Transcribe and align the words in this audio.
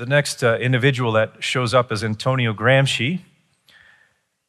the 0.00 0.06
next 0.06 0.42
uh, 0.42 0.56
individual 0.56 1.12
that 1.12 1.44
shows 1.44 1.74
up 1.74 1.92
is 1.92 2.02
Antonio 2.02 2.54
Gramsci. 2.54 3.20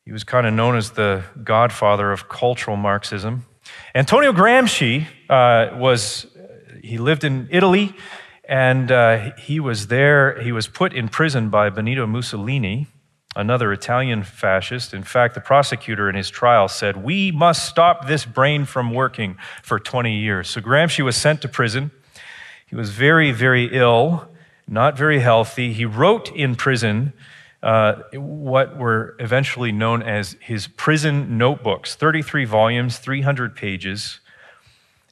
He 0.05 0.11
was 0.13 0.23
kind 0.23 0.47
of 0.47 0.53
known 0.53 0.77
as 0.77 0.91
the 0.91 1.25
godfather 1.43 2.13
of 2.13 2.29
cultural 2.29 2.77
Marxism. 2.77 3.45
Antonio 3.93 4.31
Gramsci 4.31 5.07
uh, 5.29 5.75
was, 5.77 6.25
he 6.81 6.97
lived 6.97 7.25
in 7.25 7.49
Italy, 7.51 7.93
and 8.47 8.93
uh, 8.93 9.35
he 9.35 9.59
was 9.59 9.87
there, 9.87 10.41
he 10.41 10.53
was 10.53 10.69
put 10.69 10.93
in 10.93 11.09
prison 11.09 11.49
by 11.49 11.69
Benito 11.69 12.07
Mussolini, 12.07 12.87
another 13.35 13.73
Italian 13.73 14.23
fascist. 14.23 14.93
In 14.93 15.03
fact, 15.03 15.35
the 15.35 15.41
prosecutor 15.41 16.09
in 16.09 16.15
his 16.15 16.29
trial 16.29 16.69
said, 16.69 17.03
We 17.03 17.33
must 17.33 17.67
stop 17.67 18.07
this 18.07 18.23
brain 18.23 18.63
from 18.63 18.93
working 18.93 19.35
for 19.63 19.79
20 19.79 20.17
years. 20.17 20.49
So 20.49 20.61
Gramsci 20.61 21.03
was 21.03 21.17
sent 21.17 21.41
to 21.41 21.49
prison. 21.49 21.91
He 22.67 22.77
was 22.77 22.91
very, 22.91 23.33
very 23.33 23.65
ill, 23.73 24.30
not 24.71 24.97
very 24.97 25.19
healthy. 25.19 25.73
He 25.73 25.83
wrote 25.83 26.33
in 26.33 26.55
prison 26.55 27.11
uh, 27.61 27.95
what 28.13 28.77
were 28.77 29.17
eventually 29.19 29.71
known 29.71 30.01
as 30.01 30.37
his 30.39 30.65
prison 30.65 31.37
notebooks 31.37 31.93
33 31.93 32.45
volumes, 32.45 32.97
300 32.97 33.53
pages. 33.53 34.21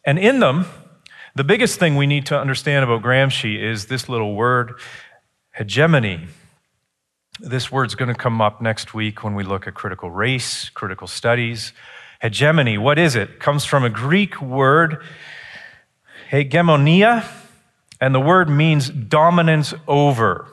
And 0.05 0.17
in 0.17 0.39
them, 0.39 0.65
the 1.35 1.43
biggest 1.43 1.77
thing 1.77 1.97
we 1.97 2.07
need 2.07 2.25
to 2.27 2.39
understand 2.39 2.85
about 2.85 3.03
Gramsci 3.03 3.61
is 3.61 3.87
this 3.87 4.07
little 4.07 4.33
word, 4.33 4.79
hegemony. 5.53 6.27
This 7.41 7.69
word's 7.69 7.95
going 7.95 8.09
to 8.09 8.19
come 8.19 8.41
up 8.41 8.61
next 8.61 8.93
week 8.93 9.23
when 9.25 9.35
we 9.35 9.43
look 9.43 9.67
at 9.67 9.73
critical 9.73 10.09
race, 10.09 10.69
critical 10.69 11.05
studies. 11.05 11.73
Hegemony, 12.21 12.77
what 12.77 12.97
is 12.97 13.15
it? 13.15 13.29
it 13.29 13.39
comes 13.39 13.65
from 13.65 13.83
a 13.83 13.89
Greek 13.89 14.41
word, 14.41 15.03
hegemonia, 16.31 17.25
and 18.01 18.15
the 18.15 18.19
word 18.19 18.49
means 18.49 18.89
dominance 18.89 19.73
over. 19.87 20.47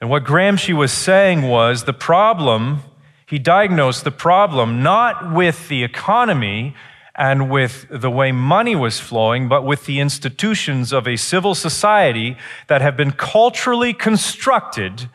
And 0.00 0.08
what 0.08 0.24
Gramsci 0.24 0.74
was 0.74 0.92
saying 0.92 1.42
was 1.42 1.84
the 1.84 1.92
problem, 1.92 2.80
he 3.26 3.38
diagnosed 3.38 4.04
the 4.04 4.10
problem 4.10 4.82
not 4.82 5.32
with 5.32 5.68
the 5.68 5.84
economy 5.84 6.74
and 7.14 7.50
with 7.50 7.86
the 7.90 8.10
way 8.10 8.32
money 8.32 8.74
was 8.74 8.98
flowing, 8.98 9.48
but 9.48 9.64
with 9.64 9.84
the 9.84 10.00
institutions 10.00 10.92
of 10.92 11.06
a 11.06 11.16
civil 11.16 11.54
society 11.54 12.36
that 12.68 12.80
have 12.80 12.96
been 12.96 13.12
culturally 13.12 13.92
constructed. 13.92 15.10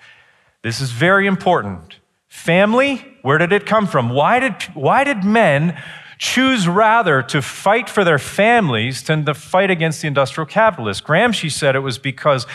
This 0.61 0.79
is 0.79 0.91
very 0.91 1.25
important. 1.25 1.99
Family, 2.27 3.17
where 3.21 3.39
did 3.39 3.51
it 3.51 3.65
come 3.65 3.87
from? 3.87 4.09
Why 4.09 4.39
did, 4.39 4.53
why 4.75 5.03
did 5.03 5.23
men 5.23 5.81
choose 6.17 6.67
rather 6.67 7.21
to 7.23 7.41
fight 7.41 7.89
for 7.89 8.03
their 8.03 8.19
families 8.19 9.03
than 9.03 9.25
to 9.25 9.33
fight 9.33 9.71
against 9.71 10.01
the 10.01 10.07
industrial 10.07 10.45
capitalists? 10.45 11.01
Gramsci 11.01 11.51
said 11.51 11.75
it 11.75 11.79
was 11.79 11.97
because 11.97 12.45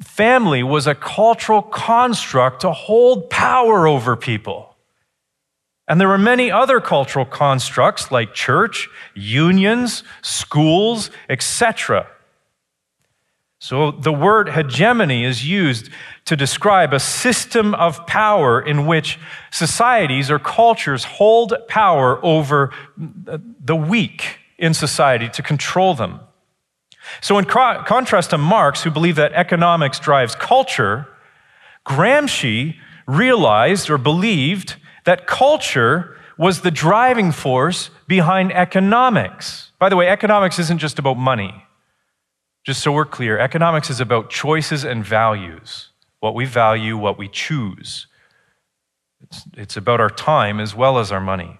family 0.00 0.62
was 0.62 0.86
a 0.86 0.94
cultural 0.94 1.62
construct 1.62 2.62
to 2.62 2.72
hold 2.72 3.30
power 3.30 3.86
over 3.86 4.16
people. 4.16 4.76
And 5.88 6.00
there 6.00 6.08
were 6.08 6.18
many 6.18 6.50
other 6.52 6.80
cultural 6.80 7.24
constructs 7.24 8.12
like 8.12 8.32
church, 8.32 8.88
unions, 9.14 10.04
schools, 10.22 11.10
etc. 11.28 12.06
So 13.62 13.90
the 13.90 14.12
word 14.12 14.48
hegemony 14.48 15.22
is 15.22 15.46
used 15.46 15.90
to 16.24 16.34
describe 16.34 16.94
a 16.94 16.98
system 16.98 17.74
of 17.74 18.06
power 18.06 18.58
in 18.60 18.86
which 18.86 19.18
societies 19.50 20.30
or 20.30 20.38
cultures 20.38 21.04
hold 21.04 21.52
power 21.68 22.18
over 22.24 22.72
the 22.96 23.76
weak 23.76 24.38
in 24.58 24.72
society 24.72 25.28
to 25.28 25.42
control 25.42 25.94
them. 25.94 26.20
So, 27.20 27.36
in 27.38 27.44
co- 27.44 27.82
contrast 27.86 28.30
to 28.30 28.38
Marx, 28.38 28.82
who 28.82 28.90
believed 28.90 29.18
that 29.18 29.32
economics 29.34 29.98
drives 29.98 30.34
culture, 30.34 31.06
Gramsci 31.86 32.76
realized 33.06 33.90
or 33.90 33.98
believed 33.98 34.76
that 35.04 35.26
culture 35.26 36.16
was 36.38 36.62
the 36.62 36.70
driving 36.70 37.30
force 37.32 37.90
behind 38.06 38.52
economics. 38.52 39.72
By 39.78 39.90
the 39.90 39.96
way, 39.96 40.08
economics 40.08 40.58
isn't 40.58 40.78
just 40.78 40.98
about 40.98 41.18
money. 41.18 41.66
Just 42.64 42.82
so 42.82 42.92
we're 42.92 43.06
clear, 43.06 43.38
economics 43.38 43.90
is 43.90 44.00
about 44.00 44.30
choices 44.30 44.84
and 44.84 45.04
values 45.04 45.90
what 46.20 46.34
we 46.34 46.44
value, 46.44 46.96
what 46.96 47.18
we 47.18 47.28
choose. 47.28 48.06
It's, 49.22 49.44
it's 49.56 49.76
about 49.76 50.00
our 50.00 50.10
time 50.10 50.60
as 50.60 50.74
well 50.74 50.98
as 50.98 51.10
our 51.10 51.20
money 51.20 51.58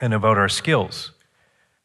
and 0.00 0.12
about 0.12 0.38
our 0.38 0.48
skills. 0.48 1.12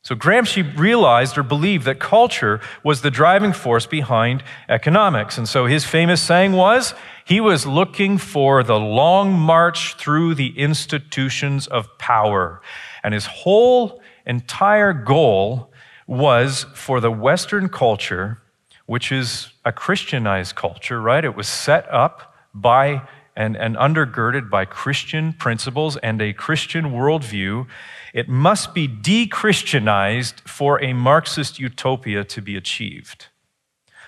So 0.01 0.15
Gramsci 0.15 0.77
realized 0.77 1.37
or 1.37 1.43
believed 1.43 1.85
that 1.85 1.99
culture 1.99 2.61
was 2.83 3.01
the 3.01 3.11
driving 3.11 3.51
force 3.51 3.85
behind 3.85 4.43
economics. 4.69 5.37
And 5.37 5.47
so 5.47 5.65
his 5.65 5.83
famous 5.83 6.21
saying 6.21 6.53
was 6.53 6.93
he 7.25 7.41
was 7.41 7.67
looking 7.67 8.17
for 8.17 8.63
the 8.63 8.79
long 8.79 9.33
march 9.33 9.95
through 9.95 10.35
the 10.35 10.57
institutions 10.57 11.67
of 11.67 11.97
power. 11.97 12.61
And 13.03 13.13
his 13.13 13.25
whole 13.25 14.01
entire 14.25 14.93
goal 14.93 15.68
was 16.09 16.65
for 16.73 16.99
the 16.99 17.11
Western 17.11 17.69
culture, 17.69 18.39
which 18.87 19.11
is 19.11 19.51
a 19.63 19.71
Christianized 19.71 20.55
culture, 20.55 20.99
right? 20.99 21.23
It 21.23 21.35
was 21.35 21.47
set 21.47 21.87
up 21.93 22.33
by 22.53 23.07
and, 23.35 23.55
and 23.55 23.75
undergirded 23.75 24.49
by 24.49 24.65
Christian 24.65 25.33
principles 25.33 25.97
and 25.97 26.19
a 26.19 26.33
Christian 26.33 26.85
worldview 26.85 27.67
it 28.11 28.27
must 28.27 28.73
be 28.73 28.87
de 28.87 29.27
Christianized 29.27 30.41
for 30.41 30.83
a 30.83 30.93
Marxist 30.93 31.59
utopia 31.59 32.23
to 32.23 32.41
be 32.41 32.55
achieved. 32.55 33.27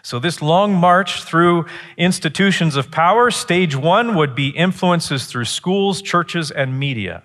So, 0.02 0.18
this 0.18 0.42
long 0.42 0.74
march 0.74 1.22
through 1.24 1.68
institutions 1.98 2.76
of 2.76 2.90
power, 2.90 3.30
stage 3.30 3.76
one 3.76 4.16
would 4.16 4.34
be 4.34 4.50
influences 4.50 5.28
through 5.28 5.46
schools, 5.46 6.02
churches, 6.02 6.50
and 6.50 6.80
media. 6.80 7.22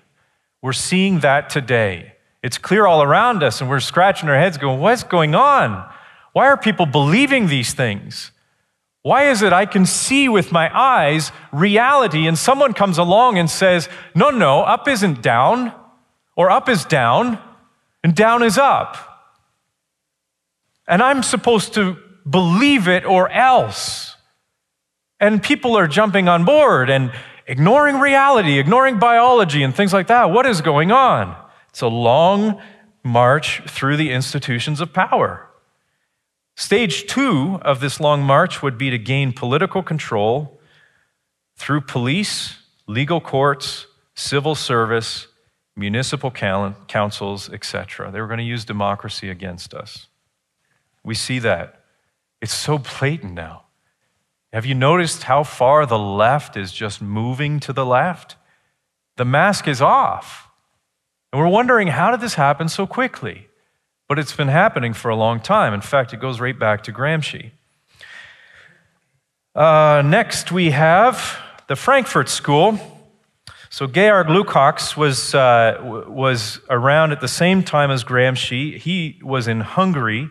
We're 0.60 0.75
seeing 0.75 1.20
that 1.20 1.48
today. 1.48 2.16
It's 2.46 2.58
clear 2.58 2.86
all 2.86 3.02
around 3.02 3.42
us, 3.42 3.60
and 3.60 3.68
we're 3.68 3.80
scratching 3.80 4.28
our 4.28 4.38
heads 4.38 4.56
going, 4.56 4.78
What's 4.78 5.02
going 5.02 5.34
on? 5.34 5.84
Why 6.32 6.46
are 6.46 6.56
people 6.56 6.86
believing 6.86 7.48
these 7.48 7.74
things? 7.74 8.30
Why 9.02 9.30
is 9.30 9.42
it 9.42 9.52
I 9.52 9.66
can 9.66 9.84
see 9.84 10.28
with 10.28 10.52
my 10.52 10.70
eyes 10.72 11.32
reality, 11.50 12.28
and 12.28 12.38
someone 12.38 12.72
comes 12.72 12.98
along 12.98 13.36
and 13.36 13.50
says, 13.50 13.88
No, 14.14 14.30
no, 14.30 14.60
up 14.62 14.86
isn't 14.86 15.22
down 15.22 15.72
or 16.36 16.48
up 16.48 16.68
is 16.68 16.84
down, 16.84 17.40
and 18.04 18.14
down 18.14 18.44
is 18.44 18.58
up. 18.58 18.96
And 20.86 21.02
I'm 21.02 21.24
supposed 21.24 21.74
to 21.74 21.96
believe 22.30 22.86
it 22.86 23.04
or 23.04 23.28
else. 23.28 24.14
And 25.18 25.42
people 25.42 25.76
are 25.76 25.88
jumping 25.88 26.28
on 26.28 26.44
board 26.44 26.90
and 26.90 27.10
ignoring 27.48 27.98
reality, 27.98 28.60
ignoring 28.60 29.00
biology, 29.00 29.64
and 29.64 29.74
things 29.74 29.92
like 29.92 30.06
that. 30.06 30.30
What 30.30 30.46
is 30.46 30.60
going 30.60 30.92
on? 30.92 31.42
It's 31.76 31.82
a 31.82 31.88
long 31.88 32.59
march 33.04 33.60
through 33.69 33.98
the 33.98 34.10
institutions 34.10 34.81
of 34.81 34.94
power. 34.94 35.47
Stage 36.54 37.06
two 37.06 37.59
of 37.60 37.81
this 37.81 38.00
long 38.00 38.22
march 38.22 38.62
would 38.62 38.78
be 38.78 38.88
to 38.88 38.97
gain 38.97 39.34
political 39.34 39.82
control 39.82 40.59
through 41.54 41.82
police, 41.82 42.62
legal 42.87 43.20
courts, 43.20 43.88
civil 44.14 44.54
service, 44.54 45.26
municipal 45.76 46.31
councils, 46.31 47.50
etc. 47.50 48.10
They 48.10 48.22
were 48.22 48.26
going 48.26 48.38
to 48.38 48.44
use 48.44 48.64
democracy 48.64 49.28
against 49.28 49.75
us. 49.75 50.06
We 51.04 51.14
see 51.14 51.38
that. 51.41 51.82
It's 52.41 52.54
so 52.54 52.78
blatant 52.78 53.34
now. 53.34 53.64
Have 54.50 54.64
you 54.64 54.75
noticed 54.75 55.25
how 55.25 55.43
far 55.43 55.84
the 55.84 55.98
left 55.98 56.56
is 56.56 56.72
just 56.72 57.03
moving 57.03 57.60
to 57.60 57.75
the 57.75 57.84
left? 57.84 58.37
The 59.16 59.26
mask 59.26 59.69
is 59.69 59.82
off. 59.82 60.45
And 61.32 61.41
we're 61.41 61.48
wondering 61.48 61.88
how 61.88 62.10
did 62.10 62.20
this 62.20 62.34
happen 62.34 62.69
so 62.69 62.87
quickly? 62.87 63.48
But 64.09 64.19
it's 64.19 64.34
been 64.34 64.48
happening 64.48 64.92
for 64.92 65.10
a 65.10 65.16
long 65.16 65.41
time. 65.41 65.75
In 65.75 65.81
fact, 65.81 66.12
it 66.12 66.20
goes 66.20 66.41
right 66.41 66.59
back 66.59 66.82
to 66.84 66.92
Gramsci. 66.92 67.50
Uh, 69.54 70.03
next, 70.04 70.52
we 70.52 70.70
have 70.70 71.38
the 71.67 71.76
Frankfurt 71.76 72.28
School. 72.28 72.78
So 73.70 73.87
Georg 73.87 74.28
Lukács 74.28 74.96
was, 74.96 75.34
uh, 75.34 76.05
was 76.08 76.61
around 76.70 77.12
at 77.12 77.20
the 77.20 77.28
same 77.28 77.62
time 77.62 77.90
as 77.90 78.05
Gramsci. 78.05 78.78
He 78.78 79.20
was 79.23 79.49
in 79.49 79.61
Hungary. 79.61 80.28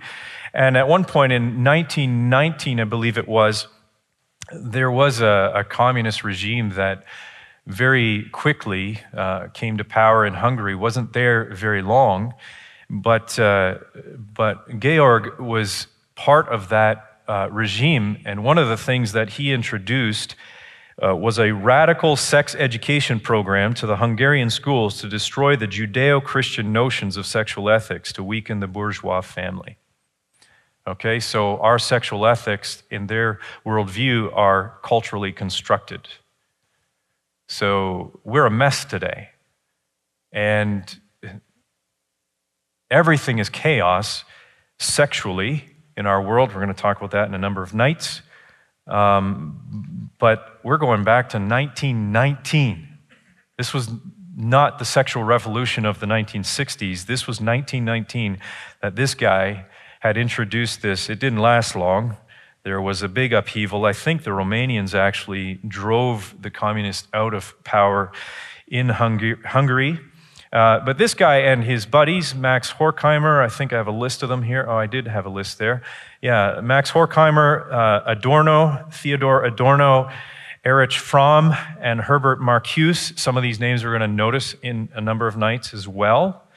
And 0.53 0.77
at 0.77 0.87
one 0.87 1.03
point 1.03 1.33
in 1.33 1.63
1919, 1.63 2.79
I 2.79 2.83
believe 2.85 3.17
it 3.17 3.27
was, 3.27 3.67
there 4.53 4.89
was 4.89 5.19
a, 5.19 5.51
a 5.53 5.63
communist 5.65 6.23
regime 6.23 6.69
that 6.71 7.03
very 7.67 8.29
quickly 8.31 8.99
uh, 9.13 9.47
came 9.53 9.77
to 9.77 9.83
power 9.83 10.25
in 10.25 10.35
Hungary. 10.35 10.75
wasn't 10.75 11.13
there 11.13 11.45
very 11.53 11.81
long, 11.81 12.33
but 12.89 13.37
uh, 13.39 13.79
but 14.33 14.79
Georg 14.79 15.39
was 15.39 15.87
part 16.15 16.47
of 16.49 16.69
that 16.69 17.21
uh, 17.27 17.49
regime, 17.51 18.17
and 18.25 18.43
one 18.43 18.57
of 18.57 18.67
the 18.67 18.77
things 18.77 19.13
that 19.13 19.31
he 19.31 19.51
introduced 19.51 20.35
uh, 21.03 21.15
was 21.15 21.39
a 21.39 21.51
radical 21.51 22.15
sex 22.15 22.55
education 22.55 23.19
program 23.19 23.73
to 23.73 23.85
the 23.85 23.97
Hungarian 23.97 24.49
schools 24.49 25.01
to 25.01 25.09
destroy 25.09 25.55
the 25.55 25.67
Judeo 25.67 26.23
Christian 26.23 26.71
notions 26.71 27.17
of 27.17 27.25
sexual 27.25 27.69
ethics 27.69 28.13
to 28.13 28.23
weaken 28.23 28.59
the 28.59 28.67
bourgeois 28.67 29.21
family. 29.21 29.77
Okay, 30.87 31.19
so 31.19 31.57
our 31.57 31.79
sexual 31.79 32.27
ethics 32.27 32.83
in 32.91 33.07
their 33.07 33.39
worldview 33.65 34.31
are 34.37 34.77
culturally 34.83 35.31
constructed. 35.31 36.07
So 37.47 38.19
we're 38.23 38.45
a 38.45 38.51
mess 38.51 38.85
today. 38.85 39.29
And 40.31 40.99
everything 42.91 43.39
is 43.39 43.49
chaos 43.49 44.23
sexually 44.79 45.65
in 45.95 46.05
our 46.05 46.21
world. 46.21 46.49
We're 46.49 46.61
going 46.61 46.73
to 46.75 46.81
talk 46.81 46.97
about 46.97 47.11
that 47.11 47.27
in 47.27 47.33
a 47.33 47.37
number 47.37 47.63
of 47.63 47.73
nights. 47.73 48.21
Um, 48.87 50.11
but 50.19 50.59
we're 50.63 50.77
going 50.77 51.03
back 51.03 51.29
to 51.29 51.37
1919. 51.37 52.87
This 53.57 53.73
was 53.73 53.89
not 54.35 54.79
the 54.79 54.85
sexual 54.85 55.23
revolution 55.23 55.85
of 55.85 55.99
the 55.99 56.05
1960s. 56.05 57.05
This 57.05 57.25
was 57.25 57.39
1919 57.39 58.39
that 58.81 58.95
this 58.95 59.15
guy 59.15 59.65
had 60.01 60.17
introduced 60.17 60.81
this. 60.81 61.09
It 61.09 61.19
didn't 61.19 61.39
last 61.39 61.75
long. 61.75 62.17
There 62.65 62.81
was 62.81 63.03
a 63.03 63.07
big 63.07 63.31
upheaval. 63.31 63.85
I 63.85 63.93
think 63.93 64.23
the 64.23 64.31
Romanians 64.31 64.95
actually 64.95 65.59
drove 65.67 66.35
the 66.41 66.49
communists 66.49 67.07
out 67.13 67.35
of 67.35 67.53
power 67.63 68.11
in 68.67 68.89
Hungary. 68.89 69.99
Uh, 70.51 70.79
but 70.79 70.97
this 70.97 71.13
guy 71.13 71.41
and 71.41 71.63
his 71.63 71.85
buddies, 71.85 72.33
Max 72.33 72.71
Horkheimer, 72.73 73.39
I 73.39 73.49
think 73.49 73.71
I 73.71 73.75
have 73.75 73.85
a 73.85 73.91
list 73.91 74.23
of 74.23 74.29
them 74.29 74.41
here. 74.41 74.65
Oh, 74.67 74.77
I 74.77 74.87
did 74.87 75.05
have 75.05 75.27
a 75.27 75.29
list 75.29 75.59
there. 75.59 75.83
Yeah, 76.23 76.59
Max 76.63 76.89
Horkheimer, 76.89 77.71
uh, 77.71 78.01
Adorno, 78.07 78.87
Theodore 78.91 79.45
Adorno, 79.45 80.09
Erich 80.63 80.93
Fromm, 80.93 81.53
and 81.79 82.01
Herbert 82.01 82.39
Marcuse. 82.39 83.19
Some 83.19 83.37
of 83.37 83.43
these 83.43 83.59
names 83.59 83.83
we're 83.83 83.91
going 83.91 84.01
to 84.01 84.07
notice 84.07 84.55
in 84.63 84.89
a 84.95 85.01
number 85.01 85.27
of 85.27 85.37
nights 85.37 85.71
as 85.71 85.87
well. 85.87 86.47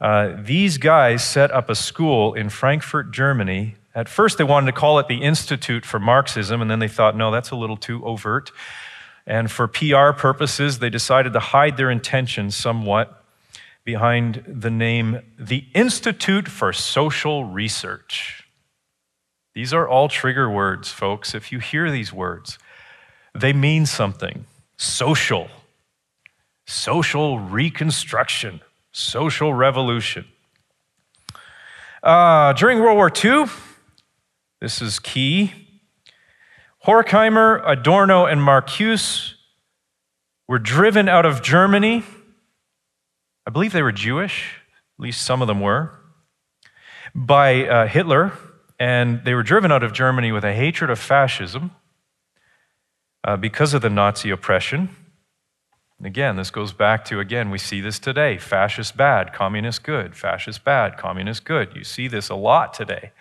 Uh, 0.00 0.36
these 0.38 0.78
guys 0.78 1.24
set 1.24 1.50
up 1.50 1.68
a 1.68 1.74
school 1.74 2.34
in 2.34 2.50
Frankfurt, 2.50 3.10
Germany. 3.10 3.74
At 3.94 4.08
first, 4.08 4.38
they 4.38 4.44
wanted 4.44 4.66
to 4.66 4.78
call 4.78 4.98
it 4.98 5.08
the 5.08 5.22
Institute 5.22 5.84
for 5.84 5.98
Marxism, 5.98 6.62
and 6.62 6.70
then 6.70 6.78
they 6.78 6.88
thought, 6.88 7.16
no, 7.16 7.30
that's 7.30 7.50
a 7.50 7.56
little 7.56 7.76
too 7.76 8.04
overt. 8.04 8.52
And 9.26 9.50
for 9.50 9.66
PR 9.66 10.12
purposes, 10.12 10.78
they 10.78 10.90
decided 10.90 11.32
to 11.32 11.40
hide 11.40 11.76
their 11.76 11.90
intentions 11.90 12.54
somewhat 12.54 13.24
behind 13.84 14.44
the 14.46 14.70
name 14.70 15.20
the 15.38 15.66
Institute 15.74 16.48
for 16.48 16.72
Social 16.72 17.44
Research. 17.44 18.44
These 19.54 19.72
are 19.72 19.88
all 19.88 20.08
trigger 20.08 20.48
words, 20.48 20.90
folks. 20.90 21.34
If 21.34 21.50
you 21.50 21.58
hear 21.58 21.90
these 21.90 22.12
words, 22.12 22.58
they 23.34 23.52
mean 23.52 23.86
something 23.86 24.46
social, 24.76 25.48
social 26.66 27.38
reconstruction 27.40 28.60
social 28.92 29.54
revolution. 29.54 30.26
Uh, 32.02 32.52
during 32.54 32.80
World 32.80 32.96
War 32.96 33.12
II, 33.12 33.44
this 34.60 34.82
is 34.82 34.98
key. 34.98 35.52
Horkheimer, 36.86 37.62
Adorno, 37.66 38.26
and 38.26 38.40
Marcuse 38.40 39.34
were 40.48 40.58
driven 40.58 41.08
out 41.08 41.26
of 41.26 41.42
Germany. 41.42 42.02
I 43.46 43.50
believe 43.50 43.72
they 43.72 43.82
were 43.82 43.92
Jewish, 43.92 44.56
at 44.98 45.02
least 45.02 45.22
some 45.22 45.42
of 45.42 45.48
them 45.48 45.60
were, 45.60 45.92
by 47.14 47.66
uh, 47.66 47.86
Hitler. 47.86 48.32
And 48.78 49.24
they 49.24 49.34
were 49.34 49.42
driven 49.42 49.70
out 49.70 49.82
of 49.82 49.92
Germany 49.92 50.32
with 50.32 50.44
a 50.44 50.54
hatred 50.54 50.90
of 50.90 50.98
fascism 50.98 51.72
uh, 53.24 53.36
because 53.36 53.74
of 53.74 53.82
the 53.82 53.90
Nazi 53.90 54.30
oppression. 54.30 54.88
Again, 56.02 56.36
this 56.36 56.50
goes 56.50 56.72
back 56.72 57.04
to, 57.06 57.20
again, 57.20 57.50
we 57.50 57.58
see 57.58 57.82
this 57.82 57.98
today 57.98 58.38
fascist 58.38 58.96
bad, 58.96 59.34
communist 59.34 59.82
good, 59.82 60.16
fascist 60.16 60.64
bad, 60.64 60.96
communist 60.96 61.44
good. 61.44 61.76
You 61.76 61.84
see 61.84 62.08
this 62.08 62.30
a 62.30 62.34
lot 62.34 62.72
today. 62.72 63.12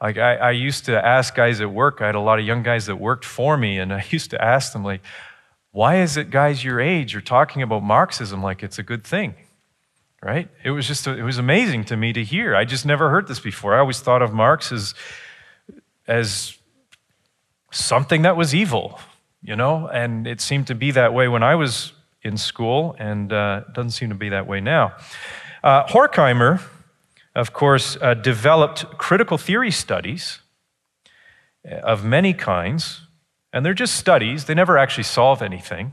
Like, 0.00 0.18
I, 0.18 0.36
I 0.36 0.50
used 0.50 0.84
to 0.86 1.04
ask 1.04 1.34
guys 1.34 1.60
at 1.60 1.70
work, 1.70 2.00
I 2.00 2.06
had 2.06 2.14
a 2.14 2.20
lot 2.20 2.38
of 2.38 2.44
young 2.44 2.62
guys 2.62 2.86
that 2.86 2.96
worked 2.96 3.24
for 3.24 3.56
me, 3.56 3.78
and 3.78 3.92
I 3.92 4.04
used 4.10 4.30
to 4.30 4.42
ask 4.42 4.72
them, 4.72 4.84
like, 4.84 5.02
why 5.72 6.00
is 6.00 6.16
it 6.16 6.30
guys 6.30 6.64
your 6.64 6.80
age 6.80 7.14
are 7.14 7.20
talking 7.20 7.62
about 7.62 7.82
Marxism 7.82 8.42
like 8.42 8.62
it's 8.62 8.78
a 8.78 8.82
good 8.82 9.04
thing? 9.04 9.34
Right? 10.22 10.48
It 10.64 10.70
was 10.70 10.86
just, 10.86 11.06
it 11.06 11.22
was 11.22 11.38
amazing 11.38 11.84
to 11.84 11.96
me 11.96 12.12
to 12.12 12.24
hear. 12.24 12.56
I 12.56 12.64
just 12.64 12.86
never 12.86 13.10
heard 13.10 13.28
this 13.28 13.38
before. 13.38 13.74
I 13.74 13.78
always 13.78 14.00
thought 14.00 14.22
of 14.22 14.32
Marx 14.32 14.72
as, 14.72 14.94
as 16.08 16.56
something 17.70 18.22
that 18.22 18.36
was 18.36 18.54
evil, 18.54 18.98
you 19.42 19.54
know, 19.54 19.86
and 19.88 20.26
it 20.26 20.40
seemed 20.40 20.66
to 20.68 20.74
be 20.74 20.90
that 20.92 21.12
way 21.12 21.28
when 21.28 21.42
I 21.42 21.54
was 21.54 21.92
in 22.22 22.36
school, 22.36 22.96
and 22.98 23.32
uh, 23.32 23.62
doesn't 23.72 23.92
seem 23.92 24.08
to 24.08 24.14
be 24.16 24.30
that 24.30 24.48
way 24.48 24.60
now. 24.60 24.94
Uh, 25.62 25.86
Horkheimer, 25.86 26.60
of 27.36 27.52
course, 27.52 27.98
uh, 28.00 28.14
developed 28.14 28.86
critical 28.98 29.36
theory 29.36 29.70
studies 29.70 30.40
uh, 31.70 31.74
of 31.76 32.04
many 32.04 32.32
kinds, 32.32 33.02
and 33.52 33.64
they're 33.64 33.74
just 33.74 33.94
studies, 33.94 34.46
they 34.46 34.54
never 34.54 34.78
actually 34.78 35.04
solve 35.04 35.42
anything. 35.42 35.92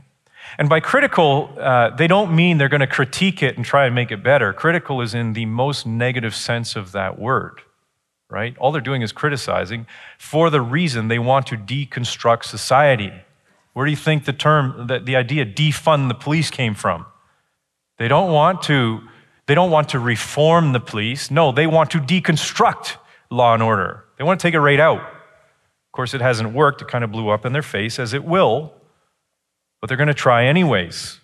And 0.58 0.68
by 0.68 0.80
critical, 0.80 1.54
uh, 1.58 1.90
they 1.90 2.06
don't 2.06 2.34
mean 2.34 2.58
they're 2.58 2.68
going 2.68 2.80
to 2.80 2.86
critique 2.86 3.42
it 3.42 3.56
and 3.56 3.64
try 3.64 3.86
and 3.86 3.94
make 3.94 4.10
it 4.10 4.22
better. 4.22 4.52
Critical 4.52 5.02
is 5.02 5.14
in 5.14 5.34
the 5.34 5.46
most 5.46 5.86
negative 5.86 6.34
sense 6.34 6.76
of 6.76 6.92
that 6.92 7.18
word, 7.18 7.60
right? 8.30 8.56
All 8.58 8.72
they're 8.72 8.80
doing 8.80 9.02
is 9.02 9.12
criticizing 9.12 9.86
for 10.18 10.50
the 10.50 10.60
reason 10.60 11.08
they 11.08 11.18
want 11.18 11.46
to 11.48 11.56
deconstruct 11.56 12.44
society. 12.44 13.12
Where 13.74 13.84
do 13.84 13.90
you 13.90 13.96
think 13.96 14.24
the 14.24 14.32
term, 14.32 14.86
the, 14.86 14.98
the 14.98 15.16
idea 15.16 15.44
defund 15.44 16.08
the 16.08 16.14
police 16.14 16.50
came 16.50 16.74
from? 16.74 17.04
They 17.98 18.08
don't 18.08 18.32
want 18.32 18.62
to, 18.62 19.02
they 19.46 19.54
don't 19.54 19.70
want 19.70 19.90
to 19.90 19.98
reform 19.98 20.72
the 20.72 20.80
police. 20.80 21.30
No, 21.30 21.52
they 21.52 21.66
want 21.66 21.90
to 21.90 21.98
deconstruct 22.00 22.96
law 23.30 23.54
and 23.54 23.62
order. 23.62 24.04
They 24.18 24.24
want 24.24 24.40
to 24.40 24.42
take 24.42 24.54
it 24.54 24.60
right 24.60 24.80
out. 24.80 25.00
Of 25.00 25.92
course, 25.92 26.14
it 26.14 26.20
hasn't 26.20 26.52
worked. 26.52 26.82
It 26.82 26.88
kind 26.88 27.04
of 27.04 27.12
blew 27.12 27.28
up 27.28 27.44
in 27.44 27.52
their 27.52 27.62
face, 27.62 27.98
as 27.98 28.14
it 28.14 28.24
will, 28.24 28.72
but 29.80 29.88
they're 29.88 29.96
going 29.96 30.08
to 30.08 30.14
try 30.14 30.46
anyways. 30.46 31.20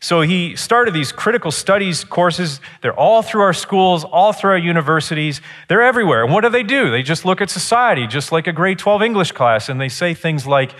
So 0.00 0.20
he 0.20 0.56
started 0.56 0.94
these 0.94 1.12
critical 1.12 1.50
studies 1.50 2.04
courses. 2.04 2.60
They're 2.82 2.98
all 2.98 3.22
through 3.22 3.42
our 3.42 3.52
schools, 3.52 4.04
all 4.04 4.32
through 4.32 4.52
our 4.52 4.58
universities. 4.58 5.40
They're 5.68 5.82
everywhere. 5.82 6.24
And 6.24 6.32
what 6.32 6.42
do 6.42 6.50
they 6.50 6.62
do? 6.62 6.90
They 6.90 7.02
just 7.02 7.24
look 7.24 7.40
at 7.40 7.50
society, 7.50 8.06
just 8.06 8.32
like 8.32 8.46
a 8.46 8.52
grade 8.52 8.78
12 8.78 9.02
English 9.02 9.32
class, 9.32 9.68
and 9.68 9.80
they 9.80 9.88
say 9.88 10.14
things 10.14 10.46
like, 10.46 10.74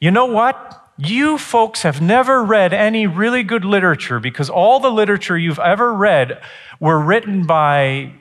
you 0.00 0.10
know 0.10 0.26
what? 0.26 0.85
You 0.98 1.36
folks 1.36 1.82
have 1.82 2.00
never 2.00 2.42
read 2.42 2.72
any 2.72 3.06
really 3.06 3.42
good 3.42 3.64
literature 3.64 4.18
because 4.18 4.48
all 4.48 4.80
the 4.80 4.90
literature 4.90 5.36
you've 5.36 5.58
ever 5.58 5.92
read 5.92 6.40
were 6.80 6.98
written 6.98 7.46
by, 7.46 8.12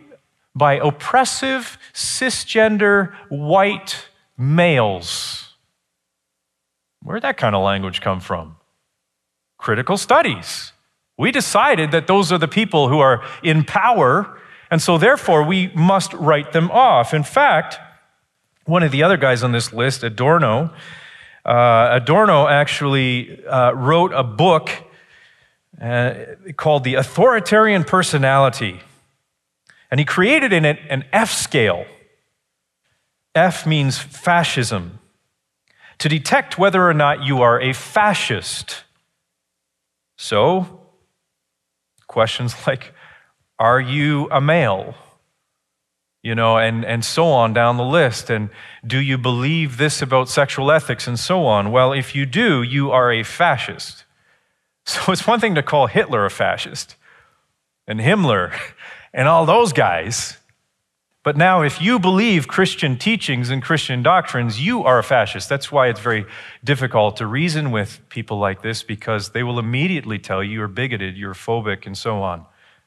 by 0.53 0.73
oppressive, 0.73 1.77
cisgender, 1.93 3.13
white 3.29 4.07
males. 4.37 5.53
Where'd 7.01 7.21
that 7.21 7.37
kind 7.37 7.55
of 7.55 7.63
language 7.63 8.01
come 8.01 8.19
from? 8.19 8.57
Critical 9.57 9.97
studies. 9.97 10.73
We 11.17 11.31
decided 11.31 11.91
that 11.91 12.07
those 12.07 12.31
are 12.31 12.37
the 12.37 12.47
people 12.47 12.89
who 12.89 12.99
are 12.99 13.23
in 13.41 13.63
power, 13.63 14.37
and 14.69 14.81
so 14.81 14.97
therefore 14.97 15.43
we 15.43 15.67
must 15.75 16.11
write 16.13 16.51
them 16.51 16.69
off. 16.71 17.13
In 17.13 17.23
fact, 17.23 17.79
one 18.65 18.83
of 18.83 18.91
the 18.91 19.03
other 19.03 19.15
guys 19.15 19.43
on 19.43 19.53
this 19.53 19.71
list, 19.71 20.03
Adorno, 20.03 20.73
uh, 21.45 21.89
Adorno 21.91 22.47
actually 22.47 23.45
uh, 23.45 23.71
wrote 23.71 24.11
a 24.13 24.23
book 24.23 24.71
uh, 25.79 26.13
called 26.57 26.83
The 26.83 26.95
Authoritarian 26.95 27.83
Personality. 27.83 28.81
And 29.91 29.99
he 29.99 30.05
created 30.05 30.51
in 30.51 30.65
it 30.65 30.79
an 30.89 31.05
F 31.13 31.31
scale. 31.31 31.85
F 33.35 33.67
means 33.67 33.99
fascism. 33.99 34.99
To 35.99 36.09
detect 36.09 36.57
whether 36.57 36.87
or 36.87 36.93
not 36.93 37.23
you 37.23 37.41
are 37.41 37.61
a 37.61 37.73
fascist. 37.73 38.83
So, 40.17 40.81
questions 42.07 42.55
like 42.65 42.93
Are 43.59 43.79
you 43.79 44.27
a 44.31 44.41
male? 44.41 44.95
You 46.25 46.33
know, 46.33 46.57
and, 46.57 46.83
and 46.83 47.05
so 47.05 47.27
on 47.27 47.53
down 47.53 47.77
the 47.77 47.83
list. 47.83 48.31
And 48.31 48.49
do 48.85 48.97
you 48.97 49.15
believe 49.15 49.77
this 49.77 50.01
about 50.01 50.27
sexual 50.27 50.71
ethics 50.71 51.05
and 51.05 51.19
so 51.19 51.45
on? 51.45 51.71
Well, 51.71 51.93
if 51.93 52.15
you 52.15 52.25
do, 52.25 52.63
you 52.63 52.89
are 52.91 53.11
a 53.11 53.23
fascist. 53.23 54.01
So 54.87 55.11
it's 55.11 55.25
one 55.25 55.39
thing 55.39 55.55
to 55.55 55.63
call 55.63 55.87
Hitler 55.87 56.27
a 56.27 56.29
fascist 56.29 56.95
and 57.87 57.99
Himmler 57.99 58.55
and 59.15 59.27
all 59.27 59.43
those 59.47 59.73
guys. 59.73 60.37
But 61.23 61.35
now, 61.35 61.63
if 61.63 61.81
you 61.81 61.97
believe 61.97 62.47
Christian 62.47 62.95
teachings 62.95 63.49
and 63.49 63.63
Christian 63.63 64.03
doctrines, 64.03 64.63
you 64.63 64.83
are 64.83 64.99
a 64.99 65.03
fascist. 65.03 65.49
That's 65.49 65.71
why 65.71 65.87
it's 65.87 65.99
very 65.99 66.27
difficult 66.63 67.17
to 67.17 67.25
reason 67.25 67.71
with 67.71 67.99
people 68.09 68.37
like 68.37 68.61
this 68.61 68.83
because 68.83 69.29
they 69.29 69.41
will 69.41 69.57
immediately 69.57 70.19
tell 70.19 70.43
you 70.43 70.51
you're 70.51 70.67
bigoted, 70.67 71.17
you're 71.17 71.33
phobic, 71.33 71.87
and 71.87 71.97
so 71.97 72.21
on, 72.21 72.45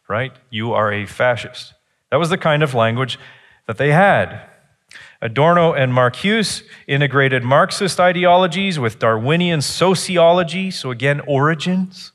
right? 0.09 0.33
You 0.51 0.75
are 0.75 0.93
a 0.93 1.05
fascist. 1.05 1.75
That 2.11 2.17
was 2.17 2.31
the 2.31 2.39
kind 2.39 2.63
of 2.63 2.75
language 2.75 3.19
that 3.67 3.79
they 3.79 3.93
had. 3.93 4.41
Adorno 5.21 5.73
and 5.73 5.93
Marcuse 5.93 6.63
integrated 6.87 7.43
Marxist 7.43 7.99
ideologies 7.99 8.79
with 8.79 8.99
Darwinian 8.99 9.61
sociology, 9.61 10.71
so 10.71 10.91
again, 10.91 11.21
origins, 11.27 12.13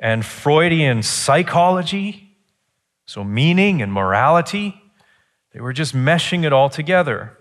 and 0.00 0.24
Freudian 0.24 1.02
psychology, 1.02 2.36
so 3.04 3.22
meaning 3.22 3.82
and 3.82 3.92
morality. 3.92 4.80
They 5.52 5.60
were 5.60 5.72
just 5.72 5.94
meshing 5.94 6.44
it 6.44 6.52
all 6.52 6.68
together. 6.68 7.36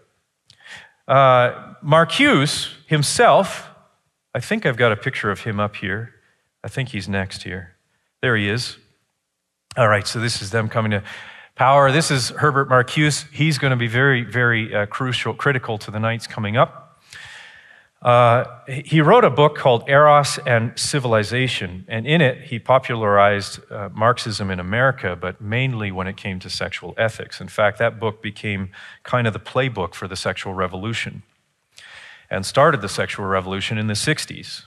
Uh, 1.08 1.74
Marcuse 1.84 2.74
himself, 2.88 3.70
I 4.34 4.40
think 4.40 4.66
I've 4.66 4.78
got 4.78 4.92
a 4.92 4.98
picture 4.98 5.32
of 5.32 5.42
him 5.42 5.60
up 5.60 5.78
here. 5.78 6.14
I 6.64 6.68
think 6.68 6.90
he's 6.90 7.08
next 7.08 7.44
here. 7.44 7.76
There 8.22 8.36
he 8.36 8.50
is. 8.50 8.78
All 9.78 9.88
right, 9.88 10.08
so 10.08 10.20
this 10.20 10.42
is 10.42 10.52
them 10.52 10.68
coming 10.68 10.92
to 10.92 11.04
power. 11.56 11.90
This 11.90 12.12
is 12.12 12.30
Herbert 12.32 12.70
Marcuse. 12.70 13.32
He's 13.32 13.58
going 13.58 13.72
to 13.72 13.78
be 13.78 13.88
very, 13.88 14.24
very 14.24 14.76
uh, 14.76 14.86
crucial, 14.88 15.34
critical 15.34 15.78
to 15.80 15.90
the 15.90 16.00
nights 16.00 16.28
coming 16.28 16.58
up. 16.58 17.00
Uh, 18.02 18.44
he 18.68 19.02
wrote 19.02 19.24
a 19.24 19.30
book 19.30 19.56
called 19.56 19.90
Eros 19.90 20.38
and 20.46 20.78
Civilization, 20.78 21.86
and 21.88 22.06
in 22.06 22.22
it, 22.22 22.50
he 22.50 22.60
popularized 22.60 23.60
uh, 23.72 23.90
Marxism 23.94 24.52
in 24.52 24.60
America, 24.60 25.16
but 25.16 25.42
mainly 25.42 25.92
when 25.92 26.08
it 26.08 26.18
came 26.18 26.40
to 26.40 26.50
sexual 26.50 26.94
ethics. 26.98 27.42
In 27.42 27.48
fact, 27.48 27.80
that 27.80 28.00
book 28.00 28.22
became 28.22 28.70
kind 29.04 29.26
of 29.26 29.34
the 29.34 29.40
playbook 29.40 29.96
for 29.96 30.08
the 30.08 30.16
sexual 30.16 30.54
revolution 30.54 31.24
and 32.30 32.46
started 32.46 32.82
the 32.82 32.90
sexual 32.90 33.26
revolution 33.26 33.78
in 33.78 33.88
the 33.88 33.94
60s. 33.94 34.66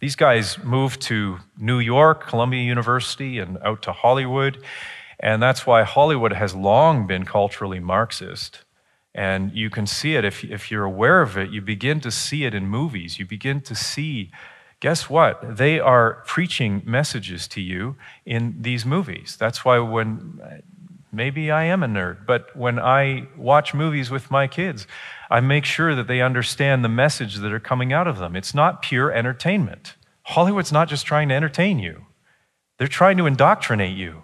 These 0.00 0.16
guys 0.16 0.58
moved 0.62 1.00
to 1.02 1.38
New 1.56 1.78
York, 1.78 2.26
Columbia 2.26 2.62
University, 2.62 3.38
and 3.38 3.56
out 3.64 3.82
to 3.82 3.92
Hollywood, 3.92 4.58
and 5.20 5.42
that's 5.42 5.66
why 5.66 5.82
Hollywood 5.82 6.32
has 6.32 6.54
long 6.54 7.06
been 7.06 7.24
culturally 7.24 7.80
Marxist. 7.80 8.64
And 9.14 9.52
you 9.52 9.70
can 9.70 9.86
see 9.86 10.16
it 10.16 10.24
if, 10.24 10.42
if 10.44 10.70
you're 10.70 10.84
aware 10.84 11.22
of 11.22 11.38
it, 11.38 11.50
you 11.50 11.60
begin 11.60 12.00
to 12.00 12.10
see 12.10 12.44
it 12.44 12.54
in 12.54 12.66
movies. 12.66 13.18
You 13.18 13.26
begin 13.26 13.60
to 13.60 13.74
see, 13.74 14.32
guess 14.80 15.08
what? 15.08 15.56
They 15.56 15.78
are 15.78 16.24
preaching 16.26 16.82
messages 16.84 17.46
to 17.48 17.60
you 17.60 17.94
in 18.26 18.56
these 18.60 18.84
movies. 18.84 19.36
That's 19.38 19.64
why 19.64 19.78
when, 19.78 20.62
maybe 21.12 21.50
I 21.50 21.64
am 21.64 21.82
a 21.82 21.86
nerd, 21.86 22.26
but 22.26 22.54
when 22.56 22.78
I 22.78 23.28
watch 23.36 23.72
movies 23.72 24.10
with 24.10 24.30
my 24.30 24.48
kids, 24.48 24.86
I 25.30 25.40
make 25.40 25.64
sure 25.64 25.94
that 25.94 26.08
they 26.08 26.20
understand 26.20 26.84
the 26.84 26.88
message 26.88 27.36
that 27.36 27.52
are 27.52 27.60
coming 27.60 27.92
out 27.92 28.08
of 28.08 28.18
them. 28.18 28.34
It's 28.34 28.54
not 28.54 28.82
pure 28.82 29.12
entertainment. 29.12 29.94
Hollywood's 30.24 30.72
not 30.72 30.88
just 30.88 31.06
trying 31.06 31.28
to 31.28 31.34
entertain 31.34 31.78
you, 31.78 32.06
they're 32.78 32.88
trying 32.88 33.16
to 33.18 33.26
indoctrinate 33.26 33.96
you, 33.96 34.23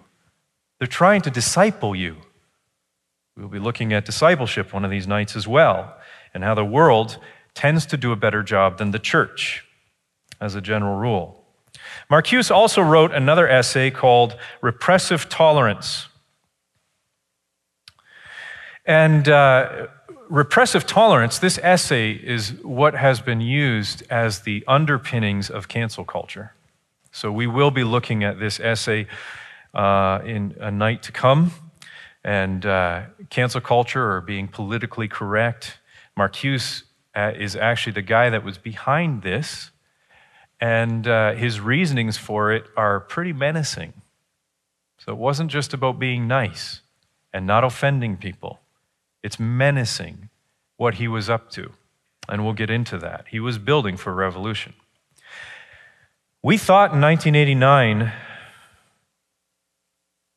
they're 0.81 0.87
trying 0.87 1.21
to 1.21 1.29
disciple 1.29 1.95
you. 1.95 2.17
We'll 3.37 3.49
be 3.49 3.59
looking 3.59 3.93
at 3.93 4.03
discipleship 4.03 4.73
one 4.73 4.83
of 4.83 4.89
these 4.89 5.05
nights 5.05 5.35
as 5.35 5.47
well, 5.47 5.95
and 6.33 6.43
how 6.43 6.55
the 6.55 6.65
world 6.65 7.19
tends 7.53 7.85
to 7.85 7.97
do 7.97 8.11
a 8.11 8.15
better 8.15 8.41
job 8.41 8.79
than 8.79 8.89
the 8.89 8.97
church, 8.97 9.63
as 10.39 10.55
a 10.55 10.61
general 10.61 10.97
rule. 10.97 11.45
Marcuse 12.09 12.49
also 12.49 12.81
wrote 12.81 13.13
another 13.13 13.47
essay 13.47 13.91
called 13.91 14.35
Repressive 14.61 15.29
Tolerance. 15.29 16.07
And 18.83 19.29
uh, 19.29 19.85
repressive 20.29 20.87
tolerance, 20.87 21.37
this 21.37 21.59
essay 21.59 22.13
is 22.13 22.53
what 22.63 22.95
has 22.95 23.21
been 23.21 23.39
used 23.39 24.01
as 24.09 24.39
the 24.39 24.63
underpinnings 24.67 25.51
of 25.51 25.67
cancel 25.67 26.05
culture. 26.05 26.55
So 27.11 27.31
we 27.31 27.45
will 27.45 27.69
be 27.69 27.83
looking 27.83 28.23
at 28.23 28.39
this 28.39 28.59
essay 28.59 29.05
uh, 29.73 30.19
in 30.25 30.55
a 30.59 30.71
night 30.71 31.03
to 31.03 31.11
come 31.11 31.51
and 32.23 32.65
uh, 32.65 33.03
cancel 33.29 33.61
culture 33.61 34.11
or 34.11 34.21
being 34.21 34.47
politically 34.47 35.07
correct. 35.07 35.79
Marcuse 36.17 36.83
uh, 37.15 37.31
is 37.37 37.55
actually 37.55 37.93
the 37.93 38.01
guy 38.01 38.29
that 38.29 38.43
was 38.43 38.57
behind 38.57 39.21
this, 39.21 39.71
and 40.59 41.07
uh, 41.07 41.33
his 41.33 41.59
reasonings 41.59 42.17
for 42.17 42.51
it 42.51 42.65
are 42.77 42.99
pretty 42.99 43.33
menacing. 43.33 43.93
So 44.99 45.13
it 45.13 45.17
wasn't 45.17 45.49
just 45.49 45.73
about 45.73 45.97
being 45.97 46.27
nice 46.27 46.81
and 47.33 47.47
not 47.47 47.63
offending 47.63 48.17
people, 48.17 48.59
it's 49.23 49.39
menacing 49.39 50.29
what 50.77 50.95
he 50.95 51.07
was 51.07 51.29
up 51.29 51.49
to. 51.51 51.71
And 52.29 52.43
we'll 52.43 52.53
get 52.53 52.69
into 52.69 52.97
that. 52.99 53.25
He 53.29 53.39
was 53.39 53.57
building 53.57 53.97
for 53.97 54.13
revolution. 54.13 54.73
We 56.43 56.57
thought 56.57 56.93
in 56.93 57.01
1989 57.01 58.11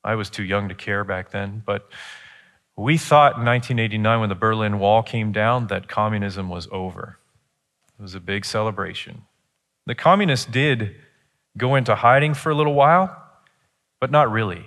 I 0.04 0.14
was 0.14 0.30
too 0.30 0.42
young 0.42 0.68
to 0.68 0.74
care 0.74 1.02
back 1.04 1.30
then, 1.30 1.62
but 1.64 1.88
we 2.76 2.98
thought 2.98 3.38
in 3.38 3.44
1989 3.44 4.20
when 4.20 4.28
the 4.28 4.34
Berlin 4.34 4.78
Wall 4.78 5.02
came 5.02 5.32
down 5.32 5.68
that 5.68 5.88
communism 5.88 6.48
was 6.48 6.68
over. 6.70 7.18
It 7.98 8.02
was 8.02 8.14
a 8.14 8.20
big 8.20 8.44
celebration. 8.44 9.22
The 9.86 9.94
communists 9.94 10.46
did 10.46 10.96
go 11.56 11.74
into 11.76 11.94
hiding 11.94 12.34
for 12.34 12.50
a 12.50 12.54
little 12.54 12.74
while, 12.74 13.16
but 14.00 14.10
not 14.10 14.30
really. 14.30 14.66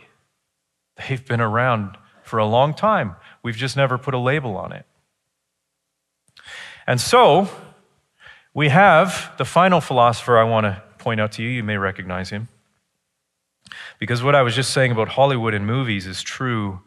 They've 1.08 1.26
been 1.26 1.42
around 1.42 1.98
for 2.24 2.40
a 2.40 2.46
long 2.46 2.74
time. 2.74 3.16
We've 3.44 3.56
just 3.56 3.78
never 3.78 3.98
put 3.98 4.14
a 4.14 4.18
label 4.18 4.58
on 4.58 4.72
it. 4.72 4.86
And 6.88 7.02
so, 7.02 7.50
we 8.54 8.70
have 8.70 9.34
the 9.38 9.46
final 9.46 9.82
philosopher 9.82 10.38
I 10.38 10.44
want 10.44 10.64
to 10.64 10.82
point 10.98 11.20
out 11.20 11.34
to 11.34 11.44
you. 11.44 11.50
You 11.50 11.64
may 11.64 11.78
recognize 11.78 12.30
him. 12.30 12.48
Because 14.00 14.22
what 14.22 14.36
I 14.36 14.44
was 14.44 14.56
just 14.56 14.72
saying 14.72 14.92
about 14.92 15.10
Hollywood 15.10 15.54
and 15.54 15.66
movies 15.66 16.06
is 16.06 16.22
true 16.22 16.82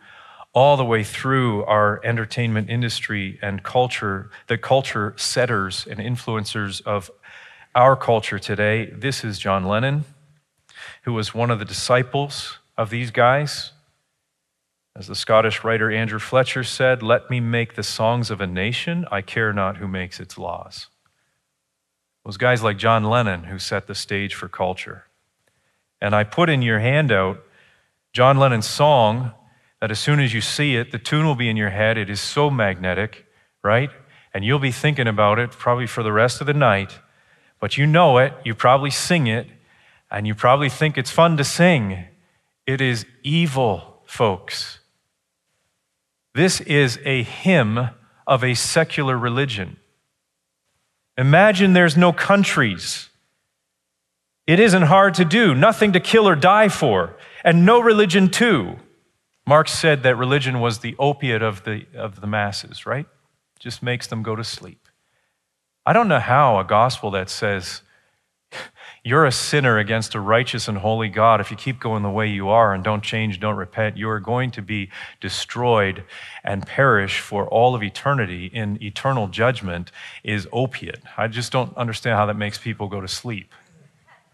all 0.52 0.76
the 0.76 0.84
way 0.84 1.04
through 1.04 1.64
our 1.64 2.00
entertainment 2.04 2.68
industry 2.68 3.38
and 3.40 3.62
culture, 3.62 4.30
the 4.48 4.58
culture 4.58 5.14
setters 5.16 5.86
and 5.88 6.00
influencers 6.00 6.82
of 6.82 7.10
our 7.74 7.94
culture 7.96 8.38
today. 8.38 8.86
This 8.86 9.24
is 9.24 9.38
John 9.38 9.64
Lennon, 9.64 10.04
who 11.02 11.12
was 11.12 11.34
one 11.34 11.50
of 11.50 11.58
the 11.58 11.64
disciples 11.64 12.58
of 12.76 12.90
these 12.90 13.10
guys. 13.10 13.72
As 14.96 15.06
the 15.06 15.14
Scottish 15.14 15.62
writer 15.62 15.90
Andrew 15.90 16.18
Fletcher 16.18 16.64
said, 16.64 17.02
Let 17.02 17.30
me 17.30 17.38
make 17.38 17.74
the 17.74 17.84
songs 17.84 18.30
of 18.30 18.40
a 18.40 18.46
nation, 18.46 19.06
I 19.10 19.22
care 19.22 19.52
not 19.52 19.76
who 19.76 19.86
makes 19.86 20.18
its 20.18 20.36
laws. 20.36 20.88
Was 22.24 22.36
guys 22.36 22.62
like 22.62 22.76
John 22.76 23.04
Lennon 23.04 23.44
who 23.44 23.58
set 23.58 23.86
the 23.86 23.94
stage 23.94 24.34
for 24.34 24.48
culture. 24.48 25.06
And 26.00 26.14
I 26.14 26.24
put 26.24 26.48
in 26.48 26.62
your 26.62 26.80
handout 26.80 27.42
John 28.12 28.38
Lennon's 28.38 28.68
song 28.68 29.32
that 29.80 29.90
as 29.90 29.98
soon 29.98 30.20
as 30.20 30.34
you 30.34 30.40
see 30.40 30.76
it, 30.76 30.92
the 30.92 30.98
tune 30.98 31.26
will 31.26 31.34
be 31.34 31.48
in 31.48 31.56
your 31.56 31.70
head. 31.70 31.96
It 31.96 32.10
is 32.10 32.20
so 32.20 32.50
magnetic, 32.50 33.26
right? 33.62 33.90
And 34.34 34.44
you'll 34.44 34.58
be 34.58 34.72
thinking 34.72 35.06
about 35.06 35.38
it 35.38 35.50
probably 35.50 35.86
for 35.86 36.02
the 36.02 36.12
rest 36.12 36.40
of 36.40 36.46
the 36.46 36.54
night. 36.54 36.98
But 37.60 37.76
you 37.76 37.86
know 37.86 38.18
it, 38.18 38.32
you 38.44 38.54
probably 38.54 38.90
sing 38.90 39.26
it, 39.26 39.46
and 40.10 40.26
you 40.26 40.34
probably 40.34 40.68
think 40.68 40.96
it's 40.96 41.10
fun 41.10 41.36
to 41.36 41.44
sing. 41.44 42.04
It 42.66 42.80
is 42.80 43.06
evil, 43.22 44.02
folks. 44.06 44.80
This 46.34 46.60
is 46.62 46.98
a 47.04 47.22
hymn 47.22 47.90
of 48.26 48.44
a 48.44 48.54
secular 48.54 49.18
religion. 49.18 49.76
Imagine 51.18 51.74
there's 51.74 51.96
no 51.96 52.12
countries 52.12 53.09
it 54.50 54.58
isn't 54.58 54.82
hard 54.82 55.14
to 55.14 55.24
do, 55.24 55.54
nothing 55.54 55.92
to 55.92 56.00
kill 56.00 56.28
or 56.28 56.34
die 56.34 56.68
for, 56.68 57.14
and 57.44 57.64
no 57.64 57.78
religion 57.78 58.28
too. 58.28 58.80
Marx 59.46 59.70
said 59.70 60.02
that 60.02 60.16
religion 60.16 60.58
was 60.58 60.80
the 60.80 60.96
opiate 60.98 61.40
of 61.40 61.62
the, 61.62 61.86
of 61.94 62.20
the 62.20 62.26
masses, 62.26 62.84
right? 62.84 63.06
Just 63.60 63.80
makes 63.80 64.08
them 64.08 64.24
go 64.24 64.34
to 64.34 64.42
sleep. 64.42 64.88
I 65.86 65.92
don't 65.92 66.08
know 66.08 66.18
how 66.18 66.58
a 66.58 66.64
gospel 66.64 67.12
that 67.12 67.30
says 67.30 67.82
you're 69.04 69.24
a 69.24 69.30
sinner 69.30 69.78
against 69.78 70.16
a 70.16 70.20
righteous 70.20 70.66
and 70.66 70.78
holy 70.78 71.08
God. 71.08 71.40
If 71.40 71.52
you 71.52 71.56
keep 71.56 71.78
going 71.78 72.02
the 72.02 72.10
way 72.10 72.26
you 72.26 72.48
are 72.48 72.74
and 72.74 72.82
don't 72.82 73.04
change, 73.04 73.38
don't 73.38 73.56
repent, 73.56 73.96
you 73.96 74.10
are 74.10 74.18
going 74.18 74.50
to 74.50 74.62
be 74.62 74.90
destroyed 75.20 76.02
and 76.42 76.66
perish 76.66 77.20
for 77.20 77.46
all 77.46 77.76
of 77.76 77.84
eternity 77.84 78.46
in 78.46 78.82
eternal 78.82 79.28
judgment 79.28 79.92
is 80.24 80.48
opiate. 80.50 81.02
I 81.16 81.28
just 81.28 81.52
don't 81.52 81.76
understand 81.76 82.16
how 82.16 82.26
that 82.26 82.36
makes 82.36 82.58
people 82.58 82.88
go 82.88 83.00
to 83.00 83.06
sleep. 83.06 83.54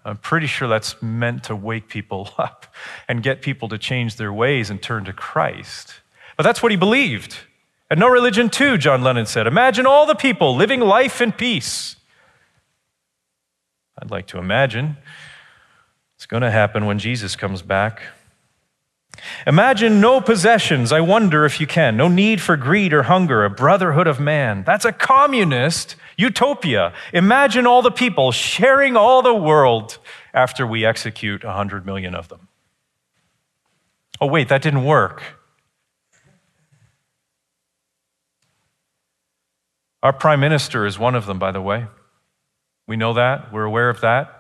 I'm 0.07 0.19
pretty 0.19 0.47
sure 0.47 0.69
that's 0.69 1.03
meant 1.03 1.45
to 1.45 1.57
wake 1.57 1.89
people 1.89 2.31
up 2.39 2.73
and 3.09 3.23
get 3.23 3.43
people 3.43 3.69
to 3.69 3.79
change 3.79 4.17
their 4.17 4.33
ways 4.33 4.71
and 4.71 4.81
turn 4.81 5.05
to 5.05 5.13
Christ. 5.13 5.95
But 6.37 6.45
that's 6.45 6.63
what 6.63 6.71
he 6.71 6.77
believed. 6.77 7.37
And 7.91 7.99
no 7.99 8.09
religion, 8.09 8.49
too, 8.49 8.79
John 8.79 9.03
Lennon 9.03 9.27
said. 9.27 9.47
Imagine 9.47 9.85
all 9.85 10.07
the 10.07 10.15
people 10.15 10.55
living 10.55 10.81
life 10.81 11.21
in 11.21 11.33
peace. 11.33 11.97
I'd 14.01 14.11
like 14.11 14.27
to 14.29 14.39
imagine 14.39 14.97
it's 16.15 16.27
going 16.27 16.43
to 16.43 16.51
happen 16.51 16.87
when 16.87 16.99
Jesus 16.99 17.35
comes 17.35 17.63
back. 17.63 18.03
Imagine 19.47 20.01
no 20.01 20.21
possessions, 20.21 20.93
I 20.93 21.01
wonder 21.01 21.45
if 21.47 21.61
you 21.61 21.67
can. 21.67 21.97
No 21.97 22.07
need 22.07 22.41
for 22.41 22.57
greed 22.57 22.93
or 22.93 23.05
hunger, 23.05 23.45
a 23.45 23.51
brotherhood 23.51 24.07
of 24.07 24.21
man. 24.21 24.63
That's 24.65 24.85
a 24.85 24.93
communist 24.93 25.97
utopia. 26.17 26.93
Imagine 27.13 27.67
all 27.67 27.83
the 27.83 27.91
people 27.91 28.33
sharing 28.33 28.97
all 28.97 29.23
the 29.23 29.35
world 29.35 29.99
after 30.33 30.67
we 30.67 30.85
execute 30.85 31.45
100 31.45 31.87
million 31.87 32.15
of 32.15 32.29
them. 32.29 32.49
Oh, 34.21 34.27
wait, 34.27 34.49
that 34.49 34.63
didn't 34.63 34.85
work. 34.85 35.23
Our 40.03 40.13
prime 40.13 40.41
minister 40.41 40.87
is 40.87 40.99
one 40.99 41.15
of 41.15 41.27
them, 41.27 41.39
by 41.39 41.53
the 41.53 41.61
way. 41.61 41.87
We 42.87 42.97
know 42.97 43.15
that, 43.15 43.53
we're 43.53 43.65
aware 43.65 43.91
of 43.91 44.01
that. 44.03 44.33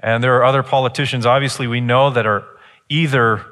And 0.00 0.22
there 0.22 0.36
are 0.36 0.44
other 0.44 0.62
politicians, 0.62 1.26
obviously, 1.26 1.66
we 1.66 1.80
know 1.80 2.10
that 2.10 2.26
are 2.26 2.44
either 2.88 3.44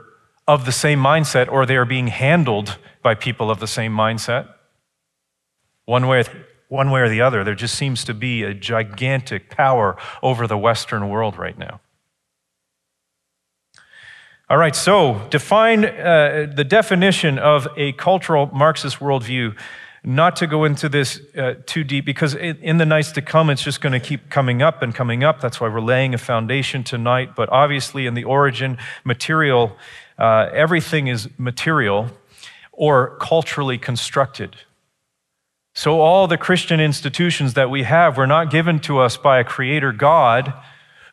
of 0.49 0.65
the 0.65 0.73
same 0.73 1.01
mindset 1.01 1.51
or 1.51 1.67
they 1.67 1.77
are 1.77 1.85
being 1.85 2.07
handled 2.07 2.79
by 3.03 3.15
people 3.15 3.51
of 3.51 3.61
the 3.61 3.67
same 3.67 3.93
mindset. 3.93 4.49
One 5.85 6.07
way, 6.07 6.25
one 6.69 6.91
way 6.91 7.01
or 7.01 7.09
the 7.09 7.21
other, 7.21 7.45
there 7.45 7.55
just 7.55 7.75
seems 7.75 8.05
to 8.05 8.15
be 8.15 8.43
a 8.43 8.53
gigantic 8.53 9.51
power 9.51 9.97
over 10.23 10.47
the 10.47 10.59
Western 10.59 11.09
world 11.09 11.39
right 11.39 11.59
now. 11.59 11.81
All 14.49 14.57
right, 14.57 14.77
so 14.77 15.27
define 15.31 15.85
uh, 15.85 16.53
the 16.55 16.65
definition 16.65 17.39
of 17.39 17.67
a 17.77 17.93
cultural 17.93 18.47
Marxist 18.53 18.99
worldview. 18.99 19.57
Not 20.05 20.37
to 20.37 20.47
go 20.47 20.63
into 20.63 20.89
this 20.89 21.21
uh, 21.37 21.55
too 21.67 21.83
deep, 21.83 22.05
because 22.05 22.35
in 22.37 22.79
the 22.79 22.87
nights 22.87 23.11
to 23.13 23.23
come, 23.23 23.51
it's 23.51 23.65
just 23.65 23.81
going 23.81 23.93
to 23.93 23.99
keep 23.99 24.31
coming 24.31 24.63
up 24.63 24.81
and 24.83 24.95
coming 24.95 25.25
up. 25.25 25.41
That's 25.41 25.61
why 25.61 25.69
we're 25.69 25.81
laying 25.81 26.15
a 26.15 26.19
foundation 26.19 26.85
tonight. 26.85 27.35
But 27.35 27.49
obviously, 27.49 28.07
in 28.07 28.15
the 28.15 28.23
origin, 28.23 28.79
material, 29.03 29.77
uh, 30.17 30.49
everything 30.53 31.09
is 31.09 31.29
material 31.39 32.11
or 32.71 33.17
culturally 33.19 33.79
constructed. 33.79 34.55
So, 35.79 36.01
all 36.01 36.27
the 36.27 36.39
Christian 36.39 36.81
institutions 36.81 37.53
that 37.53 37.69
we 37.69 37.83
have 37.83 38.17
were 38.17 38.27
not 38.27 38.51
given 38.51 38.81
to 38.81 38.99
us 38.99 39.19
by 39.19 39.39
a 39.39 39.45
creator 39.45 39.93
God 39.93 40.55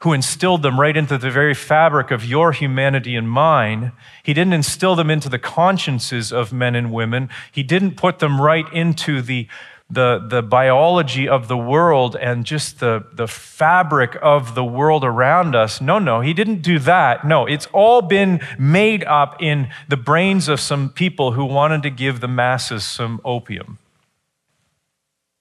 who 0.03 0.13
instilled 0.13 0.61
them 0.61 0.79
right 0.79 0.95
into 0.95 1.17
the 1.17 1.29
very 1.29 1.53
fabric 1.53 2.11
of 2.11 2.23
your 2.23 2.53
humanity 2.53 3.17
and 3.17 3.29
mine. 3.29 3.91
He 4.23 4.33
didn't 4.33 4.53
instill 4.53 4.95
them 4.95 5.09
into 5.09 5.27
the 5.27 5.37
consciences 5.37 6.31
of 6.31 6.53
men 6.53 6.75
and 6.75 6.93
women. 6.93 7.27
He 7.51 7.61
didn't 7.61 7.97
put 7.97 8.19
them 8.19 8.39
right 8.39 8.63
into 8.71 9.21
the, 9.21 9.49
the, 9.89 10.25
the 10.25 10.41
biology 10.41 11.27
of 11.27 11.49
the 11.49 11.57
world 11.57 12.15
and 12.15 12.45
just 12.45 12.79
the, 12.79 13.05
the 13.11 13.27
fabric 13.27 14.17
of 14.21 14.55
the 14.55 14.63
world 14.63 15.03
around 15.03 15.55
us. 15.57 15.81
No, 15.81 15.99
no, 15.99 16.21
he 16.21 16.33
didn't 16.33 16.61
do 16.61 16.79
that. 16.79 17.27
No, 17.27 17.45
it's 17.45 17.67
all 17.73 18.01
been 18.01 18.39
made 18.57 19.03
up 19.03 19.41
in 19.41 19.67
the 19.89 19.97
brains 19.97 20.47
of 20.47 20.61
some 20.61 20.89
people 20.89 21.33
who 21.33 21.43
wanted 21.43 21.83
to 21.83 21.89
give 21.89 22.21
the 22.21 22.29
masses 22.29 22.85
some 22.85 23.19
opium. 23.25 23.77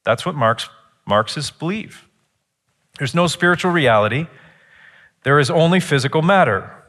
That's 0.05 0.27
what 0.27 0.35
Marx, 0.35 0.69
Marxists 1.07 1.51
believe. 1.51 2.09
There's 2.99 3.15
no 3.15 3.27
spiritual 3.27 3.71
reality. 3.71 4.27
There 5.23 5.39
is 5.39 5.51
only 5.51 5.81
physical 5.81 6.23
matter. 6.23 6.83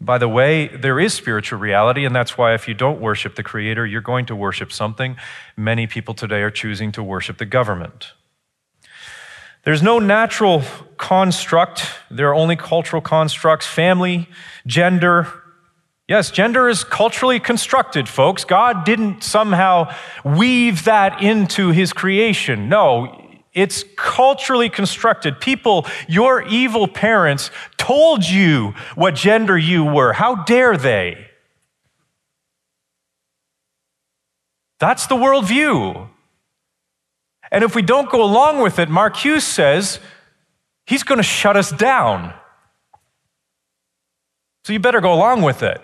By 0.00 0.18
the 0.18 0.28
way, 0.28 0.68
there 0.68 1.00
is 1.00 1.14
spiritual 1.14 1.58
reality, 1.58 2.04
and 2.04 2.14
that's 2.14 2.36
why 2.36 2.54
if 2.54 2.68
you 2.68 2.74
don't 2.74 3.00
worship 3.00 3.34
the 3.34 3.42
Creator, 3.42 3.86
you're 3.86 4.02
going 4.02 4.26
to 4.26 4.36
worship 4.36 4.70
something. 4.70 5.16
Many 5.56 5.86
people 5.86 6.12
today 6.12 6.42
are 6.42 6.50
choosing 6.50 6.92
to 6.92 7.02
worship 7.02 7.38
the 7.38 7.46
government. 7.46 8.12
There's 9.64 9.82
no 9.82 9.98
natural 9.98 10.62
construct, 10.96 11.86
there 12.10 12.28
are 12.28 12.34
only 12.34 12.56
cultural 12.56 13.02
constructs 13.02 13.66
family, 13.66 14.28
gender. 14.66 15.42
Yes, 16.08 16.30
gender 16.30 16.68
is 16.68 16.84
culturally 16.84 17.40
constructed, 17.40 18.08
folks. 18.08 18.44
God 18.44 18.84
didn't 18.84 19.24
somehow 19.24 19.92
weave 20.24 20.84
that 20.84 21.20
into 21.20 21.70
his 21.70 21.92
creation. 21.92 22.68
No, 22.68 23.26
it's 23.52 23.84
culturally 23.96 24.68
constructed. 24.68 25.40
People, 25.40 25.84
your 26.06 26.46
evil 26.46 26.86
parents 26.86 27.50
told 27.76 28.24
you 28.24 28.74
what 28.94 29.16
gender 29.16 29.58
you 29.58 29.84
were. 29.84 30.12
How 30.12 30.44
dare 30.44 30.76
they? 30.76 31.26
That's 34.78 35.06
the 35.06 35.16
worldview. 35.16 36.08
And 37.50 37.64
if 37.64 37.74
we 37.74 37.82
don't 37.82 38.10
go 38.10 38.22
along 38.22 38.60
with 38.60 38.78
it, 38.78 38.88
Marcuse 38.88 39.42
says 39.42 39.98
he's 40.84 41.02
going 41.02 41.18
to 41.18 41.24
shut 41.24 41.56
us 41.56 41.72
down. 41.72 42.34
So 44.64 44.72
you 44.72 44.78
better 44.78 45.00
go 45.00 45.12
along 45.14 45.42
with 45.42 45.62
it. 45.62 45.80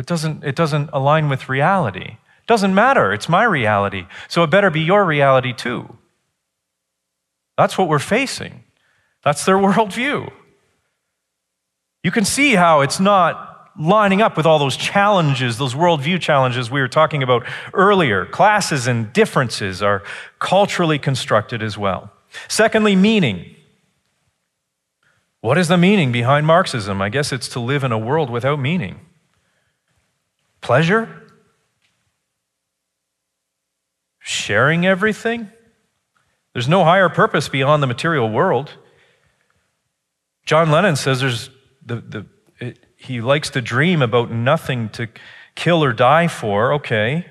It 0.00 0.06
doesn't, 0.06 0.42
it 0.42 0.56
doesn't 0.56 0.88
align 0.94 1.28
with 1.28 1.50
reality. 1.50 2.16
It 2.16 2.46
doesn't 2.46 2.74
matter. 2.74 3.12
It's 3.12 3.28
my 3.28 3.44
reality. 3.44 4.06
So 4.28 4.42
it 4.42 4.46
better 4.48 4.70
be 4.70 4.80
your 4.80 5.04
reality 5.04 5.52
too. 5.52 5.94
That's 7.58 7.76
what 7.76 7.86
we're 7.86 7.98
facing. 7.98 8.64
That's 9.22 9.44
their 9.44 9.56
worldview. 9.66 10.32
You 12.02 12.10
can 12.10 12.24
see 12.24 12.54
how 12.54 12.80
it's 12.80 12.98
not 12.98 13.72
lining 13.78 14.22
up 14.22 14.38
with 14.38 14.46
all 14.46 14.58
those 14.58 14.78
challenges, 14.78 15.58
those 15.58 15.74
worldview 15.74 16.18
challenges 16.18 16.70
we 16.70 16.80
were 16.80 16.88
talking 16.88 17.22
about 17.22 17.44
earlier. 17.74 18.24
Classes 18.24 18.86
and 18.86 19.12
differences 19.12 19.82
are 19.82 20.02
culturally 20.38 20.98
constructed 20.98 21.62
as 21.62 21.76
well. 21.76 22.10
Secondly, 22.48 22.96
meaning. 22.96 23.54
What 25.42 25.58
is 25.58 25.68
the 25.68 25.76
meaning 25.76 26.10
behind 26.10 26.46
Marxism? 26.46 27.02
I 27.02 27.10
guess 27.10 27.32
it's 27.32 27.48
to 27.50 27.60
live 27.60 27.84
in 27.84 27.92
a 27.92 27.98
world 27.98 28.30
without 28.30 28.58
meaning. 28.58 29.00
Pleasure? 30.60 31.08
Sharing 34.18 34.86
everything? 34.86 35.50
There's 36.52 36.68
no 36.68 36.84
higher 36.84 37.08
purpose 37.08 37.48
beyond 37.48 37.82
the 37.82 37.86
material 37.86 38.30
world. 38.30 38.72
John 40.44 40.70
Lennon 40.70 40.96
says 40.96 41.20
there's 41.20 41.50
the, 41.84 41.96
the, 41.96 42.26
it, 42.58 42.86
he 42.96 43.20
likes 43.20 43.50
to 43.50 43.60
dream 43.60 44.02
about 44.02 44.30
nothing 44.30 44.88
to 44.90 45.08
kill 45.54 45.82
or 45.82 45.92
die 45.92 46.28
for. 46.28 46.72
Okay. 46.74 47.26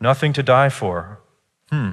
Nothing 0.00 0.32
to 0.32 0.42
die 0.42 0.68
for. 0.68 1.20
Hmm. 1.70 1.92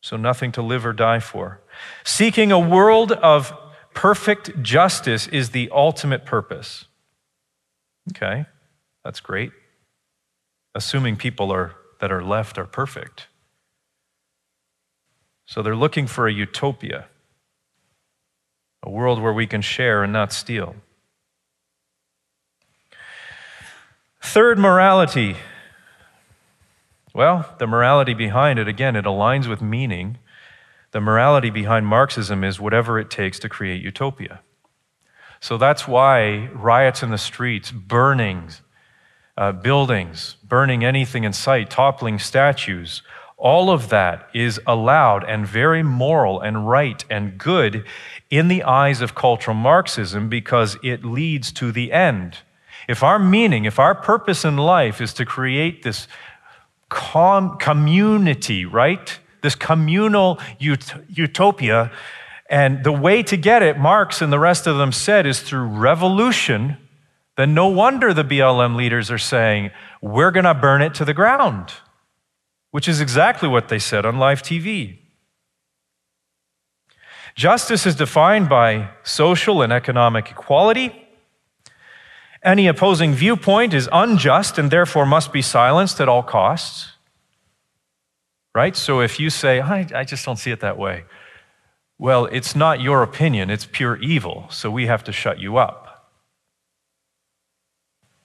So, 0.00 0.16
nothing 0.16 0.52
to 0.52 0.62
live 0.62 0.86
or 0.86 0.92
die 0.92 1.18
for. 1.18 1.60
Seeking 2.04 2.52
a 2.52 2.58
world 2.58 3.12
of 3.12 3.52
perfect 3.94 4.62
justice 4.62 5.26
is 5.26 5.50
the 5.50 5.68
ultimate 5.72 6.24
purpose. 6.24 6.86
Okay, 8.10 8.46
that's 9.04 9.20
great. 9.20 9.52
Assuming 10.74 11.16
people 11.16 11.52
are, 11.52 11.74
that 12.00 12.12
are 12.12 12.22
left 12.22 12.58
are 12.58 12.66
perfect. 12.66 13.26
So 15.46 15.62
they're 15.62 15.74
looking 15.74 16.06
for 16.06 16.28
a 16.28 16.32
utopia, 16.32 17.06
a 18.82 18.90
world 18.90 19.20
where 19.20 19.32
we 19.32 19.46
can 19.46 19.62
share 19.62 20.02
and 20.02 20.12
not 20.12 20.32
steal. 20.32 20.76
Third, 24.20 24.58
morality. 24.58 25.36
Well, 27.14 27.54
the 27.58 27.66
morality 27.66 28.14
behind 28.14 28.58
it, 28.58 28.68
again, 28.68 28.94
it 28.94 29.06
aligns 29.06 29.48
with 29.48 29.62
meaning. 29.62 30.18
The 30.90 31.00
morality 31.00 31.50
behind 31.50 31.86
Marxism 31.86 32.44
is 32.44 32.60
whatever 32.60 32.98
it 32.98 33.10
takes 33.10 33.38
to 33.38 33.48
create 33.48 33.82
utopia. 33.82 34.40
So 35.40 35.56
that's 35.56 35.88
why 35.88 36.48
riots 36.52 37.02
in 37.02 37.10
the 37.10 37.18
streets, 37.18 37.70
burnings, 37.70 38.60
uh, 39.38 39.52
buildings, 39.52 40.36
burning 40.42 40.84
anything 40.84 41.22
in 41.22 41.32
sight, 41.32 41.70
toppling 41.70 42.18
statues, 42.18 43.02
all 43.36 43.70
of 43.70 43.88
that 43.88 44.28
is 44.34 44.60
allowed 44.66 45.22
and 45.22 45.46
very 45.46 45.82
moral 45.82 46.40
and 46.40 46.68
right 46.68 47.04
and 47.08 47.38
good 47.38 47.86
in 48.30 48.48
the 48.48 48.64
eyes 48.64 49.00
of 49.00 49.14
cultural 49.14 49.54
Marxism 49.54 50.28
because 50.28 50.76
it 50.82 51.04
leads 51.04 51.52
to 51.52 51.70
the 51.70 51.92
end. 51.92 52.38
If 52.88 53.04
our 53.04 53.20
meaning, 53.20 53.64
if 53.64 53.78
our 53.78 53.94
purpose 53.94 54.44
in 54.44 54.56
life 54.56 55.00
is 55.00 55.14
to 55.14 55.24
create 55.24 55.84
this 55.84 56.08
com- 56.88 57.58
community, 57.58 58.64
right? 58.64 59.20
This 59.40 59.54
communal 59.54 60.40
ut- 60.60 60.94
utopia, 61.08 61.92
and 62.50 62.82
the 62.82 62.92
way 62.92 63.22
to 63.22 63.36
get 63.36 63.62
it, 63.62 63.78
Marx 63.78 64.20
and 64.20 64.32
the 64.32 64.38
rest 64.38 64.66
of 64.66 64.78
them 64.78 64.90
said, 64.90 65.26
is 65.26 65.40
through 65.42 65.66
revolution, 65.68 66.76
then 67.38 67.54
no 67.54 67.68
wonder 67.68 68.12
the 68.12 68.24
BLM 68.24 68.76
leaders 68.76 69.10
are 69.10 69.16
saying, 69.16 69.70
we're 70.02 70.30
going 70.30 70.44
to 70.44 70.52
burn 70.52 70.82
it 70.82 70.92
to 70.96 71.06
the 71.06 71.14
ground 71.14 71.72
which 72.70 72.88
is 72.88 73.00
exactly 73.00 73.48
what 73.48 73.68
they 73.68 73.78
said 73.78 74.04
on 74.04 74.18
live 74.18 74.42
TV. 74.42 74.98
Justice 77.34 77.86
is 77.86 77.94
defined 77.94 78.48
by 78.48 78.90
social 79.02 79.62
and 79.62 79.72
economic 79.72 80.30
equality. 80.30 81.06
Any 82.42 82.66
opposing 82.66 83.14
viewpoint 83.14 83.74
is 83.74 83.88
unjust 83.92 84.58
and 84.58 84.70
therefore 84.70 85.06
must 85.06 85.32
be 85.32 85.42
silenced 85.42 86.00
at 86.00 86.08
all 86.08 86.22
costs. 86.22 86.92
Right? 88.54 88.76
So 88.76 89.00
if 89.00 89.20
you 89.20 89.30
say, 89.30 89.60
I, 89.60 89.86
I 89.94 90.04
just 90.04 90.24
don't 90.24 90.36
see 90.36 90.50
it 90.50 90.60
that 90.60 90.78
way, 90.78 91.04
well, 91.96 92.26
it's 92.26 92.54
not 92.54 92.80
your 92.80 93.02
opinion, 93.02 93.50
it's 93.50 93.66
pure 93.66 93.96
evil, 93.96 94.46
so 94.50 94.70
we 94.70 94.86
have 94.86 95.04
to 95.04 95.12
shut 95.12 95.38
you 95.38 95.56
up. 95.56 95.87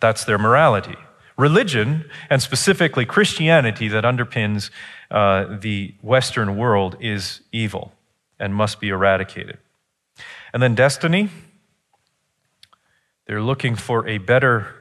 That's 0.03 0.25
their 0.25 0.37
morality 0.37 0.97
religion, 1.37 2.09
and 2.29 2.41
specifically 2.41 3.05
Christianity 3.05 3.87
that 3.87 4.03
underpins 4.03 4.69
uh, 5.09 5.57
the 5.61 5.95
Western 6.01 6.57
world, 6.57 6.97
is 6.99 7.39
evil 7.53 7.93
and 8.37 8.53
must 8.53 8.81
be 8.81 8.89
eradicated. 8.89 9.59
And 10.51 10.61
then 10.61 10.75
destiny, 10.75 11.29
they're 13.27 13.41
looking 13.41 13.77
for 13.77 14.05
a 14.05 14.17
better, 14.17 14.75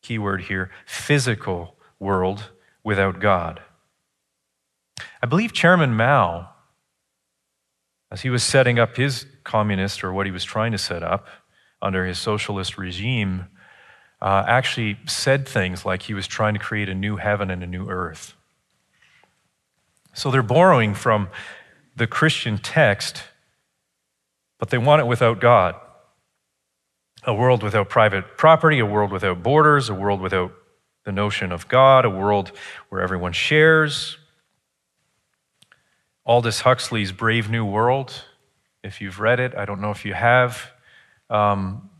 keyword 0.00 0.44
here, 0.44 0.70
physical 0.86 1.76
world 1.98 2.50
without 2.82 3.20
God. 3.20 3.60
I 5.22 5.26
believe 5.26 5.52
Chairman 5.52 5.94
Mao, 5.94 6.48
as 8.10 8.22
he 8.22 8.30
was 8.30 8.42
setting 8.42 8.78
up 8.78 8.96
his 8.96 9.26
communist 9.44 10.02
or 10.02 10.14
what 10.14 10.24
he 10.24 10.32
was 10.32 10.44
trying 10.44 10.72
to 10.72 10.78
set 10.78 11.02
up, 11.02 11.28
under 11.82 12.06
his 12.06 12.18
socialist 12.18 12.78
regime, 12.78 13.48
uh, 14.20 14.44
actually 14.46 14.98
said 15.06 15.46
things 15.46 15.84
like 15.84 16.02
he 16.02 16.14
was 16.14 16.26
trying 16.26 16.54
to 16.54 16.60
create 16.60 16.88
a 16.88 16.94
new 16.94 17.16
heaven 17.16 17.50
and 17.50 17.62
a 17.62 17.66
new 17.66 17.88
earth. 17.88 18.34
So 20.14 20.30
they're 20.30 20.42
borrowing 20.42 20.94
from 20.94 21.28
the 21.96 22.06
Christian 22.06 22.58
text, 22.58 23.24
but 24.58 24.70
they 24.70 24.78
want 24.78 25.00
it 25.00 25.06
without 25.06 25.40
God. 25.40 25.74
A 27.24 27.34
world 27.34 27.62
without 27.62 27.88
private 27.88 28.36
property, 28.36 28.78
a 28.78 28.86
world 28.86 29.10
without 29.10 29.42
borders, 29.42 29.88
a 29.88 29.94
world 29.94 30.20
without 30.20 30.52
the 31.04 31.12
notion 31.12 31.52
of 31.52 31.68
God, 31.68 32.04
a 32.04 32.10
world 32.10 32.52
where 32.88 33.00
everyone 33.00 33.32
shares. 33.32 34.18
Aldous 36.26 36.60
Huxley's 36.60 37.12
Brave 37.12 37.50
New 37.50 37.64
World, 37.64 38.24
if 38.82 39.00
you've 39.00 39.20
read 39.20 39.40
it, 39.40 39.54
I 39.54 39.64
don't 39.64 39.80
know 39.80 39.90
if 39.90 40.04
you 40.04 40.14
have, 40.14 40.70
um, 41.28 41.90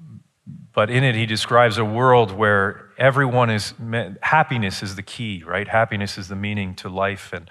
but 0.74 0.90
in 0.90 1.04
it 1.04 1.14
he 1.14 1.26
describes 1.26 1.78
a 1.78 1.84
world 1.84 2.32
where 2.32 2.90
everyone 2.98 3.50
is, 3.50 3.74
happiness 4.20 4.82
is 4.82 4.96
the 4.96 5.02
key, 5.02 5.42
right? 5.44 5.68
Happiness 5.68 6.18
is 6.18 6.28
the 6.28 6.36
meaning 6.36 6.74
to 6.76 6.88
life. 6.88 7.32
And 7.32 7.48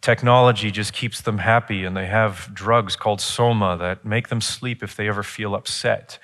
Technology 0.00 0.70
just 0.70 0.92
keeps 0.92 1.20
them 1.22 1.38
happy, 1.38 1.84
and 1.84 1.96
they 1.96 2.06
have 2.06 2.50
drugs 2.54 2.94
called 2.94 3.20
soma 3.20 3.76
that 3.78 4.04
make 4.04 4.28
them 4.28 4.40
sleep 4.40 4.80
if 4.80 4.94
they 4.94 5.08
ever 5.08 5.24
feel 5.24 5.56
upset. 5.56 6.20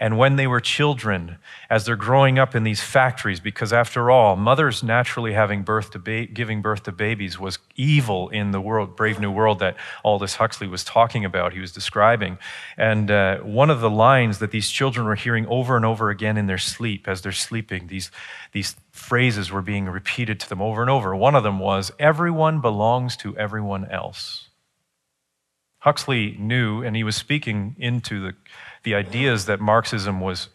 And 0.00 0.16
when 0.16 0.36
they 0.36 0.46
were 0.46 0.60
children, 0.60 1.38
as 1.68 1.84
they're 1.84 1.96
growing 1.96 2.38
up 2.38 2.54
in 2.54 2.62
these 2.62 2.80
factories, 2.80 3.40
because 3.40 3.72
after 3.72 4.12
all, 4.12 4.36
mothers 4.36 4.80
naturally 4.80 5.32
having 5.32 5.64
birth 5.64 5.90
to 5.90 5.98
ba- 5.98 6.26
giving 6.26 6.62
birth 6.62 6.84
to 6.84 6.92
babies 6.92 7.36
was 7.40 7.58
evil 7.74 8.28
in 8.28 8.52
the 8.52 8.60
world, 8.60 8.94
Brave 8.94 9.18
New 9.18 9.32
World 9.32 9.58
that 9.58 9.76
Aldous 10.04 10.36
Huxley 10.36 10.68
was 10.68 10.84
talking 10.84 11.24
about, 11.24 11.52
he 11.52 11.58
was 11.58 11.72
describing. 11.72 12.38
And 12.76 13.10
uh, 13.10 13.38
one 13.38 13.70
of 13.70 13.80
the 13.80 13.90
lines 13.90 14.38
that 14.38 14.52
these 14.52 14.70
children 14.70 15.04
were 15.04 15.16
hearing 15.16 15.46
over 15.48 15.74
and 15.74 15.84
over 15.84 16.10
again 16.10 16.36
in 16.36 16.46
their 16.46 16.58
sleep 16.58 17.08
as 17.08 17.22
they're 17.22 17.32
sleeping, 17.32 17.88
these, 17.88 18.12
these 18.52 18.76
phrases 18.92 19.50
were 19.50 19.62
being 19.62 19.86
repeated 19.86 20.38
to 20.40 20.48
them 20.48 20.62
over 20.62 20.80
and 20.80 20.90
over. 20.90 21.14
One 21.16 21.34
of 21.34 21.42
them 21.42 21.58
was, 21.58 21.90
Everyone 21.98 22.60
belongs 22.60 23.16
to 23.18 23.36
everyone 23.36 23.90
else. 23.90 24.48
Huxley 25.80 26.36
knew, 26.38 26.82
and 26.82 26.96
he 26.96 27.04
was 27.04 27.16
speaking 27.16 27.76
into 27.78 28.20
the, 28.20 28.34
the 28.82 28.94
ideas 28.94 29.46
that 29.46 29.60
Marxism 29.60 30.20
was 30.20 30.48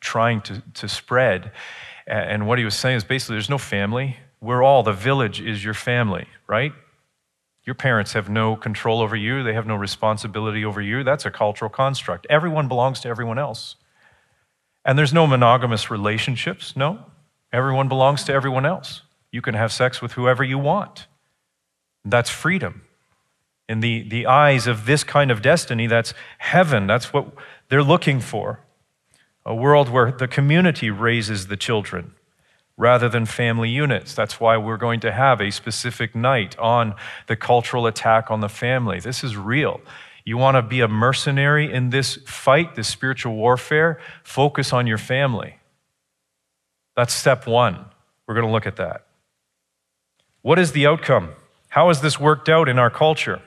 trying 0.00 0.40
to, 0.42 0.62
to 0.74 0.88
spread. 0.88 1.52
And 2.06 2.46
what 2.46 2.58
he 2.58 2.64
was 2.64 2.74
saying 2.74 2.96
is 2.96 3.04
basically 3.04 3.36
there's 3.36 3.50
no 3.50 3.58
family. 3.58 4.16
We're 4.40 4.62
all, 4.62 4.82
the 4.82 4.92
village 4.92 5.40
is 5.40 5.64
your 5.64 5.74
family, 5.74 6.26
right? 6.46 6.72
Your 7.64 7.74
parents 7.74 8.12
have 8.12 8.28
no 8.28 8.56
control 8.56 9.00
over 9.00 9.16
you, 9.16 9.42
they 9.42 9.54
have 9.54 9.66
no 9.66 9.76
responsibility 9.76 10.64
over 10.64 10.82
you. 10.82 11.02
That's 11.02 11.24
a 11.24 11.30
cultural 11.30 11.70
construct. 11.70 12.26
Everyone 12.28 12.68
belongs 12.68 13.00
to 13.00 13.08
everyone 13.08 13.38
else. 13.38 13.76
And 14.84 14.98
there's 14.98 15.14
no 15.14 15.26
monogamous 15.26 15.90
relationships, 15.90 16.76
no. 16.76 17.06
Everyone 17.52 17.88
belongs 17.88 18.24
to 18.24 18.34
everyone 18.34 18.66
else. 18.66 19.02
You 19.30 19.40
can 19.40 19.54
have 19.54 19.72
sex 19.72 20.02
with 20.02 20.12
whoever 20.12 20.44
you 20.44 20.58
want. 20.58 21.06
That's 22.04 22.28
freedom. 22.28 22.82
In 23.68 23.80
the, 23.80 24.02
the 24.02 24.26
eyes 24.26 24.66
of 24.66 24.86
this 24.86 25.04
kind 25.04 25.30
of 25.30 25.40
destiny, 25.40 25.86
that's 25.86 26.12
heaven. 26.38 26.86
That's 26.86 27.12
what 27.12 27.28
they're 27.68 27.82
looking 27.82 28.20
for. 28.20 28.60
A 29.46 29.54
world 29.54 29.88
where 29.88 30.12
the 30.12 30.28
community 30.28 30.90
raises 30.90 31.46
the 31.46 31.56
children 31.56 32.12
rather 32.76 33.08
than 33.08 33.24
family 33.26 33.68
units. 33.68 34.14
That's 34.14 34.40
why 34.40 34.56
we're 34.56 34.76
going 34.76 35.00
to 35.00 35.12
have 35.12 35.40
a 35.40 35.50
specific 35.50 36.14
night 36.14 36.58
on 36.58 36.94
the 37.26 37.36
cultural 37.36 37.86
attack 37.86 38.30
on 38.30 38.40
the 38.40 38.48
family. 38.48 39.00
This 39.00 39.22
is 39.22 39.36
real. 39.36 39.80
You 40.24 40.38
want 40.38 40.56
to 40.56 40.62
be 40.62 40.80
a 40.80 40.88
mercenary 40.88 41.72
in 41.72 41.90
this 41.90 42.16
fight, 42.26 42.74
this 42.74 42.88
spiritual 42.88 43.34
warfare? 43.34 44.00
Focus 44.22 44.72
on 44.72 44.86
your 44.86 44.98
family. 44.98 45.58
That's 46.96 47.12
step 47.12 47.46
one. 47.46 47.84
We're 48.26 48.34
going 48.34 48.46
to 48.46 48.52
look 48.52 48.66
at 48.66 48.76
that. 48.76 49.06
What 50.42 50.58
is 50.58 50.72
the 50.72 50.86
outcome? 50.86 51.30
How 51.68 51.88
has 51.88 52.00
this 52.00 52.18
worked 52.18 52.48
out 52.48 52.68
in 52.68 52.78
our 52.78 52.90
culture? 52.90 53.42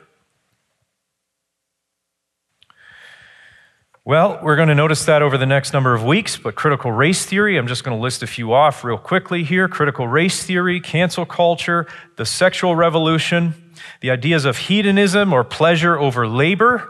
Well, 4.08 4.40
we're 4.42 4.56
going 4.56 4.70
to 4.70 4.74
notice 4.74 5.04
that 5.04 5.22
over 5.22 5.38
the 5.38 5.46
next 5.46 5.74
number 5.74 5.94
of 5.94 6.02
weeks, 6.02 6.38
but 6.38 6.56
critical 6.56 6.94
race 6.94 7.26
theory, 7.26 7.58
I'm 7.58 7.68
just 7.68 7.84
going 7.84 7.98
to 7.98 8.02
list 8.02 8.24
a 8.24 8.28
few 8.28 8.54
off 8.54 8.86
real 8.86 8.98
quickly 8.98 9.44
here. 9.44 9.68
Critical 9.68 10.08
race 10.08 10.46
theory, 10.46 10.80
cancel 10.80 11.26
culture, 11.26 11.86
the 12.16 12.26
sexual 12.26 12.74
revolution, 12.74 13.54
the 14.00 14.10
ideas 14.10 14.46
of 14.46 14.60
hedonism 14.60 15.34
or 15.34 15.44
pleasure 15.44 16.00
over 16.00 16.26
labor, 16.26 16.88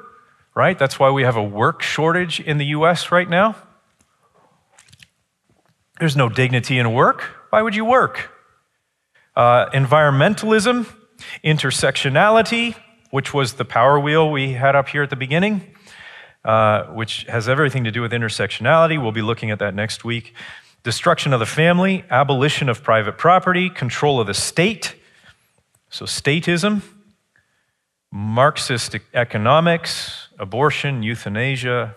right? 0.54 0.78
That's 0.78 1.00
why 1.00 1.10
we 1.10 1.24
have 1.24 1.36
a 1.36 1.44
work 1.44 1.82
shortage 1.82 2.40
in 2.40 2.60
the 2.60 2.66
US 2.66 3.12
right 3.12 3.28
now. 3.28 3.56
There's 6.00 6.16
no 6.16 6.30
dignity 6.30 6.78
in 6.78 6.94
work. 6.94 7.24
Why 7.50 7.64
would 7.64 7.74
you 7.74 7.84
work? 7.84 8.30
Uh, 9.36 9.72
environmentalism, 9.72 10.86
intersectionality, 11.44 12.76
which 13.10 13.34
was 13.34 13.54
the 13.54 13.66
power 13.66 14.00
wheel 14.00 14.30
we 14.30 14.54
had 14.54 14.76
up 14.76 14.90
here 14.90 15.02
at 15.02 15.10
the 15.10 15.16
beginning, 15.16 15.74
uh, 16.46 16.86
which 16.86 17.24
has 17.24 17.50
everything 17.50 17.84
to 17.84 17.92
do 17.92 18.02
with 18.02 18.12
intersectionality. 18.12 19.02
We'll 19.02 19.12
be 19.12 19.22
looking 19.22 19.52
at 19.52 19.60
that 19.60 19.76
next 19.76 20.04
week. 20.04 20.34
Destruction 20.84 21.34
of 21.34 21.40
the 21.40 21.46
family, 21.46 22.06
abolition 22.10 22.70
of 22.70 22.84
private 22.84 23.18
property, 23.18 23.70
control 23.70 24.20
of 24.20 24.28
the 24.28 24.34
state, 24.34 24.96
so 25.90 26.06
statism, 26.06 26.82
Marxist 28.12 28.96
economics, 29.14 30.30
abortion, 30.40 31.04
euthanasia, 31.04 31.96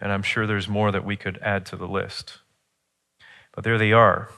and 0.00 0.12
I'm 0.12 0.22
sure 0.22 0.46
there's 0.46 0.68
more 0.68 0.92
that 0.92 1.04
we 1.04 1.16
could 1.16 1.38
add 1.42 1.64
to 1.66 1.76
the 1.76 1.88
list. 1.88 2.38
But 3.54 3.64
there 3.64 3.78
they 3.78 3.92
are. 3.92 4.28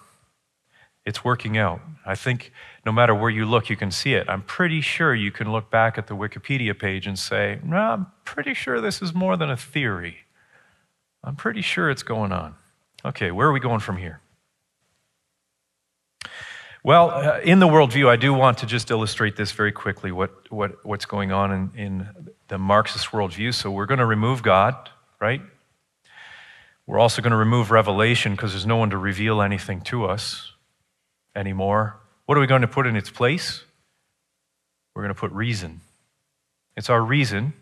It's 1.05 1.25
working 1.25 1.59
out. 1.59 1.81
I 2.07 2.14
think 2.14 2.53
no 2.87 2.92
matter 2.92 3.14
where 3.14 3.31
you 3.31 3.45
look, 3.47 3.68
you 3.68 3.77
can 3.77 3.90
see 3.90 4.14
it. 4.14 4.29
I'm 4.29 4.42
pretty 4.42 4.81
sure 4.81 5.14
you 5.14 5.33
can 5.33 5.51
look 5.51 5.71
back 5.71 5.99
at 5.99 6.07
the 6.07 6.14
Wikipedia 6.14 6.79
page 6.79 7.07
and 7.07 7.18
say, 7.18 7.61
no, 7.64 8.07
pretty 8.33 8.55
sure 8.55 8.81
this 8.81 9.03
is 9.03 9.12
more 9.14 9.37
than 9.37 9.51
a 9.51 9.57
theory. 9.57 10.16
I'm 11.23 11.37
pretty 11.37 11.61
sure 11.61 11.90
it's 11.90 12.03
going 12.03 12.33
on. 12.33 12.55
Okay, 13.05 13.31
where 13.31 13.47
are 13.47 13.53
we 13.53 13.61
going 13.61 13.81
from 13.81 13.99
here? 13.99 14.21
Well, 16.83 17.11
uh, 17.11 17.40
in 17.45 17.61
the 17.61 17.68
worldview, 17.68 18.09
I 18.09 18.16
do 18.16 18.33
want 18.33 18.59
to 18.59 18.66
just 18.66 18.90
illustrate 18.90 19.37
this 19.37 19.53
very 19.53 19.71
quickly 19.71 20.11
what, 20.12 20.51
what, 20.51 20.85
what's 20.85 21.05
going 21.05 21.31
on 21.31 21.53
in, 21.53 21.71
in 21.77 22.09
the 22.49 22.59
Marxist 22.59 23.09
worldview. 23.09 23.53
So 23.53 23.71
we're 23.71 23.87
going 23.87 24.01
to 24.01 24.07
remove 24.07 24.42
God, 24.42 24.88
right? 25.21 25.42
We're 26.87 26.99
also 26.99 27.21
going 27.21 27.33
to 27.33 27.37
remove 27.37 27.71
revelation 27.71 28.33
because 28.33 28.53
there's 28.53 28.66
no 28.66 28.77
one 28.77 28.90
to 28.90 28.99
reveal 28.99 29.42
anything 29.42 29.83
to 29.83 30.07
us 30.07 30.53
anymore. 31.37 32.01
What 32.25 32.38
are 32.38 32.40
we 32.40 32.47
going 32.47 32.62
to 32.62 32.68
put 32.68 32.87
in 32.87 32.97
its 32.97 33.11
place? 33.11 33.62
We're 34.95 35.03
going 35.03 35.14
to 35.14 35.21
put 35.21 35.33
reason. 35.33 35.83
It's 36.77 36.88
our 36.88 37.03
reason 37.03 37.53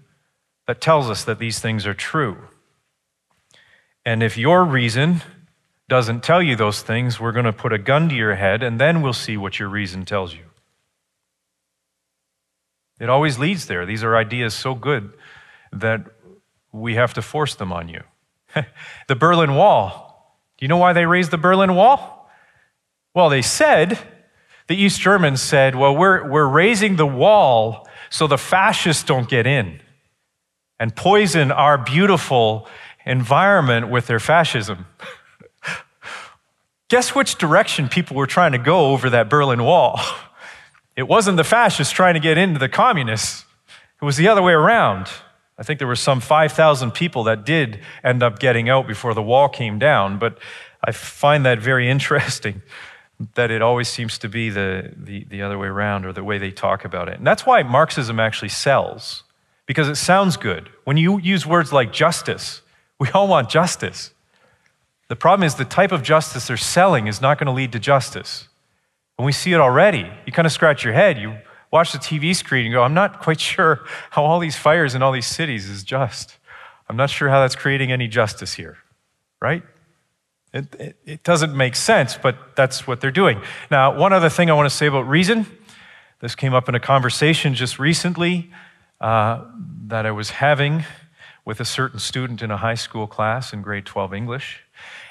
that 0.71 0.81
tells 0.81 1.11
us 1.11 1.25
that 1.25 1.41
these 1.41 1.59
things 1.59 1.85
are 1.85 1.95
true. 1.95 2.37
And 4.05 4.23
if 4.23 4.39
your 4.39 4.65
reason 4.65 5.21
doesn't 5.89 6.23
tell 6.23 6.41
you 6.41 6.55
those 6.55 6.81
things, 6.81 7.19
we're 7.19 7.33
going 7.33 7.45
to 7.45 7.53
put 7.53 7.73
a 7.73 7.79
gun 7.79 8.09
to 8.09 8.15
your 8.15 8.37
head 8.37 8.63
and 8.63 8.79
then 8.79 9.03
we'll 9.03 9.13
see 9.13 9.37
what 9.37 9.59
your 9.59 9.69
reason 9.69 10.05
tells 10.05 10.33
you. 10.33 10.45
It 13.01 13.09
always 13.09 13.37
leads 13.37 13.67
there. 13.67 13.85
These 13.85 14.05
are 14.05 14.17
ideas 14.17 14.55
so 14.55 14.77
good 14.77 15.13
that 15.73 16.05
we 16.71 16.95
have 16.95 17.15
to 17.15 17.23
force 17.23 17.57
them 17.57 17.73
on 17.73 17.89
you. 17.89 18.05
the 19.09 19.17
Berlin 19.17 19.57
Wall. 19.57 20.39
Do 20.57 20.65
you 20.65 20.69
know 20.69 20.77
why 20.77 20.93
they 20.93 21.05
raised 21.05 21.33
the 21.33 21.37
Berlin 21.37 21.75
Wall? 21.75 22.31
Well, 23.13 23.29
they 23.29 23.43
said, 23.43 23.99
the 24.69 24.77
East 24.77 25.01
Germans 25.01 25.43
said, 25.43 25.75
well, 25.75 25.97
we're, 25.97 26.31
we're 26.31 26.47
raising 26.47 26.95
the 26.95 27.09
wall 27.09 27.89
so 28.09 28.29
the 28.29 28.39
fascists 28.39 29.03
don't 29.03 29.29
get 29.29 29.49
in 29.49 29.81
and 30.81 30.97
poison 30.97 31.53
our 31.53 31.79
beautiful 31.79 32.67
environment 33.07 33.89
with 33.89 34.09
their 34.09 34.19
fascism. 34.19 34.87
Guess 36.89 37.15
which 37.15 37.37
direction 37.37 37.89
people 37.89 38.17
were 38.17 38.27
trying 38.27 38.51
to 38.53 38.59
go 38.59 38.91
over 38.91 39.11
that 39.11 39.31
Berlin 39.31 39.63
Wall? 39.63 40.01
It 40.97 41.09
wasn't 41.09 41.39
the 41.39 41.45
fascists 41.45 41.95
trying 41.95 42.13
to 42.13 42.21
get 42.21 42.37
into 42.37 42.59
the 42.59 42.69
communists, 42.69 43.47
it 44.03 44.05
was 44.05 44.19
the 44.19 44.29
other 44.29 44.43
way 44.43 44.53
around. 44.53 45.09
I 45.57 45.63
think 45.63 45.79
there 45.79 45.89
were 45.89 45.97
some 45.97 46.21
5,000 46.21 46.91
people 46.91 47.25
that 47.25 47.47
did 47.47 47.81
end 48.03 48.23
up 48.23 48.39
getting 48.39 48.69
out 48.69 48.87
before 48.87 49.15
the 49.15 49.23
wall 49.23 49.49
came 49.49 49.79
down, 49.79 50.19
but 50.19 50.39
I 50.85 50.93
find 50.93 51.47
that 51.47 51.59
very 51.59 51.89
interesting 51.95 52.61
that 53.35 53.51
it 53.51 53.63
always 53.63 53.89
seems 53.89 54.19
to 54.19 54.29
be 54.29 54.51
the, 54.51 54.93
the, 54.97 55.25
the, 55.25 55.43
other 55.43 55.59
way 55.59 55.69
around 55.69 56.05
or 56.05 56.13
the 56.13 56.25
way 56.25 56.39
they 56.39 56.51
talk 56.51 56.85
about 56.85 57.09
it. 57.09 57.19
And 57.19 57.27
that's 57.27 57.47
why 57.47 57.63
Marxism 57.63 58.19
actually 58.19 58.49
sells, 58.49 59.23
because 59.71 59.89
it 59.89 59.95
sounds 59.95 60.37
good. 60.37 60.69
When 60.83 60.97
you 60.97 61.21
use 61.21 61.47
words 61.47 61.73
like 61.73 61.93
justice, 61.93 62.63
we 62.99 63.09
all 63.11 63.29
want 63.29 63.49
justice. 63.49 64.13
The 65.07 65.15
problem 65.15 65.47
is 65.47 65.55
the 65.55 65.65
type 65.65 65.93
of 65.93 66.03
justice 66.03 66.49
they're 66.49 66.57
selling 66.57 67.07
is 67.07 67.21
not 67.21 67.39
going 67.39 67.47
to 67.47 67.53
lead 67.53 67.71
to 67.71 67.79
justice. 67.79 68.49
And 69.17 69.25
we 69.25 69.31
see 69.31 69.53
it 69.53 69.61
already. 69.61 70.11
You 70.27 70.33
kind 70.33 70.45
of 70.45 70.51
scratch 70.51 70.83
your 70.83 70.93
head. 70.93 71.19
You 71.19 71.37
watch 71.71 71.93
the 71.93 71.99
TV 71.99 72.35
screen 72.35 72.67
and 72.67 72.75
go, 72.75 72.83
I'm 72.83 72.95
not 72.95 73.21
quite 73.21 73.39
sure 73.53 73.85
how 74.11 74.25
all 74.25 74.41
these 74.41 74.57
fires 74.57 74.97
in 74.97 75.05
all 75.05 75.13
these 75.13 75.29
cities 75.29 75.71
is 75.71 75.85
just. 75.85 76.37
I'm 76.89 76.97
not 76.97 77.09
sure 77.09 77.29
how 77.29 77.39
that's 77.39 77.55
creating 77.55 77.93
any 77.93 78.09
justice 78.09 78.55
here, 78.55 78.79
right? 79.41 79.63
It, 80.53 80.75
it, 80.81 80.97
it, 81.07 81.23
doesn't 81.23 81.57
make 81.57 81.77
sense, 81.77 82.19
but 82.21 82.57
that's 82.57 82.89
what 82.89 83.01
they're 83.01 83.13
doing. 83.13 83.41
Now, 83.71 83.97
one 83.97 84.13
other 84.13 84.31
thing 84.31 84.51
I 84.51 84.55
want 84.55 84.69
to 84.69 84.77
say 84.77 84.87
about 84.87 85.07
reason. 85.07 85.47
This 86.19 86.35
came 86.35 86.55
up 86.55 86.69
in 86.69 86.75
a 86.75 86.81
conversation 86.81 87.55
just 87.55 87.79
recently 87.79 88.51
uh, 89.01 89.45
that 89.87 90.07
I 90.07 90.11
was 90.11 90.31
having 90.31 90.85
with 91.45 91.61
a 91.61 91.65
certain 91.65 91.99
student 91.99 92.43
in 92.43 92.51
a 92.51 92.57
high 92.57 92.75
school 92.75 93.07
class 93.07 93.53
in 93.53 93.63
grade 93.63 93.87
12 93.87 94.15
English. 94.15 94.61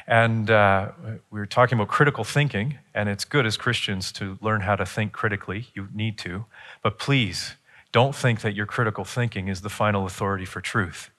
And 0.07 0.49
uh, 0.49 0.91
we 1.29 1.39
were 1.39 1.45
talking 1.45 1.77
about 1.77 1.87
critical 1.87 2.23
thinking, 2.23 2.79
and 2.95 3.07
it's 3.09 3.25
good 3.25 3.45
as 3.45 3.57
Christians 3.57 4.11
to 4.13 4.37
learn 4.41 4.61
how 4.61 4.75
to 4.75 4.85
think 4.85 5.11
critically. 5.11 5.67
You 5.75 5.87
need 5.93 6.17
to. 6.19 6.45
But 6.81 6.97
please, 6.97 7.55
don't 7.91 8.15
think 8.15 8.41
that 8.41 8.55
your 8.55 8.65
critical 8.65 9.05
thinking 9.05 9.47
is 9.47 9.61
the 9.61 9.69
final 9.69 10.05
authority 10.05 10.45
for 10.45 10.61
truth. 10.61 11.11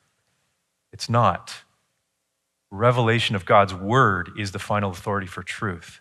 It's 0.93 1.09
not. 1.09 1.63
Revelation 2.71 3.37
of 3.37 3.45
God's 3.45 3.75
word 3.75 4.31
is 4.39 4.53
the 4.53 4.59
final 4.59 4.91
authority 4.91 5.27
for 5.27 5.43
truth. 5.43 6.01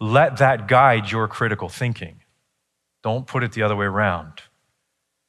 Let 0.00 0.38
that 0.38 0.68
guide 0.68 1.10
your 1.10 1.28
critical 1.28 1.68
thinking. 1.68 2.20
Don't 3.02 3.26
put 3.26 3.42
it 3.42 3.52
the 3.52 3.62
other 3.62 3.76
way 3.76 3.86
around. 3.86 4.42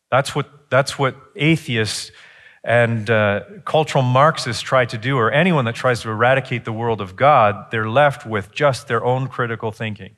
That's 0.09 0.35
what, 0.35 0.49
that's 0.71 0.97
what 0.97 1.15
atheists 1.35 2.11
and 2.63 3.09
uh, 3.09 3.41
cultural 3.65 4.03
Marxists 4.03 4.61
try 4.61 4.85
to 4.85 4.97
do, 4.97 5.17
or 5.17 5.31
anyone 5.31 5.65
that 5.65 5.75
tries 5.75 6.01
to 6.01 6.09
eradicate 6.09 6.63
the 6.63 6.71
world 6.71 7.01
of 7.01 7.15
God, 7.15 7.71
they're 7.71 7.89
left 7.89 8.25
with 8.25 8.51
just 8.51 8.87
their 8.87 9.03
own 9.03 9.27
critical 9.27 9.71
thinking, 9.71 10.15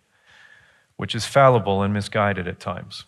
which 0.97 1.15
is 1.15 1.25
fallible 1.25 1.81
and 1.83 1.93
misguided 1.93 2.47
at 2.47 2.59
times. 2.59 3.05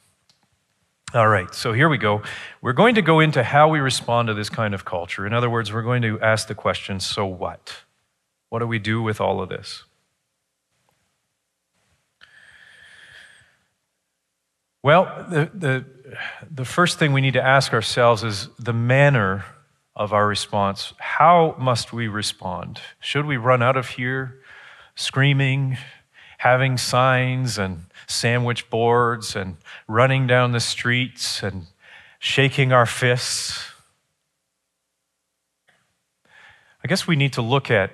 All 1.13 1.27
right, 1.27 1.53
so 1.53 1.73
here 1.73 1.88
we 1.88 1.97
go. 1.97 2.23
We're 2.62 2.73
going 2.73 2.95
to 2.95 3.01
go 3.01 3.19
into 3.19 3.43
how 3.43 3.69
we 3.69 3.79
respond 3.79 4.27
to 4.27 4.34
this 4.34 4.49
kind 4.49 4.73
of 4.73 4.86
culture. 4.86 5.25
In 5.25 5.34
other 5.34 5.49
words, 5.49 5.71
we're 5.71 5.84
going 5.84 6.01
to 6.01 6.19
ask 6.19 6.47
the 6.47 6.55
question 6.55 6.99
so 6.99 7.25
what? 7.25 7.84
What 8.49 8.60
do 8.60 8.67
we 8.67 8.79
do 8.79 9.01
with 9.01 9.21
all 9.21 9.41
of 9.41 9.49
this? 9.49 9.84
Well, 14.86 15.26
the, 15.32 15.50
the, 15.52 15.86
the 16.52 16.63
first 16.63 17.00
thing 17.00 17.12
we 17.12 17.19
need 17.19 17.34
to 17.34 17.41
ask 17.41 17.74
ourselves 17.74 18.24
is 18.24 18.50
the 18.60 18.71
manner 18.71 19.43
of 19.95 20.13
our 20.13 20.28
response. 20.28 20.93
How 21.00 21.56
must 21.58 21.91
we 21.91 22.08
respond? 22.08 22.80
Should 23.00 23.26
we 23.26 23.36
run 23.36 23.63
out 23.63 23.78
of 23.78 23.89
here 23.89 24.41
screaming, 24.93 25.80
having 26.38 26.78
signs 26.78 27.58
and 27.58 27.86
sandwich 28.06 28.69
boards 28.69 29.36
and 29.36 29.58
running 29.88 30.28
down 30.28 30.52
the 30.52 30.60
streets 30.60 31.41
and 31.41 31.65
shaking 32.19 32.71
our 32.71 32.86
fists. 32.86 33.71
I 36.84 36.88
guess 36.88 37.08
we 37.08 37.15
need 37.15 37.34
to 37.34 37.41
look 37.41 37.71
at 37.71 37.89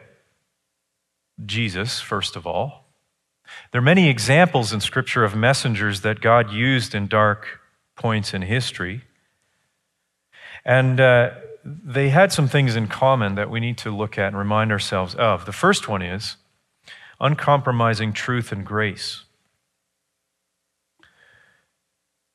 Jesus, 1.45 2.01
first 2.01 2.35
of 2.35 2.45
all. 2.45 2.80
There 3.71 3.79
are 3.79 3.83
many 3.83 4.09
examples 4.09 4.73
in 4.73 4.79
Scripture 4.79 5.23
of 5.23 5.35
messengers 5.35 6.01
that 6.01 6.21
God 6.21 6.51
used 6.51 6.93
in 6.93 7.07
dark 7.07 7.59
points 7.95 8.33
in 8.33 8.41
history. 8.41 9.03
And 10.65 10.99
uh, 10.99 11.31
they 11.63 12.09
had 12.09 12.31
some 12.31 12.47
things 12.47 12.75
in 12.75 12.87
common 12.87 13.35
that 13.35 13.49
we 13.49 13.59
need 13.59 13.77
to 13.79 13.95
look 13.95 14.17
at 14.17 14.27
and 14.27 14.37
remind 14.37 14.71
ourselves 14.71 15.15
of. 15.15 15.45
The 15.45 15.51
first 15.51 15.87
one 15.87 16.01
is 16.01 16.37
uncompromising 17.19 18.13
truth 18.13 18.51
and 18.51 18.65
grace. 18.65 19.23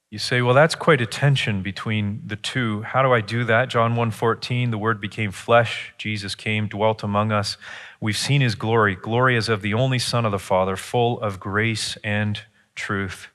You 0.09 0.19
say, 0.21 0.41
well, 0.41 0.55
that's 0.55 0.77
quite 0.77 1.01
a 1.01 1.07
tension 1.07 1.63
between 1.63 2.23
the 2.25 2.37
two. 2.37 2.83
How 2.83 3.03
do 3.03 3.13
I 3.13 3.21
do 3.21 3.43
that? 3.45 3.69
John 3.69 3.97
1:14, 3.97 4.71
the 4.71 4.79
word 4.79 5.01
became 5.01 5.33
flesh, 5.33 5.95
Jesus 5.99 6.37
came, 6.37 6.69
dwelt 6.69 7.03
among 7.03 7.33
us. 7.33 7.57
We've 8.01 8.17
seen 8.17 8.41
his 8.41 8.55
glory, 8.55 8.95
glory 8.95 9.37
as 9.37 9.49
of 9.49 9.63
the 9.63 9.75
only 9.75 9.99
Son 9.99 10.25
of 10.25 10.31
the 10.31 10.39
Father, 10.39 10.77
full 10.77 11.21
of 11.21 11.41
grace 11.41 11.97
and 12.05 12.41
truth. 12.77 13.29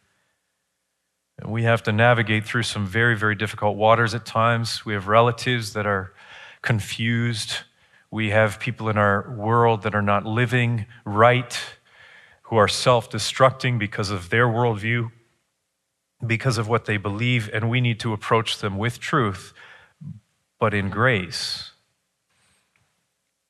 And 1.38 1.52
we 1.52 1.64
have 1.64 1.84
to 1.84 1.92
navigate 1.92 2.46
through 2.46 2.64
some 2.64 2.88
very, 2.88 3.18
very 3.18 3.36
difficult 3.36 3.76
waters 3.76 4.14
at 4.14 4.26
times. 4.26 4.86
We 4.86 4.94
have 4.94 5.08
relatives 5.08 5.74
that 5.74 5.86
are 5.86 6.14
confused. 6.62 7.58
We 8.12 8.30
have 8.30 8.62
people 8.62 8.88
in 8.88 8.98
our 8.98 9.30
world 9.36 9.82
that 9.82 9.96
are 9.96 10.02
not 10.02 10.26
living 10.26 10.86
right, 11.04 11.60
who 12.44 12.56
are 12.56 12.70
self 12.70 13.10
destructing 13.10 13.78
because 13.78 14.10
of 14.10 14.30
their 14.30 14.48
worldview 14.48 15.12
because 16.26 16.58
of 16.58 16.68
what 16.68 16.86
they 16.86 16.98
believe, 16.98 17.50
and 17.54 17.70
we 17.70 17.82
need 17.82 18.00
to 18.02 18.14
approach 18.14 18.60
them 18.60 18.78
with 18.78 19.00
truth, 19.00 19.54
but 20.60 20.74
in 20.74 20.90
grace. 20.90 21.72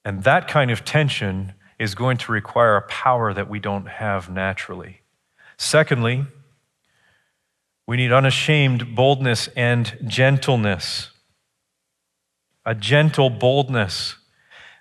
And 0.03 0.23
that 0.23 0.47
kind 0.47 0.71
of 0.71 0.83
tension 0.83 1.53
is 1.77 1.95
going 1.95 2.17
to 2.17 2.31
require 2.31 2.75
a 2.75 2.81
power 2.83 3.33
that 3.33 3.49
we 3.49 3.59
don't 3.59 3.87
have 3.87 4.29
naturally. 4.29 5.01
Secondly, 5.57 6.25
we 7.87 7.97
need 7.97 8.11
unashamed 8.11 8.95
boldness 8.95 9.49
and 9.55 9.97
gentleness. 10.07 11.11
A 12.65 12.75
gentle 12.75 13.29
boldness. 13.29 14.15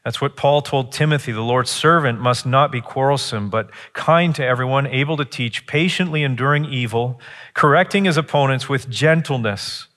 That's 0.04 0.20
what 0.20 0.36
Paul 0.36 0.62
told 0.62 0.92
Timothy. 0.92 1.32
The 1.32 1.42
Lord's 1.42 1.70
servant 1.70 2.20
must 2.20 2.46
not 2.46 2.72
be 2.72 2.80
quarrelsome, 2.80 3.50
but 3.50 3.70
kind 3.92 4.34
to 4.34 4.44
everyone, 4.44 4.86
able 4.86 5.16
to 5.18 5.24
teach, 5.24 5.66
patiently 5.66 6.22
enduring 6.22 6.64
evil, 6.64 7.20
correcting 7.52 8.06
his 8.06 8.16
opponents 8.16 8.68
with 8.68 8.88
gentleness. 8.88 9.88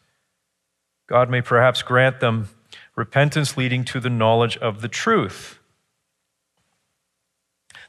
God 1.08 1.30
may 1.30 1.42
perhaps 1.42 1.82
grant 1.84 2.20
them 2.20 2.50
repentance 2.96 3.56
leading 3.56 3.86
to 3.86 4.00
the 4.00 4.10
knowledge 4.10 4.58
of 4.58 4.82
the 4.82 4.88
truth, 4.88 5.60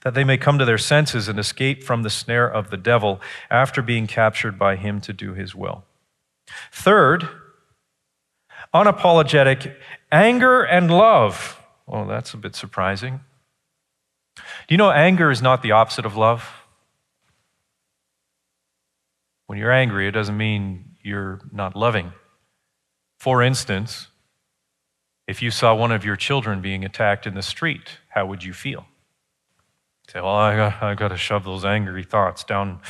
that 0.02 0.14
they 0.14 0.24
may 0.24 0.36
come 0.36 0.58
to 0.58 0.64
their 0.64 0.78
senses 0.78 1.28
and 1.28 1.38
escape 1.38 1.82
from 1.82 2.02
the 2.02 2.10
snare 2.10 2.50
of 2.50 2.70
the 2.70 2.76
devil 2.76 3.20
after 3.50 3.82
being 3.82 4.06
captured 4.06 4.58
by 4.58 4.76
him 4.76 5.00
to 5.00 5.12
do 5.12 5.34
his 5.34 5.54
will. 5.54 5.84
Third, 6.70 7.28
unapologetic 8.72 9.74
anger 10.12 10.62
and 10.62 10.90
love. 10.90 11.60
Well, 11.86 12.06
that's 12.06 12.34
a 12.34 12.36
bit 12.36 12.54
surprising. 12.54 13.20
Do 14.36 14.42
you 14.70 14.76
know 14.76 14.90
anger 14.90 15.30
is 15.30 15.42
not 15.42 15.62
the 15.62 15.72
opposite 15.72 16.06
of 16.06 16.16
love? 16.16 16.48
When 19.46 19.58
you're 19.58 19.72
angry, 19.72 20.08
it 20.08 20.12
doesn't 20.12 20.36
mean 20.36 20.96
you're 21.02 21.40
not 21.52 21.76
loving. 21.76 22.12
For 23.18 23.42
instance, 23.42 24.08
if 25.26 25.42
you 25.42 25.50
saw 25.50 25.74
one 25.74 25.92
of 25.92 26.04
your 26.04 26.16
children 26.16 26.60
being 26.60 26.84
attacked 26.84 27.26
in 27.26 27.34
the 27.34 27.42
street, 27.42 27.98
how 28.08 28.26
would 28.26 28.42
you 28.42 28.52
feel? 28.52 28.86
Say, 30.08 30.20
well, 30.20 30.34
I 30.34 30.56
got, 30.56 30.82
I 30.82 30.94
got 30.94 31.08
to 31.08 31.16
shove 31.16 31.44
those 31.44 31.64
angry 31.64 32.04
thoughts 32.04 32.44
down. 32.44 32.80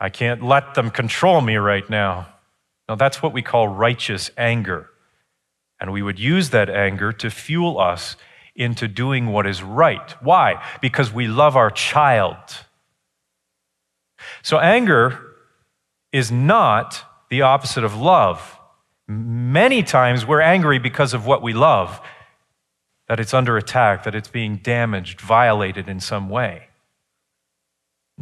I 0.00 0.08
can't 0.08 0.42
let 0.42 0.74
them 0.74 0.90
control 0.90 1.40
me 1.40 1.56
right 1.56 1.88
now. 1.88 2.28
Now, 2.88 2.94
that's 2.94 3.22
what 3.22 3.32
we 3.32 3.42
call 3.42 3.68
righteous 3.68 4.30
anger. 4.36 4.90
And 5.80 5.92
we 5.92 6.02
would 6.02 6.18
use 6.18 6.50
that 6.50 6.70
anger 6.70 7.12
to 7.12 7.30
fuel 7.30 7.78
us 7.78 8.16
into 8.58 8.88
doing 8.88 9.28
what 9.28 9.46
is 9.46 9.62
right. 9.62 10.10
Why? 10.22 10.62
Because 10.82 11.12
we 11.12 11.28
love 11.28 11.56
our 11.56 11.70
child. 11.70 12.36
So, 14.42 14.58
anger 14.58 15.18
is 16.12 16.30
not 16.30 17.04
the 17.30 17.42
opposite 17.42 17.84
of 17.84 17.96
love. 17.96 18.58
Many 19.06 19.82
times 19.82 20.26
we're 20.26 20.40
angry 20.40 20.78
because 20.78 21.14
of 21.14 21.24
what 21.24 21.40
we 21.40 21.54
love, 21.54 22.00
that 23.08 23.20
it's 23.20 23.32
under 23.32 23.56
attack, 23.56 24.04
that 24.04 24.14
it's 24.14 24.28
being 24.28 24.56
damaged, 24.56 25.20
violated 25.20 25.88
in 25.88 26.00
some 26.00 26.28
way. 26.28 26.67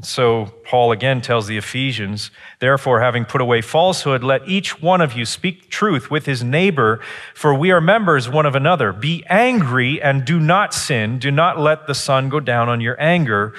So 0.02 0.52
Paul 0.64 0.92
again 0.92 1.22
tells 1.22 1.46
the 1.46 1.56
Ephesians, 1.56 2.30
therefore, 2.58 3.00
having 3.00 3.24
put 3.24 3.40
away 3.40 3.62
falsehood, 3.62 4.22
let 4.22 4.46
each 4.46 4.82
one 4.82 5.00
of 5.00 5.14
you 5.14 5.24
speak 5.24 5.70
truth 5.70 6.10
with 6.10 6.26
his 6.26 6.44
neighbor, 6.44 7.00
for 7.34 7.54
we 7.54 7.70
are 7.70 7.80
members 7.80 8.28
one 8.28 8.44
of 8.44 8.54
another. 8.54 8.92
Be 8.92 9.24
angry 9.28 10.02
and 10.02 10.24
do 10.24 10.38
not 10.38 10.74
sin. 10.74 11.18
Do 11.18 11.30
not 11.30 11.58
let 11.58 11.86
the 11.86 11.94
sun 11.94 12.28
go 12.28 12.40
down 12.40 12.68
on 12.68 12.82
your 12.82 13.00
anger, 13.00 13.54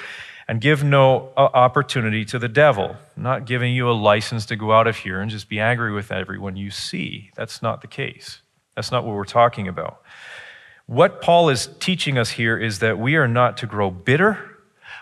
and 0.48 0.62
give 0.62 0.82
no 0.82 1.30
uh, 1.36 1.40
opportunity 1.52 2.24
to 2.24 2.38
the 2.38 2.48
devil. 2.48 2.96
I'm 3.16 3.22
not 3.22 3.44
giving 3.44 3.74
you 3.74 3.90
a 3.90 3.92
license 3.92 4.46
to 4.46 4.56
go 4.56 4.72
out 4.72 4.86
of 4.86 4.96
here 4.96 5.20
and 5.20 5.30
just 5.30 5.48
be 5.48 5.60
angry 5.60 5.92
with 5.92 6.10
everyone 6.10 6.56
you 6.56 6.70
see. 6.70 7.30
That's 7.36 7.60
not 7.60 7.82
the 7.82 7.86
case. 7.86 8.40
That's 8.74 8.90
not 8.90 9.04
what 9.04 9.14
we're 9.14 9.24
talking 9.24 9.68
about. 9.68 10.00
What 10.86 11.20
Paul 11.20 11.50
is 11.50 11.68
teaching 11.80 12.16
us 12.16 12.30
here 12.30 12.56
is 12.56 12.78
that 12.78 12.98
we 12.98 13.16
are 13.16 13.28
not 13.28 13.58
to 13.58 13.66
grow 13.66 13.90
bitter 13.90 14.57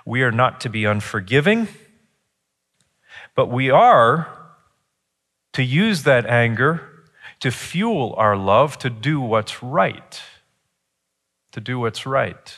we 0.06 0.22
are 0.22 0.32
not 0.32 0.60
to 0.60 0.70
be 0.70 0.84
unforgiving, 0.84 1.68
but 3.34 3.50
we 3.50 3.68
are 3.68 4.28
to 5.52 5.62
use 5.62 6.04
that 6.04 6.24
anger 6.24 7.04
to 7.40 7.50
fuel 7.50 8.14
our 8.16 8.36
love 8.36 8.78
to 8.78 8.88
do 8.88 9.20
what's 9.20 9.62
right. 9.62 10.22
To 11.52 11.60
do 11.60 11.80
what's 11.80 12.06
right. 12.06 12.56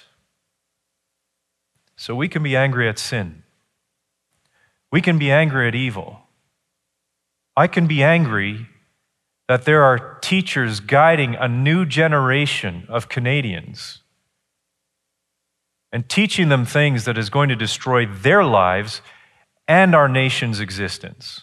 So 1.96 2.14
we 2.14 2.28
can 2.28 2.42
be 2.42 2.54
angry 2.54 2.88
at 2.88 2.98
sin. 2.98 3.42
We 4.92 5.00
can 5.00 5.18
be 5.18 5.30
angry 5.30 5.66
at 5.68 5.74
evil. 5.74 6.20
I 7.56 7.66
can 7.66 7.86
be 7.86 8.02
angry 8.02 8.66
that 9.48 9.64
there 9.64 9.82
are 9.82 10.18
teachers 10.20 10.80
guiding 10.80 11.34
a 11.34 11.48
new 11.48 11.86
generation 11.86 12.86
of 12.88 13.08
Canadians 13.08 14.02
and 15.92 16.08
teaching 16.08 16.48
them 16.48 16.64
things 16.64 17.04
that 17.04 17.18
is 17.18 17.30
going 17.30 17.48
to 17.48 17.56
destroy 17.56 18.06
their 18.06 18.44
lives 18.44 19.00
and 19.66 19.94
our 19.94 20.08
nation's 20.08 20.60
existence. 20.60 21.42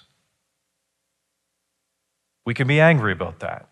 We 2.45 2.53
can 2.53 2.67
be 2.67 2.79
angry 2.79 3.11
about 3.11 3.39
that. 3.39 3.69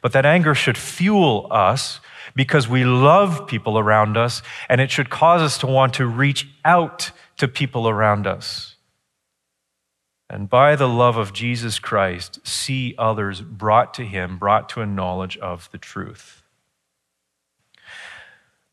But 0.00 0.12
that 0.12 0.26
anger 0.26 0.54
should 0.54 0.78
fuel 0.78 1.48
us 1.50 2.00
because 2.34 2.68
we 2.68 2.84
love 2.84 3.46
people 3.46 3.78
around 3.78 4.16
us, 4.16 4.42
and 4.68 4.80
it 4.80 4.90
should 4.90 5.10
cause 5.10 5.42
us 5.42 5.58
to 5.58 5.66
want 5.66 5.94
to 5.94 6.06
reach 6.06 6.48
out 6.64 7.10
to 7.38 7.48
people 7.48 7.88
around 7.88 8.26
us. 8.26 8.76
And 10.30 10.48
by 10.48 10.76
the 10.76 10.88
love 10.88 11.16
of 11.16 11.32
Jesus 11.32 11.78
Christ, 11.78 12.38
see 12.46 12.94
others 12.96 13.40
brought 13.40 13.92
to 13.94 14.04
Him, 14.04 14.38
brought 14.38 14.68
to 14.70 14.80
a 14.80 14.86
knowledge 14.86 15.36
of 15.38 15.68
the 15.72 15.78
truth. 15.78 16.41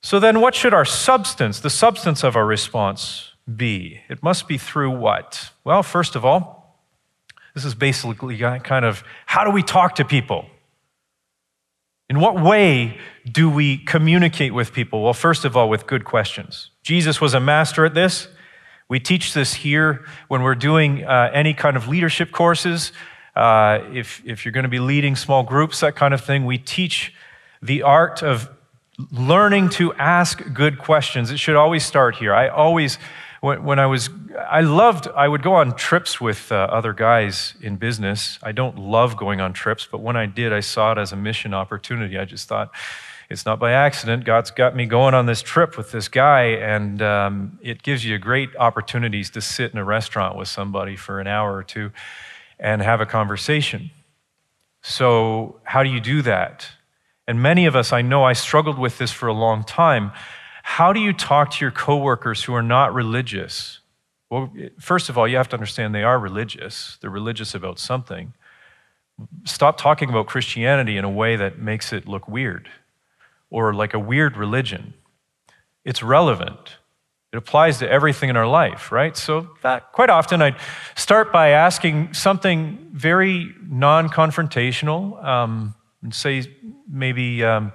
So 0.02 0.20
then, 0.20 0.40
what 0.40 0.56
should 0.56 0.74
our 0.74 0.86
substance, 0.86 1.60
the 1.60 1.70
substance 1.70 2.24
of 2.24 2.36
our 2.36 2.46
response, 2.46 3.34
be? 3.54 4.02
It 4.10 4.24
must 4.24 4.48
be 4.48 4.58
through 4.58 4.92
what? 4.92 5.52
Well, 5.64 5.84
first 5.84 6.16
of 6.16 6.24
all, 6.24 6.60
this 7.54 7.66
is 7.66 7.76
basically 7.76 8.38
kind 8.38 8.86
of 8.86 9.04
how 9.26 9.44
do 9.44 9.52
we 9.52 9.64
talk 9.64 9.96
to 9.96 10.06
people? 10.06 10.46
In 12.10 12.20
what 12.20 12.42
way 12.42 12.98
do 13.30 13.50
we 13.50 13.78
communicate 13.78 14.54
with 14.54 14.74
people? 14.74 15.04
Well, 15.04 15.14
first 15.14 15.46
of 15.46 15.56
all, 15.58 15.70
with 15.70 15.86
good 15.86 16.06
questions. 16.06 16.72
Jesus 16.82 17.22
was 17.22 17.34
a 17.34 17.40
master 17.40 17.86
at 17.86 17.94
this. 17.94 18.28
We 18.88 19.00
teach 19.00 19.34
this 19.34 19.54
here 19.54 20.06
when 20.28 20.42
we're 20.42 20.56
doing 20.56 21.06
uh, 21.06 21.30
any 21.34 21.54
kind 21.54 21.78
of 21.78 21.88
leadership 21.88 22.32
courses. 22.32 22.92
Uh, 23.36 23.80
if, 23.94 24.24
if 24.26 24.44
you're 24.44 24.52
going 24.52 24.64
to 24.64 24.70
be 24.70 24.80
leading 24.80 25.16
small 25.16 25.44
groups, 25.44 25.82
that 25.82 25.96
kind 25.96 26.14
of 26.14 26.22
thing, 26.22 26.46
we 26.46 26.58
teach 26.58 27.14
the 27.62 27.84
art 27.84 28.24
of 28.24 28.50
learning 29.12 29.70
to 29.70 29.94
ask 29.94 30.42
good 30.54 30.80
questions. 30.80 31.32
It 31.32 31.38
should 31.38 31.56
always 31.56 31.86
start 31.86 32.16
here. 32.16 32.34
I 32.34 32.50
always 32.50 32.98
when, 33.42 33.64
when 33.64 33.80
I 33.80 33.86
was, 33.86 34.10
I 34.50 34.62
loved, 34.62 35.08
I 35.16 35.28
would 35.28 35.44
go 35.44 35.54
on 35.56 35.76
trips 35.76 36.20
with 36.20 36.52
uh, 36.52 36.56
other 36.56 36.94
guys 36.94 37.54
in 37.62 37.78
business. 37.78 38.38
I 38.44 38.52
don't 38.52 38.78
love 38.78 39.16
going 39.16 39.40
on 39.40 39.54
trips, 39.54 39.88
but 39.90 40.02
when 40.02 40.18
I 40.18 40.26
did, 40.26 40.52
I 40.52 40.60
saw 40.60 40.92
it 40.92 40.98
as 40.98 41.14
a 41.14 41.16
mission 41.16 41.54
opportunity. 41.54 42.18
I 42.18 42.26
just 42.26 42.48
thought, 42.48 42.72
it's 43.30 43.46
not 43.46 43.60
by 43.60 43.74
accident. 43.74 44.26
God's 44.26 44.50
got 44.50 44.76
me 44.76 44.88
going 44.88 45.14
on 45.14 45.28
this 45.28 45.44
trip 45.44 45.78
with 45.78 45.92
this 45.92 46.08
guy, 46.08 46.46
and 46.46 47.02
um, 47.02 47.60
it 47.62 47.84
gives 47.84 48.04
you 48.04 48.18
great 48.18 48.50
opportunities 48.58 49.30
to 49.32 49.42
sit 49.42 49.72
in 49.72 49.78
a 49.78 49.86
restaurant 49.86 50.36
with 50.36 50.48
somebody 50.48 50.96
for 50.96 51.20
an 51.20 51.28
hour 51.28 51.56
or 51.56 51.64
two 51.64 51.92
and 52.60 52.82
have 52.82 53.02
a 53.02 53.06
conversation. 53.06 53.92
So, 54.82 55.60
how 55.64 55.84
do 55.84 55.90
you 55.90 56.00
do 56.00 56.24
that? 56.24 56.68
And 57.30 57.44
many 57.44 57.68
of 57.68 57.76
us, 57.76 57.94
I 57.94 58.02
know 58.02 58.24
I 58.24 58.34
struggled 58.34 58.80
with 58.80 58.98
this 58.98 59.12
for 59.12 59.28
a 59.28 59.34
long 59.34 59.63
time. 59.63 60.13
How 60.63 60.92
do 60.92 61.00
you 61.00 61.13
talk 61.13 61.52
to 61.52 61.63
your 61.63 61.70
coworkers 61.70 62.44
who 62.44 62.56
are 62.56 62.63
not 62.63 62.92
religious? 62.92 63.82
Well, 64.32 64.52
first 64.80 65.10
of 65.10 65.18
all, 65.18 65.28
you 65.28 65.38
have 65.38 65.48
to 65.50 65.56
understand 65.56 65.94
they 65.94 66.02
are 66.02 66.18
religious. 66.18 66.98
They're 67.00 67.12
religious 67.12 67.54
about 67.54 67.78
something. 67.78 68.34
Stop 69.44 69.78
talking 69.78 70.10
about 70.10 70.26
Christianity 70.26 70.98
in 70.98 71.06
a 71.06 71.10
way 71.10 71.36
that 71.36 71.60
makes 71.60 71.94
it 71.94 72.08
look 72.08 72.28
weird 72.28 72.68
or 73.52 73.76
like 73.76 73.94
a 73.94 74.00
weird 74.00 74.36
religion. 74.36 74.96
It's 75.86 76.02
relevant. 76.02 76.78
It 77.32 77.38
applies 77.38 77.78
to 77.78 77.88
everything 77.88 78.32
in 78.32 78.38
our 78.38 78.48
life, 78.48 78.92
right? 78.92 79.15
So, 79.15 79.50
that, 79.62 79.92
quite 79.92 80.10
often, 80.10 80.42
I'd 80.42 80.56
start 80.96 81.32
by 81.32 81.50
asking 81.50 82.15
something 82.15 82.89
very 82.92 83.54
non 83.62 84.10
confrontational 84.10 85.24
um, 85.24 85.76
and 86.02 86.14
say, 86.14 86.44
maybe, 86.90 87.44
um, 87.44 87.72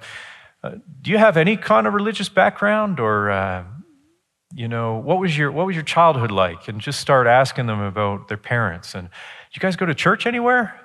uh, 0.63 0.71
do 1.01 1.11
you 1.11 1.17
have 1.17 1.37
any 1.37 1.57
kind 1.57 1.85
of 1.85 1.93
religious 1.93 2.29
background 2.29 2.99
or 2.99 3.29
uh, 3.29 3.63
you 4.53 4.67
know 4.67 4.97
what 4.97 5.19
was 5.19 5.37
your 5.37 5.51
what 5.51 5.67
was 5.67 5.75
your 5.75 5.83
childhood 5.83 6.31
like? 6.31 6.67
And 6.67 6.81
just 6.81 6.99
start 6.99 7.27
asking 7.27 7.67
them 7.67 7.81
about 7.81 8.27
their 8.27 8.37
parents. 8.37 8.95
And 8.95 9.09
you 9.55 9.59
guys 9.59 9.75
go 9.75 9.85
to 9.85 9.95
church 9.95 10.25
anywhere? 10.25 10.79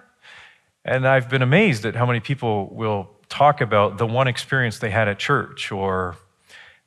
And 0.85 1.07
i've 1.07 1.29
been 1.29 1.43
amazed 1.43 1.85
at 1.85 1.95
how 1.95 2.07
many 2.07 2.21
people 2.21 2.69
will 2.73 3.11
talk 3.29 3.61
about 3.61 3.99
the 3.99 4.07
one 4.07 4.29
experience 4.29 4.79
they 4.79 4.91
had 4.91 5.09
at 5.09 5.19
church 5.19 5.71
or 5.71 6.17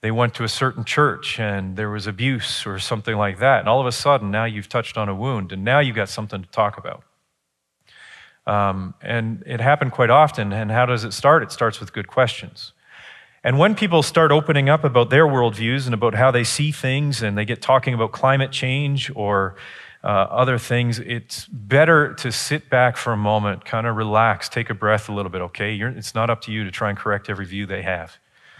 they 0.01 0.11
went 0.11 0.33
to 0.35 0.43
a 0.43 0.49
certain 0.49 0.83
church 0.83 1.39
and 1.39 1.77
there 1.77 1.89
was 1.89 2.07
abuse 2.07 2.65
or 2.65 2.77
something 2.79 3.15
like 3.15 3.39
that. 3.39 3.59
And 3.59 3.69
all 3.69 3.79
of 3.79 3.87
a 3.87 3.91
sudden 3.91 4.31
now 4.31 4.45
you've 4.45 4.67
touched 4.67 4.97
on 4.97 5.07
a 5.09 5.15
wound 5.15 5.51
and 5.51 5.63
now 5.63 5.79
you've 5.79 5.95
got 5.95 6.09
something 6.09 6.41
to 6.41 6.49
talk 6.49 6.77
about 6.77 7.03
um, 8.45 8.93
and 9.01 9.43
it 9.45 9.61
happened 9.61 9.91
quite 9.91 10.09
often 10.09 10.51
and 10.53 10.71
how 10.71 10.85
does 10.85 11.03
it 11.03 11.13
start 11.13 11.43
it 11.43 11.51
starts 11.51 11.79
with 11.79 11.93
good 11.93 12.07
questions 12.07 12.73
and 13.45 13.59
when 13.59 13.75
people 13.75 14.03
start 14.03 14.31
opening 14.31 14.69
up 14.69 14.85
about 14.85 15.09
their 15.09 15.27
worldviews 15.27 15.85
and 15.85 15.93
about 15.93 16.15
how 16.15 16.31
they 16.31 16.45
see 16.45 16.71
things, 16.71 17.21
and 17.21 17.37
they 17.37 17.43
get 17.43 17.61
talking 17.61 17.93
about 17.93 18.13
climate 18.13 18.53
change 18.53 19.11
or 19.15 19.55
uh, 20.01 20.07
other 20.07 20.57
things, 20.57 20.99
it's 20.99 21.45
better 21.47 22.13
to 22.15 22.31
sit 22.31 22.69
back 22.69 22.95
for 22.95 23.11
a 23.11 23.17
moment, 23.17 23.65
kind 23.65 23.85
of 23.85 23.97
relax, 23.97 24.47
take 24.47 24.69
a 24.69 24.73
breath 24.73 25.09
a 25.09 25.13
little 25.13 25.29
bit, 25.29 25.41
okay? 25.41 25.73
You're, 25.73 25.89
it's 25.89 26.15
not 26.15 26.29
up 26.29 26.41
to 26.43 26.53
you 26.53 26.63
to 26.63 26.71
try 26.71 26.89
and 26.89 26.97
correct 26.97 27.29
every 27.29 27.45
view 27.45 27.65
they 27.65 27.81
have. 27.81 28.17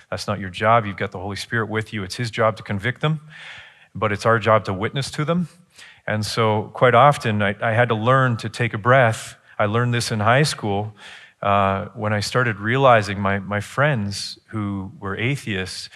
That's 0.09 0.27
not 0.27 0.39
your 0.39 0.49
job. 0.49 0.85
You've 0.85 0.97
got 0.97 1.11
the 1.11 1.19
Holy 1.19 1.37
Spirit 1.37 1.69
with 1.69 1.93
you. 1.93 2.03
It's 2.03 2.15
His 2.15 2.29
job 2.29 2.57
to 2.57 2.63
convict 2.63 2.99
them, 2.99 3.21
but 3.95 4.11
it's 4.11 4.25
our 4.25 4.37
job 4.37 4.65
to 4.65 4.73
witness 4.73 5.09
to 5.11 5.23
them. 5.23 5.47
And 6.05 6.25
so, 6.25 6.71
quite 6.73 6.93
often, 6.93 7.41
I, 7.41 7.55
I 7.61 7.71
had 7.71 7.87
to 7.87 7.95
learn 7.95 8.35
to 8.37 8.49
take 8.49 8.73
a 8.73 8.77
breath. 8.77 9.37
I 9.57 9.65
learned 9.65 9.93
this 9.93 10.11
in 10.11 10.19
high 10.19 10.43
school 10.43 10.93
uh, 11.41 11.87
when 11.93 12.13
I 12.13 12.19
started 12.19 12.59
realizing 12.59 13.19
my, 13.19 13.39
my 13.39 13.59
friends 13.59 14.39
who 14.47 14.91
were 14.99 15.17
atheists 15.17 15.89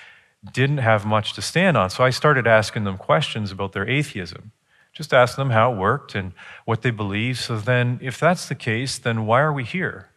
didn't 0.52 0.80
have 0.80 1.06
much 1.06 1.34
to 1.34 1.41
stand 1.41 1.78
on. 1.78 1.89
So 1.89 2.04
I 2.04 2.10
started 2.10 2.48
asking 2.48 2.84
them 2.84 2.98
questions 2.98 3.52
about 3.52 3.74
their 3.74 3.88
atheism. 3.88 4.52
Just 4.93 5.13
ask 5.13 5.36
them 5.36 5.52
how 5.52 5.74
it 5.74 5.78
worked 5.78 6.15
and 6.15 6.34
what 6.65 6.82
they 6.82 6.91
believe. 6.91 7.39
So 7.39 7.58
then, 7.58 8.00
if 8.02 8.20
that's 8.20 8.48
the 8.48 8.56
case, 8.56 8.98
then 8.98 9.26
why 9.26 9.41
are 9.41 9.54
we 9.54 9.63
here? 9.63 10.10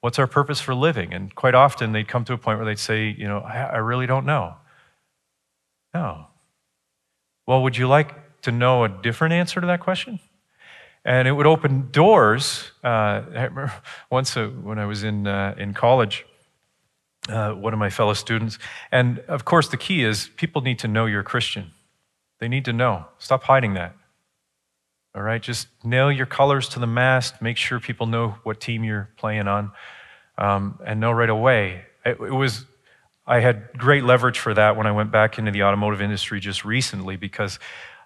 What's 0.00 0.18
our 0.18 0.26
purpose 0.26 0.60
for 0.60 0.74
living? 0.74 1.14
And 1.14 1.34
quite 1.34 1.54
often 1.54 1.92
they'd 1.92 2.08
come 2.08 2.24
to 2.26 2.32
a 2.32 2.38
point 2.38 2.58
where 2.58 2.66
they'd 2.66 2.78
say, 2.78 3.14
You 3.16 3.26
know, 3.26 3.38
I, 3.38 3.62
I 3.62 3.76
really 3.76 4.06
don't 4.06 4.26
know. 4.26 4.56
No. 5.94 6.26
Well, 7.46 7.62
would 7.62 7.76
you 7.76 7.86
like 7.86 8.42
to 8.42 8.52
know 8.52 8.84
a 8.84 8.88
different 8.88 9.34
answer 9.34 9.60
to 9.60 9.66
that 9.68 9.80
question? 9.80 10.18
And 11.04 11.28
it 11.28 11.32
would 11.32 11.46
open 11.46 11.90
doors. 11.90 12.70
Uh, 12.82 13.22
I 13.34 13.44
remember 13.44 13.72
once 14.10 14.36
uh, 14.36 14.46
when 14.46 14.78
I 14.78 14.86
was 14.86 15.04
in, 15.04 15.26
uh, 15.26 15.54
in 15.58 15.74
college, 15.74 16.24
uh, 17.28 17.52
one 17.52 17.72
of 17.72 17.78
my 17.78 17.90
fellow 17.90 18.14
students, 18.14 18.58
and 18.92 19.18
of 19.28 19.44
course, 19.44 19.68
the 19.68 19.76
key 19.76 20.02
is 20.02 20.28
people 20.36 20.62
need 20.62 20.78
to 20.80 20.88
know 20.88 21.06
you're 21.06 21.22
Christian. 21.22 21.72
They 22.38 22.48
need 22.48 22.66
to 22.66 22.72
know. 22.72 23.06
Stop 23.18 23.44
hiding 23.44 23.74
that. 23.74 23.96
All 25.14 25.22
right, 25.22 25.40
just 25.40 25.68
nail 25.84 26.10
your 26.10 26.26
colors 26.26 26.68
to 26.70 26.80
the 26.80 26.86
mast. 26.86 27.40
Make 27.40 27.56
sure 27.56 27.80
people 27.80 28.06
know 28.06 28.36
what 28.42 28.60
team 28.60 28.84
you're 28.84 29.08
playing 29.16 29.48
on, 29.48 29.70
um, 30.36 30.80
and 30.84 31.00
know 31.00 31.12
right 31.12 31.30
away. 31.30 31.84
It, 32.04 32.20
it 32.20 32.32
was 32.32 32.66
I 33.26 33.40
had 33.40 33.72
great 33.76 34.04
leverage 34.04 34.38
for 34.38 34.52
that 34.52 34.76
when 34.76 34.86
I 34.86 34.92
went 34.92 35.10
back 35.10 35.38
into 35.38 35.50
the 35.50 35.62
automotive 35.62 36.02
industry 36.02 36.40
just 36.40 36.64
recently 36.64 37.16
because 37.16 37.58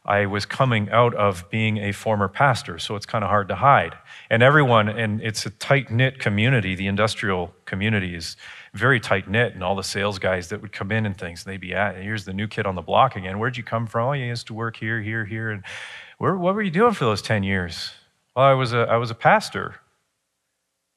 I 0.08 0.24
was 0.24 0.46
coming 0.46 0.88
out 0.88 1.14
of 1.16 1.48
being 1.50 1.76
a 1.76 1.92
former 1.92 2.28
pastor, 2.28 2.78
so 2.78 2.96
it's 2.96 3.04
kind 3.04 3.22
of 3.22 3.28
hard 3.28 3.48
to 3.48 3.54
hide. 3.54 3.94
And 4.30 4.42
everyone, 4.42 4.88
and 4.88 5.20
it's 5.20 5.44
a 5.44 5.50
tight 5.50 5.90
knit 5.90 6.18
community. 6.18 6.74
The 6.74 6.86
industrial 6.86 7.54
community 7.66 8.14
is 8.14 8.34
very 8.72 9.00
tight 9.00 9.28
knit, 9.28 9.52
and 9.52 9.62
all 9.62 9.76
the 9.76 9.82
sales 9.82 10.18
guys 10.18 10.48
that 10.48 10.62
would 10.62 10.72
come 10.72 10.90
in 10.92 11.04
and 11.04 11.16
things, 11.16 11.44
they'd 11.44 11.60
be 11.60 11.74
at, 11.74 11.96
here's 11.96 12.24
the 12.24 12.32
new 12.32 12.48
kid 12.48 12.64
on 12.64 12.74
the 12.74 12.80
block 12.80 13.16
again. 13.16 13.38
Where'd 13.38 13.58
you 13.58 13.62
come 13.62 13.86
from? 13.86 14.08
Oh, 14.08 14.12
you 14.12 14.24
used 14.24 14.46
to 14.46 14.54
work 14.54 14.78
here, 14.78 15.02
here, 15.02 15.26
here. 15.26 15.50
And 15.50 15.62
where, 16.16 16.38
what 16.38 16.54
were 16.54 16.62
you 16.62 16.70
doing 16.70 16.94
for 16.94 17.04
those 17.04 17.20
10 17.20 17.42
years? 17.42 17.92
Well, 18.34 18.46
I 18.46 18.54
was 18.54 18.72
a, 18.72 18.78
I 18.78 18.96
was 18.96 19.10
a 19.10 19.14
pastor. 19.14 19.74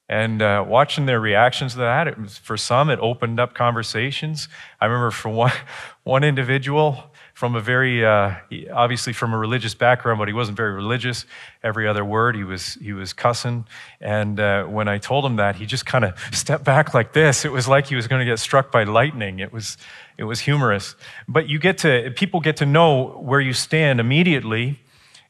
And 0.08 0.42
uh, 0.42 0.64
watching 0.66 1.06
their 1.06 1.20
reactions 1.20 1.74
to 1.74 1.80
that, 1.80 2.18
was, 2.18 2.38
for 2.38 2.56
some, 2.56 2.90
it 2.90 3.00
opened 3.02 3.42
up 3.42 3.56
conversations. 3.56 4.48
I 4.80 4.86
remember 4.86 5.12
for 5.12 5.30
one, 5.30 5.52
one 6.04 6.24
individual, 6.24 7.11
from 7.42 7.56
a 7.56 7.60
very, 7.60 8.06
uh, 8.06 8.36
obviously 8.72 9.14
from 9.14 9.34
a 9.34 9.38
religious 9.38 9.74
background, 9.74 10.20
but 10.20 10.28
he 10.28 10.34
wasn't 10.34 10.56
very 10.56 10.74
religious. 10.74 11.26
Every 11.64 11.88
other 11.88 12.06
word, 12.06 12.36
he 12.36 12.44
was, 12.44 12.76
he 12.76 12.94
was 12.94 13.14
cussing. 13.14 13.66
And 14.00 14.40
uh, 14.40 14.66
when 14.66 14.88
I 14.88 15.00
told 15.00 15.26
him 15.26 15.38
that, 15.38 15.56
he 15.56 15.66
just 15.66 15.84
kind 15.84 16.06
of 16.06 16.14
stepped 16.32 16.64
back 16.64 16.94
like 16.94 17.14
this. 17.14 17.44
It 17.44 17.52
was 17.52 17.68
like 17.68 17.88
he 17.88 17.96
was 17.96 18.08
going 18.08 18.20
to 18.20 18.32
get 18.32 18.38
struck 18.38 18.72
by 18.72 18.84
lightning. 18.84 19.40
It 19.40 19.52
was, 19.52 19.78
it 20.20 20.26
was 20.26 20.42
humorous. 20.42 20.96
But 21.28 21.50
you 21.50 21.58
get 21.58 21.80
to, 21.80 22.12
people 22.16 22.42
get 22.42 22.58
to 22.58 22.66
know 22.68 23.08
where 23.14 23.40
you 23.40 23.54
stand 23.54 24.00
immediately, 24.00 24.80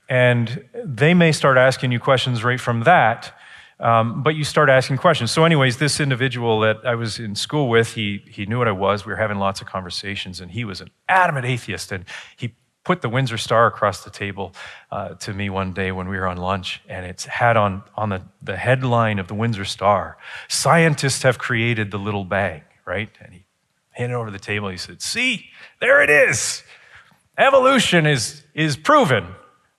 and 0.10 0.66
they 0.84 1.14
may 1.14 1.32
start 1.32 1.56
asking 1.56 1.94
you 1.94 2.00
questions 2.02 2.44
right 2.44 2.60
from 2.60 2.84
that. 2.84 3.32
Um, 3.82 4.22
but 4.22 4.36
you 4.36 4.44
start 4.44 4.70
asking 4.70 4.98
questions. 4.98 5.32
So, 5.32 5.44
anyways, 5.44 5.78
this 5.78 6.00
individual 6.00 6.60
that 6.60 6.86
I 6.86 6.94
was 6.94 7.18
in 7.18 7.34
school 7.36 7.68
with, 7.68 7.94
he, 7.94 8.24
he 8.28 8.46
knew 8.46 8.60
what 8.60 8.68
I 8.68 8.74
was. 8.74 9.06
We 9.06 9.12
were 9.12 9.18
having 9.18 9.40
lots 9.40 9.60
of 9.60 9.68
conversations, 9.68 10.40
and 10.40 10.52
he 10.52 10.64
was 10.64 10.82
an 10.82 10.92
adamant 11.10 11.48
atheist. 11.48 11.92
And 11.92 12.06
he 12.38 12.54
put 12.84 13.02
the 13.02 13.10
Windsor 13.10 13.40
Star 13.40 13.66
across 13.66 14.04
the 14.04 14.12
table 14.12 14.54
uh, 14.92 15.16
to 15.16 15.34
me 15.34 15.50
one 15.50 15.74
day 15.74 15.92
when 15.92 16.08
we 16.08 16.18
were 16.18 16.28
on 16.28 16.38
lunch, 16.38 16.82
and 16.88 17.08
it's 17.08 17.26
had 17.26 17.58
on, 17.58 17.82
on 17.96 18.10
the, 18.10 18.22
the 18.44 18.56
headline 18.56 19.18
of 19.18 19.28
the 19.28 19.34
Windsor 19.34 19.66
Star 19.66 20.18
Scientists 20.48 21.24
have 21.24 21.40
created 21.40 21.90
the 21.90 21.98
little 21.98 22.24
bag, 22.24 22.62
right? 22.86 23.10
And 23.20 23.34
he 23.34 23.46
handed 23.92 24.16
over 24.16 24.30
the 24.30 24.40
table. 24.40 24.70
He 24.70 24.78
said, 24.78 25.02
See, 25.02 25.50
there 25.80 26.04
it 26.04 26.10
is. 26.10 26.62
Evolution 27.36 28.06
is, 28.06 28.44
is 28.54 28.78
proven. 28.78 29.26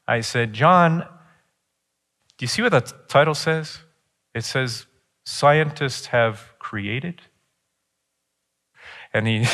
I 0.09 0.23
said, 0.23 0.53
John, 0.53 1.07
do 2.39 2.45
you 2.45 2.49
see 2.49 2.63
what 2.63 2.73
the 2.73 2.81
title 3.07 3.35
says? 3.35 3.79
It 4.35 4.45
says, 4.45 4.87
Scientists 5.25 6.07
have 6.07 6.53
created. 6.59 7.23
And 9.15 9.27
he 9.27 9.41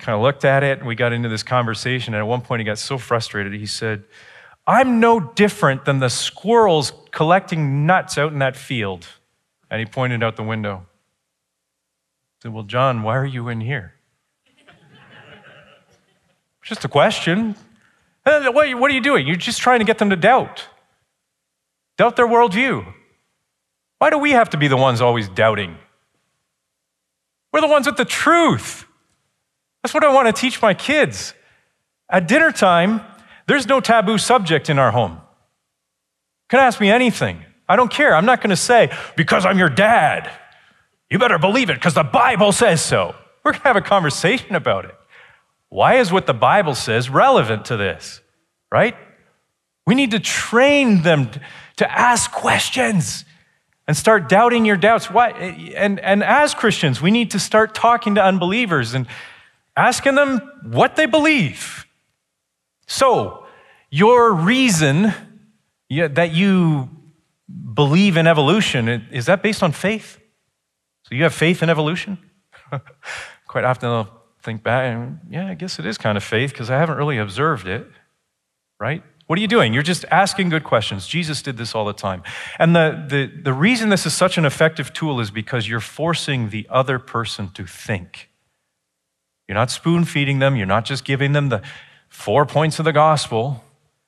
kind 0.00 0.16
of 0.16 0.22
looked 0.22 0.44
at 0.44 0.62
it 0.62 0.78
and 0.78 0.86
we 0.86 0.94
got 0.94 1.12
into 1.12 1.28
this 1.28 1.42
conversation. 1.42 2.14
And 2.14 2.20
at 2.20 2.26
one 2.26 2.40
point, 2.40 2.60
he 2.60 2.64
got 2.64 2.78
so 2.78 2.98
frustrated, 2.98 3.52
he 3.52 3.66
said, 3.66 4.04
I'm 4.66 5.00
no 5.00 5.20
different 5.20 5.84
than 5.84 5.98
the 5.98 6.08
squirrels 6.08 6.92
collecting 7.10 7.86
nuts 7.86 8.18
out 8.18 8.32
in 8.32 8.38
that 8.40 8.56
field. 8.56 9.06
And 9.70 9.80
he 9.80 9.86
pointed 9.86 10.22
out 10.22 10.36
the 10.36 10.42
window. 10.42 10.86
I 10.86 12.42
said, 12.42 12.52
Well, 12.52 12.64
John, 12.64 13.02
why 13.02 13.16
are 13.16 13.26
you 13.26 13.48
in 13.48 13.60
here? 13.60 13.94
just 16.62 16.84
a 16.84 16.88
question. 16.88 17.54
What 18.24 18.66
are 18.66 18.90
you 18.90 19.00
doing? 19.00 19.26
You're 19.26 19.36
just 19.36 19.60
trying 19.60 19.80
to 19.80 19.84
get 19.84 19.98
them 19.98 20.10
to 20.10 20.16
doubt. 20.16 20.66
Doubt 21.96 22.16
their 22.16 22.26
worldview. 22.26 22.94
Why 24.00 24.08
do 24.08 24.16
we 24.16 24.30
have 24.30 24.48
to 24.50 24.56
be 24.56 24.66
the 24.66 24.78
ones 24.78 25.02
always 25.02 25.28
doubting? 25.28 25.76
We're 27.52 27.60
the 27.60 27.68
ones 27.68 27.86
with 27.86 27.98
the 27.98 28.06
truth. 28.06 28.86
That's 29.82 29.92
what 29.92 30.02
I 30.02 30.12
want 30.12 30.26
to 30.26 30.32
teach 30.32 30.62
my 30.62 30.72
kids. 30.72 31.34
At 32.08 32.26
dinner 32.26 32.50
time, 32.50 33.02
there's 33.46 33.66
no 33.66 33.78
taboo 33.78 34.16
subject 34.16 34.70
in 34.70 34.78
our 34.78 34.90
home. 34.90 35.12
You 35.12 36.48
can 36.48 36.60
ask 36.60 36.80
me 36.80 36.90
anything. 36.90 37.44
I 37.68 37.76
don't 37.76 37.90
care. 37.90 38.14
I'm 38.14 38.24
not 38.24 38.40
going 38.40 38.50
to 38.50 38.56
say, 38.56 38.90
because 39.16 39.44
I'm 39.44 39.58
your 39.58 39.68
dad, 39.68 40.30
you 41.10 41.18
better 41.18 41.38
believe 41.38 41.68
it 41.68 41.74
because 41.74 41.94
the 41.94 42.02
Bible 42.02 42.52
says 42.52 42.80
so. 42.80 43.14
We're 43.44 43.52
going 43.52 43.60
to 43.60 43.68
have 43.68 43.76
a 43.76 43.82
conversation 43.82 44.54
about 44.54 44.86
it. 44.86 44.94
Why 45.68 45.96
is 45.96 46.10
what 46.10 46.26
the 46.26 46.34
Bible 46.34 46.74
says 46.74 47.10
relevant 47.10 47.66
to 47.66 47.76
this? 47.76 48.22
Right? 48.72 48.96
We 49.86 49.94
need 49.94 50.12
to 50.12 50.20
train 50.20 51.02
them 51.02 51.30
to 51.76 51.90
ask 51.90 52.32
questions 52.32 53.26
and 53.90 53.96
start 53.96 54.28
doubting 54.28 54.64
your 54.64 54.76
doubts. 54.76 55.10
Why? 55.10 55.30
And, 55.30 55.98
and 55.98 56.22
as 56.22 56.54
Christians, 56.54 57.02
we 57.02 57.10
need 57.10 57.32
to 57.32 57.40
start 57.40 57.74
talking 57.74 58.14
to 58.14 58.22
unbelievers 58.22 58.94
and 58.94 59.04
asking 59.76 60.14
them 60.14 60.38
what 60.62 60.94
they 60.94 61.06
believe. 61.06 61.86
So, 62.86 63.46
your 63.90 64.32
reason 64.32 65.12
that 65.90 66.30
you 66.30 66.88
believe 67.74 68.16
in 68.16 68.28
evolution, 68.28 69.08
is 69.10 69.26
that 69.26 69.42
based 69.42 69.60
on 69.60 69.72
faith? 69.72 70.20
So, 71.02 71.16
you 71.16 71.24
have 71.24 71.34
faith 71.34 71.60
in 71.60 71.68
evolution? 71.68 72.16
Quite 73.48 73.64
often 73.64 73.88
I'll 73.88 74.22
think 74.40 74.62
back 74.62 74.94
and, 74.94 75.18
yeah, 75.28 75.48
I 75.48 75.54
guess 75.54 75.80
it 75.80 75.84
is 75.84 75.98
kind 75.98 76.16
of 76.16 76.22
faith 76.22 76.52
because 76.52 76.70
I 76.70 76.78
haven't 76.78 76.96
really 76.96 77.18
observed 77.18 77.66
it, 77.66 77.88
right? 78.78 79.02
What 79.30 79.38
are 79.38 79.42
you 79.42 79.46
doing? 79.46 79.72
You're 79.72 79.84
just 79.84 80.04
asking 80.10 80.48
good 80.48 80.64
questions. 80.64 81.06
Jesus 81.06 81.40
did 81.40 81.56
this 81.56 81.72
all 81.72 81.84
the 81.84 81.92
time. 81.92 82.24
And 82.58 82.74
the, 82.74 83.06
the, 83.08 83.42
the 83.44 83.52
reason 83.52 83.88
this 83.88 84.04
is 84.04 84.12
such 84.12 84.36
an 84.38 84.44
effective 84.44 84.92
tool 84.92 85.20
is 85.20 85.30
because 85.30 85.68
you're 85.68 85.78
forcing 85.78 86.50
the 86.50 86.66
other 86.68 86.98
person 86.98 87.48
to 87.50 87.64
think. 87.64 88.28
You're 89.46 89.54
not 89.54 89.70
spoon 89.70 90.04
feeding 90.04 90.40
them, 90.40 90.56
you're 90.56 90.66
not 90.66 90.84
just 90.84 91.04
giving 91.04 91.30
them 91.30 91.48
the 91.48 91.62
four 92.08 92.44
points 92.44 92.80
of 92.80 92.84
the 92.84 92.92
gospel, 92.92 93.62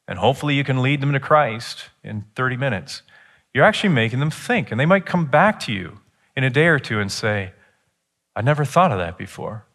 and 0.08 0.18
hopefully 0.18 0.56
you 0.56 0.64
can 0.64 0.82
lead 0.82 1.00
them 1.00 1.12
to 1.12 1.20
Christ 1.20 1.90
in 2.02 2.24
30 2.34 2.56
minutes. 2.56 3.02
You're 3.54 3.64
actually 3.64 3.90
making 3.90 4.18
them 4.18 4.32
think, 4.32 4.72
and 4.72 4.80
they 4.80 4.86
might 4.86 5.06
come 5.06 5.26
back 5.26 5.60
to 5.60 5.72
you 5.72 6.00
in 6.36 6.42
a 6.42 6.50
day 6.50 6.66
or 6.66 6.80
two 6.80 6.98
and 6.98 7.12
say, 7.12 7.52
I 8.34 8.42
never 8.42 8.64
thought 8.64 8.90
of 8.90 8.98
that 8.98 9.18
before, 9.18 9.66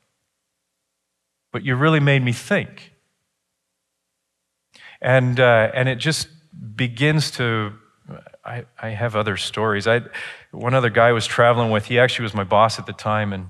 but 1.53 1.63
you 1.63 1.77
really 1.77 2.01
made 2.01 2.21
me 2.21 2.33
think. 2.33 2.91
And, 5.07 5.39
uh, 5.39 5.71
and 5.73 5.87
it 5.87 5.99
just 5.99 6.27
begins 6.75 7.31
to 7.31 7.71
I, 8.43 8.65
I, 8.77 8.89
have 8.89 9.15
other 9.15 9.37
stories. 9.37 9.87
I, 9.87 10.01
one 10.51 10.73
other 10.73 10.89
guy 10.89 11.07
I 11.07 11.11
was 11.13 11.25
traveling 11.25 11.71
with, 11.71 11.85
he 11.85 11.97
actually 11.97 12.23
was 12.23 12.33
my 12.33 12.43
boss 12.43 12.77
at 12.77 12.85
the 12.87 12.93
time, 12.93 13.31
and 13.31 13.49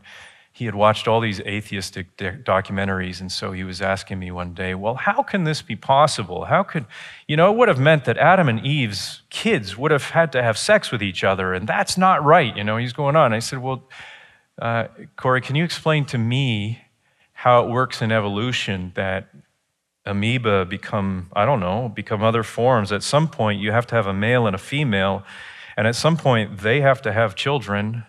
he 0.52 0.66
had 0.66 0.76
watched 0.76 1.08
all 1.08 1.20
these 1.20 1.40
atheistic 1.40 2.16
documentaries, 2.18 3.22
and 3.22 3.32
so 3.32 3.54
he 3.54 3.64
was 3.64 3.82
asking 3.82 4.20
me 4.20 4.30
one 4.30 4.54
day, 4.54 4.76
Well, 4.76 4.94
how 4.94 5.24
can 5.24 5.46
this 5.46 5.64
be 5.64 5.76
possible? 5.76 6.46
How 6.46 6.62
could, 6.62 6.86
you 7.28 7.36
know, 7.36 7.52
it 7.52 7.58
would 7.58 7.70
have 7.70 7.80
meant 7.80 8.06
that 8.06 8.20
Adam 8.20 8.50
and 8.50 8.64
Eve's 8.64 9.24
kids 9.32 9.76
would 9.76 9.90
have 9.90 10.12
had 10.12 10.32
to 10.34 10.44
have 10.44 10.60
sex 10.60 10.92
with 10.92 11.02
each 11.02 11.24
other, 11.24 11.56
and 11.56 11.68
that's 11.68 11.98
not 11.98 12.24
right. 12.24 12.56
You 12.56 12.64
know, 12.64 12.78
he's 12.78 12.94
going 12.94 13.16
on. 13.16 13.34
I 13.34 13.40
said, 13.40 13.64
Well, 13.64 13.90
uh, 14.62 14.90
Corey, 15.16 15.42
can 15.42 15.56
you 15.56 15.64
explain 15.64 16.06
to 16.06 16.20
me 16.20 16.84
how 17.34 17.64
it 17.64 17.70
works 17.70 18.04
in 18.04 18.12
evolution 18.12 18.92
that 18.96 19.30
amoeba 20.08 20.66
become, 20.66 21.30
I 21.34 21.46
don't 21.46 21.60
know, 21.60 21.90
become 21.90 22.24
other 22.24 22.44
forms? 22.44 22.92
At 22.92 23.04
some 23.04 23.28
point, 23.28 23.60
you 23.60 23.72
have 23.72 23.88
to 23.88 23.96
have 23.96 24.08
a 24.08 24.14
male 24.14 24.48
and 24.48 24.56
a 24.56 24.60
female, 24.60 25.24
and 25.76 25.86
at 25.88 25.96
some 25.96 26.18
point, 26.18 26.60
they 26.60 26.82
have 26.82 27.02
to 27.04 27.14
have 27.14 27.36
children 27.36 28.06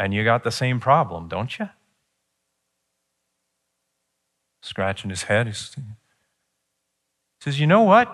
and 0.00 0.14
you 0.14 0.24
got 0.24 0.44
the 0.44 0.50
same 0.50 0.80
problem, 0.80 1.28
don't 1.28 1.58
you? 1.58 1.68
Scratching 4.62 5.10
his 5.10 5.24
head. 5.24 5.46
He 5.46 5.52
says, 7.42 7.60
You 7.60 7.66
know 7.66 7.82
what? 7.82 8.08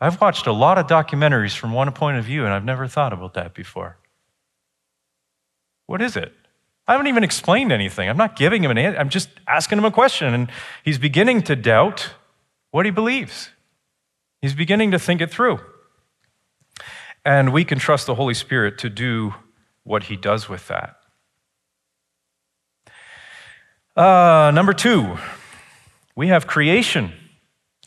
I've 0.00 0.18
watched 0.18 0.46
a 0.46 0.52
lot 0.52 0.78
of 0.78 0.86
documentaries 0.86 1.54
from 1.54 1.72
one 1.72 1.92
point 1.92 2.16
of 2.16 2.24
view, 2.24 2.46
and 2.46 2.54
I've 2.54 2.64
never 2.64 2.88
thought 2.88 3.12
about 3.12 3.34
that 3.34 3.52
before. 3.52 3.98
What 5.86 6.00
is 6.00 6.16
it? 6.16 6.32
I 6.88 6.92
haven't 6.92 7.08
even 7.08 7.22
explained 7.22 7.70
anything. 7.70 8.08
I'm 8.08 8.16
not 8.16 8.34
giving 8.34 8.64
him 8.64 8.70
an 8.70 8.78
answer. 8.78 8.98
I'm 8.98 9.10
just 9.10 9.28
asking 9.46 9.76
him 9.76 9.84
a 9.84 9.90
question, 9.90 10.32
and 10.32 10.50
he's 10.82 10.96
beginning 10.96 11.42
to 11.42 11.54
doubt 11.54 12.14
what 12.70 12.86
he 12.86 12.90
believes. 12.90 13.50
He's 14.40 14.54
beginning 14.54 14.92
to 14.92 14.98
think 14.98 15.20
it 15.20 15.30
through. 15.30 15.60
And 17.26 17.52
we 17.52 17.62
can 17.62 17.78
trust 17.78 18.06
the 18.06 18.14
Holy 18.14 18.32
Spirit 18.32 18.78
to 18.78 18.88
do 18.88 19.34
what 19.84 20.04
he 20.04 20.16
does 20.16 20.48
with 20.48 20.66
that. 20.68 20.96
Uh, 23.94 24.50
number 24.54 24.72
two, 24.72 25.18
we 26.16 26.28
have 26.28 26.46
creation 26.46 27.12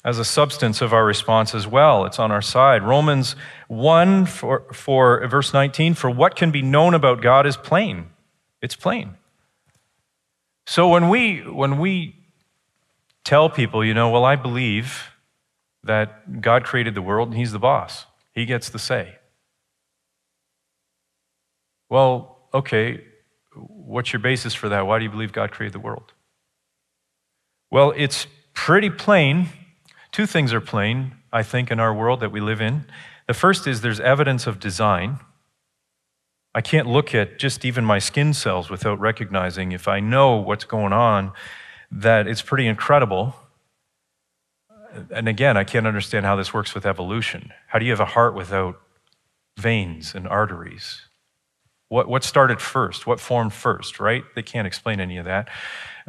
as 0.06 0.20
a 0.20 0.26
substance 0.26 0.80
of 0.80 0.93
our 0.93 1.06
response 1.06 1.56
as 1.56 1.66
well. 1.66 2.06
It's 2.06 2.20
on 2.20 2.32
our 2.32 2.41
side. 2.41 2.84
Romans 2.84 3.36
1 3.68 4.28
for, 4.28 4.72
for 4.74 5.26
verse 5.28 5.54
19, 5.54 5.95
for 5.95 6.10
what 6.10 6.36
can 6.36 6.52
be 6.52 6.62
known 6.62 6.93
about 6.93 7.24
God 7.24 7.47
is 7.47 7.58
plain. 7.58 8.11
It's 8.62 8.76
plain. 8.76 9.16
So 10.66 10.88
when 10.88 11.09
we 11.09 11.39
when 11.39 11.80
we 11.80 12.16
tell 13.24 13.49
people, 13.49 13.84
you 13.84 13.93
know, 13.93 14.09
well, 14.09 14.26
I 14.26 14.36
believe 14.36 15.12
that 15.84 16.41
God 16.41 16.64
created 16.64 16.95
the 16.95 17.01
world 17.01 17.30
and 17.30 17.38
he's 17.38 17.51
the 17.51 17.59
boss. 17.59 18.05
He 18.34 18.45
gets 18.45 18.70
the 18.70 18.80
say. 18.80 19.16
Well, 21.89 22.38
okay, 22.53 23.03
what's 23.55 24.14
your 24.14 24.22
basis 24.22 24.53
for 24.53 24.70
that? 24.70 24.88
Why 24.88 24.99
do 24.99 25.03
you 25.03 25.12
believe 25.12 25.34
God 25.34 25.51
created 25.51 25.74
the 25.74 25.80
world? 25.80 26.14
Well, 27.70 27.93
it's 27.95 28.28
pretty 28.53 28.89
plain. 28.89 29.49
Two 30.12 30.26
things 30.26 30.53
are 30.53 30.62
plain, 30.62 31.14
I 31.34 31.43
think, 31.43 31.72
in 31.72 31.80
our 31.80 31.93
world 31.93 32.20
that 32.20 32.32
we 32.32 32.39
live 32.39 32.62
in. 32.62 32.86
The 33.28 33.34
first 33.34 33.68
is 33.68 33.82
there's 33.82 33.99
evidence 33.99 34.47
of 34.47 34.59
design. 34.59 35.20
I 36.54 36.62
can't 36.62 36.88
look 36.88 37.16
at 37.16 37.39
just 37.39 37.64
even 37.64 37.86
my 37.86 37.99
skin 37.99 38.34
cells 38.34 38.70
without 38.70 38.99
recognizing, 38.99 39.72
if 39.72 39.88
I 39.88 39.99
know 39.99 40.36
what's 40.36 40.66
going 40.66 40.91
on, 40.91 41.32
that 41.91 42.28
it's 42.28 42.41
pretty 42.41 42.68
incredible. 42.68 43.36
And 45.10 45.30
again, 45.30 45.56
I 45.56 45.64
can't 45.64 45.88
understand 45.88 46.26
how 46.26 46.36
this 46.36 46.54
works 46.54 46.76
with 46.76 46.86
evolution. 46.86 47.54
How 47.68 47.80
do 47.80 47.86
you 47.86 47.91
have 47.91 48.02
a 48.02 48.06
heart 48.06 48.36
without 48.36 48.82
veins 49.58 50.14
and 50.14 50.28
arteries? 50.28 51.04
What, 51.88 52.08
what 52.08 52.24
started 52.24 52.62
first? 52.62 53.08
What 53.08 53.20
formed 53.20 53.54
first, 53.54 53.99
right? 53.99 54.24
They 54.36 54.43
can't 54.43 54.68
explain 54.68 54.99
any 54.99 55.18
of 55.18 55.26
that. 55.26 55.49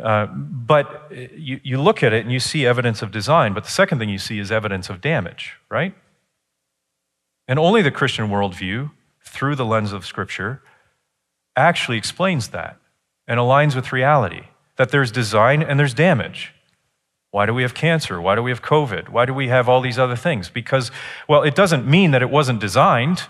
Uh, 0.00 0.26
but 0.26 1.10
you, 1.10 1.60
you 1.62 1.80
look 1.80 2.02
at 2.02 2.12
it 2.12 2.24
and 2.24 2.32
you 2.32 2.40
see 2.40 2.66
evidence 2.66 3.02
of 3.02 3.10
design, 3.10 3.52
but 3.52 3.64
the 3.64 3.70
second 3.70 3.98
thing 3.98 4.08
you 4.08 4.18
see 4.18 4.38
is 4.38 4.50
evidence 4.50 4.90
of 4.90 5.00
damage, 5.00 5.54
right? 5.68 5.94
And 7.46 7.58
only 7.58 7.82
the 7.82 7.90
Christian 7.90 8.28
worldview, 8.28 8.90
through 9.32 9.56
the 9.56 9.64
lens 9.64 9.92
of 9.92 10.06
Scripture, 10.06 10.62
actually 11.56 11.98
explains 11.98 12.48
that 12.48 12.76
and 13.26 13.40
aligns 13.40 13.74
with 13.74 13.92
reality 13.92 14.42
that 14.76 14.90
there's 14.90 15.10
design 15.10 15.62
and 15.62 15.78
there's 15.78 15.94
damage. 15.94 16.52
Why 17.30 17.46
do 17.46 17.54
we 17.54 17.62
have 17.62 17.72
cancer? 17.72 18.20
Why 18.20 18.34
do 18.34 18.42
we 18.42 18.50
have 18.50 18.62
COVID? 18.62 19.08
Why 19.08 19.24
do 19.24 19.32
we 19.32 19.48
have 19.48 19.68
all 19.68 19.80
these 19.80 19.98
other 19.98 20.16
things? 20.16 20.50
Because, 20.50 20.90
well, 21.28 21.42
it 21.42 21.54
doesn't 21.54 21.86
mean 21.86 22.10
that 22.10 22.22
it 22.22 22.30
wasn't 22.30 22.60
designed. 22.60 23.22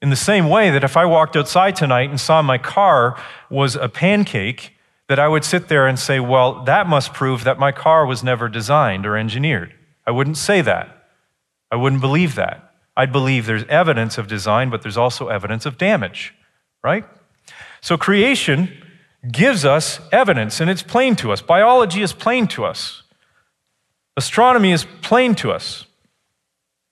In 0.00 0.08
the 0.08 0.16
same 0.16 0.48
way 0.48 0.70
that 0.70 0.84
if 0.84 0.96
I 0.96 1.04
walked 1.04 1.36
outside 1.36 1.76
tonight 1.76 2.08
and 2.08 2.18
saw 2.18 2.40
my 2.40 2.56
car 2.56 3.20
was 3.50 3.76
a 3.76 3.88
pancake, 3.88 4.72
that 5.08 5.18
I 5.18 5.28
would 5.28 5.44
sit 5.44 5.68
there 5.68 5.86
and 5.86 5.98
say, 5.98 6.20
well, 6.20 6.64
that 6.64 6.86
must 6.86 7.12
prove 7.12 7.44
that 7.44 7.58
my 7.58 7.72
car 7.72 8.06
was 8.06 8.22
never 8.22 8.48
designed 8.48 9.04
or 9.04 9.16
engineered. 9.16 9.74
I 10.06 10.12
wouldn't 10.12 10.38
say 10.38 10.62
that. 10.62 11.08
I 11.70 11.76
wouldn't 11.76 12.00
believe 12.00 12.36
that. 12.36 12.69
I'd 12.96 13.12
believe 13.12 13.46
there's 13.46 13.64
evidence 13.64 14.18
of 14.18 14.26
design, 14.26 14.70
but 14.70 14.82
there's 14.82 14.96
also 14.96 15.28
evidence 15.28 15.66
of 15.66 15.78
damage, 15.78 16.34
right? 16.82 17.04
So 17.80 17.96
creation 17.96 18.70
gives 19.30 19.64
us 19.64 20.00
evidence, 20.12 20.60
and 20.60 20.70
it's 20.70 20.82
plain 20.82 21.16
to 21.16 21.32
us. 21.32 21.40
Biology 21.40 22.02
is 22.02 22.12
plain 22.12 22.46
to 22.48 22.64
us. 22.64 23.02
Astronomy 24.16 24.72
is 24.72 24.86
plain 25.02 25.34
to 25.36 25.52
us 25.52 25.86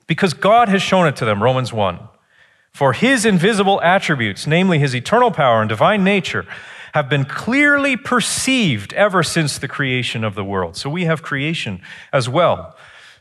because 0.07 0.35
God 0.35 0.69
has 0.69 0.83
shown 0.83 1.07
it 1.07 1.17
to 1.17 1.25
them, 1.25 1.43
Romans 1.43 1.73
1. 1.73 1.99
For 2.73 2.93
his 2.93 3.25
invisible 3.25 3.81
attributes, 3.83 4.47
namely 4.47 4.79
his 4.79 4.95
eternal 4.95 5.31
power 5.31 5.61
and 5.61 5.69
divine 5.69 6.05
nature, 6.05 6.47
have 6.95 7.09
been 7.09 7.25
clearly 7.25 7.97
perceived 7.97 8.93
ever 8.95 9.23
since 9.23 9.59
the 9.59 9.69
creation 9.69 10.25
of 10.25 10.35
the 10.35 10.45
world. 10.45 10.77
So 10.77 10.89
we 10.89 11.05
have 11.05 11.23
creation 11.23 11.83
as 12.13 12.29
well 12.29 12.77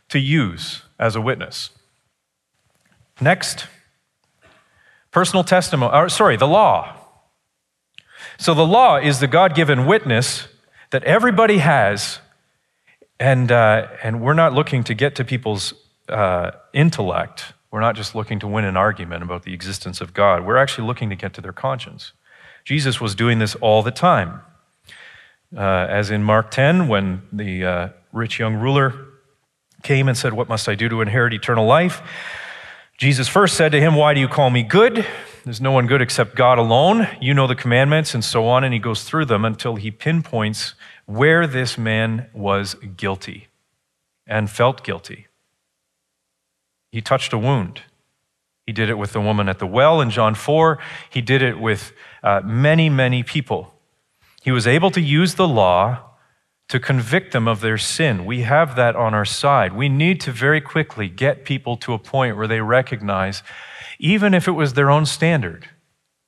to 0.10 0.20
use 0.20 0.84
as 1.00 1.16
a 1.16 1.22
witness. 1.22 1.72
Next, 3.20 3.68
personal 5.12 5.44
testimony, 5.44 5.92
or 5.94 6.10
sorry, 6.10 6.38
the 6.38 6.48
law. 6.48 6.96
So 8.38 8.54
the 8.54 8.66
law 8.66 8.98
is 8.98 9.20
the 9.20 9.28
God 9.28 9.56
given 9.56 9.86
witness 9.86 10.48
that 10.92 11.04
everybody 11.04 11.58
has, 11.58 12.20
and, 13.20 13.52
uh, 13.52 13.88
and 14.04 14.22
we're 14.22 14.34
not 14.34 14.54
looking 14.54 14.84
to 14.86 14.94
get 14.94 15.16
to 15.16 15.26
people's 15.26 15.74
uh, 16.08 16.52
intellect. 16.74 17.54
We're 17.72 17.82
not 17.82 17.96
just 17.96 18.14
looking 18.14 18.40
to 18.40 18.48
win 18.48 18.64
an 18.64 18.78
argument 18.78 19.24
about 19.24 19.44
the 19.44 19.54
existence 19.54 20.02
of 20.02 20.14
God. 20.14 20.46
We're 20.46 20.58
actually 20.58 20.88
looking 20.88 21.10
to 21.10 21.16
get 21.16 21.34
to 21.34 21.42
their 21.42 21.54
conscience. 21.54 22.14
Jesus 22.64 23.02
was 23.02 23.16
doing 23.16 23.40
this 23.40 23.56
all 23.56 23.82
the 23.82 23.92
time. 23.92 24.42
Uh, 25.56 25.62
as 25.62 26.12
in 26.12 26.24
Mark 26.24 26.52
10, 26.52 26.88
when 26.88 27.24
the 27.32 27.66
uh, 27.66 27.90
rich 28.12 28.40
young 28.40 28.56
ruler 28.56 28.94
came 29.84 30.08
and 30.08 30.18
said, 30.18 30.34
What 30.34 30.50
must 30.50 30.68
I 30.70 30.76
do 30.76 30.90
to 30.90 31.02
inherit 31.02 31.34
eternal 31.34 31.66
life? 31.66 32.02
Jesus 32.98 33.28
first 33.28 33.56
said 33.56 33.72
to 33.74 33.80
him, 33.80 33.94
Why 33.94 34.16
do 34.16 34.20
you 34.20 34.28
call 34.28 34.50
me 34.50 34.64
good? 34.64 35.06
There's 35.44 35.62
no 35.62 35.72
one 35.72 35.86
good 35.86 36.02
except 36.02 36.36
God 36.36 36.58
alone. 36.58 37.08
You 37.22 37.36
know 37.36 37.46
the 37.46 37.56
commandments, 37.56 38.16
and 38.16 38.26
so 38.26 38.48
on. 38.48 38.64
And 38.64 38.74
he 38.74 38.80
goes 38.80 39.04
through 39.04 39.26
them 39.26 39.46
until 39.46 39.76
he 39.76 39.92
pinpoints 39.92 40.74
where 41.06 41.46
this 41.46 41.78
man 41.78 42.28
was 42.34 42.74
guilty 42.98 43.48
and 44.26 44.50
felt 44.50 44.84
guilty. 44.84 45.28
He 46.92 47.00
touched 47.00 47.34
a 47.34 47.38
wound. 47.38 47.84
He 48.66 48.74
did 48.74 48.90
it 48.90 48.98
with 48.98 49.14
the 49.14 49.22
woman 49.22 49.48
at 49.48 49.60
the 49.60 49.68
well 49.68 50.02
in 50.02 50.10
John 50.10 50.34
4. 50.34 50.80
He 51.12 51.22
did 51.22 51.44
it 51.44 51.60
with 51.60 51.94
uh, 52.24 52.42
many, 52.44 52.90
many 52.90 53.22
people. 53.22 53.74
He 54.42 54.52
was 54.52 54.66
able 54.66 54.90
to 54.92 55.02
use 55.02 55.36
the 55.36 55.48
law 55.48 56.00
to 56.70 56.80
convict 56.80 57.32
them 57.32 57.48
of 57.48 57.62
their 57.62 57.78
sin. 57.78 58.26
We 58.26 58.42
have 58.42 58.76
that 58.76 58.96
on 58.96 59.14
our 59.14 59.26
side. 59.26 59.74
We 59.74 59.88
need 59.88 60.20
to 60.22 60.32
very 60.32 60.60
quickly 60.60 61.08
get 61.08 61.46
people 61.46 61.78
to 61.78 61.94
a 61.94 62.00
point 62.00 62.36
where 62.36 62.48
they 62.48 62.62
recognize, 62.62 63.42
even 64.00 64.34
if 64.34 64.48
it 64.48 64.52
was 64.52 64.74
their 64.74 64.90
own 64.90 65.06
standard, 65.06 65.70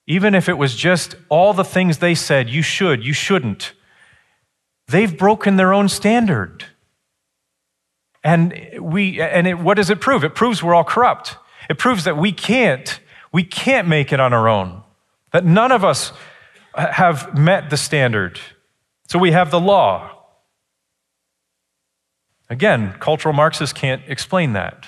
even 0.07 0.33
if 0.33 0.47
it 0.47 0.57
was 0.57 0.75
just 0.75 1.15
all 1.27 1.53
the 1.53 1.65
things 1.65 1.97
they 1.97 2.15
said, 2.15 2.49
you 2.49 2.61
should, 2.61 3.03
you 3.03 3.13
shouldn't, 3.13 3.73
they've 4.87 5.17
broken 5.17 5.57
their 5.57 5.73
own 5.73 5.89
standard. 5.89 6.65
And 8.23 8.69
we 8.79 9.21
and 9.21 9.47
it, 9.47 9.59
what 9.59 9.75
does 9.77 9.89
it 9.89 10.01
prove? 10.01 10.23
It 10.23 10.35
proves 10.35 10.61
we're 10.61 10.75
all 10.75 10.83
corrupt. 10.83 11.37
It 11.69 11.77
proves 11.77 12.03
that 12.03 12.17
we 12.17 12.31
can't 12.31 12.99
we 13.31 13.43
can't 13.43 13.87
make 13.87 14.11
it 14.11 14.19
on 14.19 14.33
our 14.33 14.49
own. 14.49 14.83
That 15.31 15.45
none 15.45 15.71
of 15.71 15.85
us 15.85 16.11
have 16.75 17.37
met 17.37 17.69
the 17.69 17.77
standard. 17.77 18.39
So 19.07 19.19
we 19.19 19.31
have 19.31 19.51
the 19.51 19.59
law. 19.59 20.18
Again, 22.49 22.93
cultural 22.99 23.33
Marxists 23.33 23.73
can't 23.73 24.01
explain 24.07 24.53
that. 24.53 24.87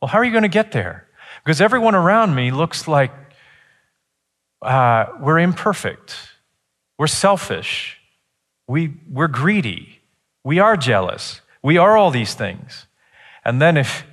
Well, 0.00 0.08
how 0.08 0.18
are 0.18 0.24
you 0.24 0.30
going 0.30 0.42
to 0.42 0.48
get 0.48 0.72
there? 0.72 1.08
Because 1.44 1.60
everyone 1.60 1.94
around 1.94 2.34
me 2.34 2.50
looks 2.50 2.86
like 2.86 3.12
uh, 4.62 5.06
we're 5.20 5.40
imperfect, 5.40 6.14
we're 6.98 7.08
selfish, 7.08 7.98
we, 8.68 8.94
we're 9.10 9.28
greedy, 9.28 10.00
we 10.44 10.60
are 10.60 10.76
jealous, 10.76 11.40
we 11.62 11.76
are 11.76 11.96
all 11.96 12.10
these 12.10 12.34
things. 12.34 12.86
And 13.44 13.60
then 13.60 13.76
if, 13.76 14.04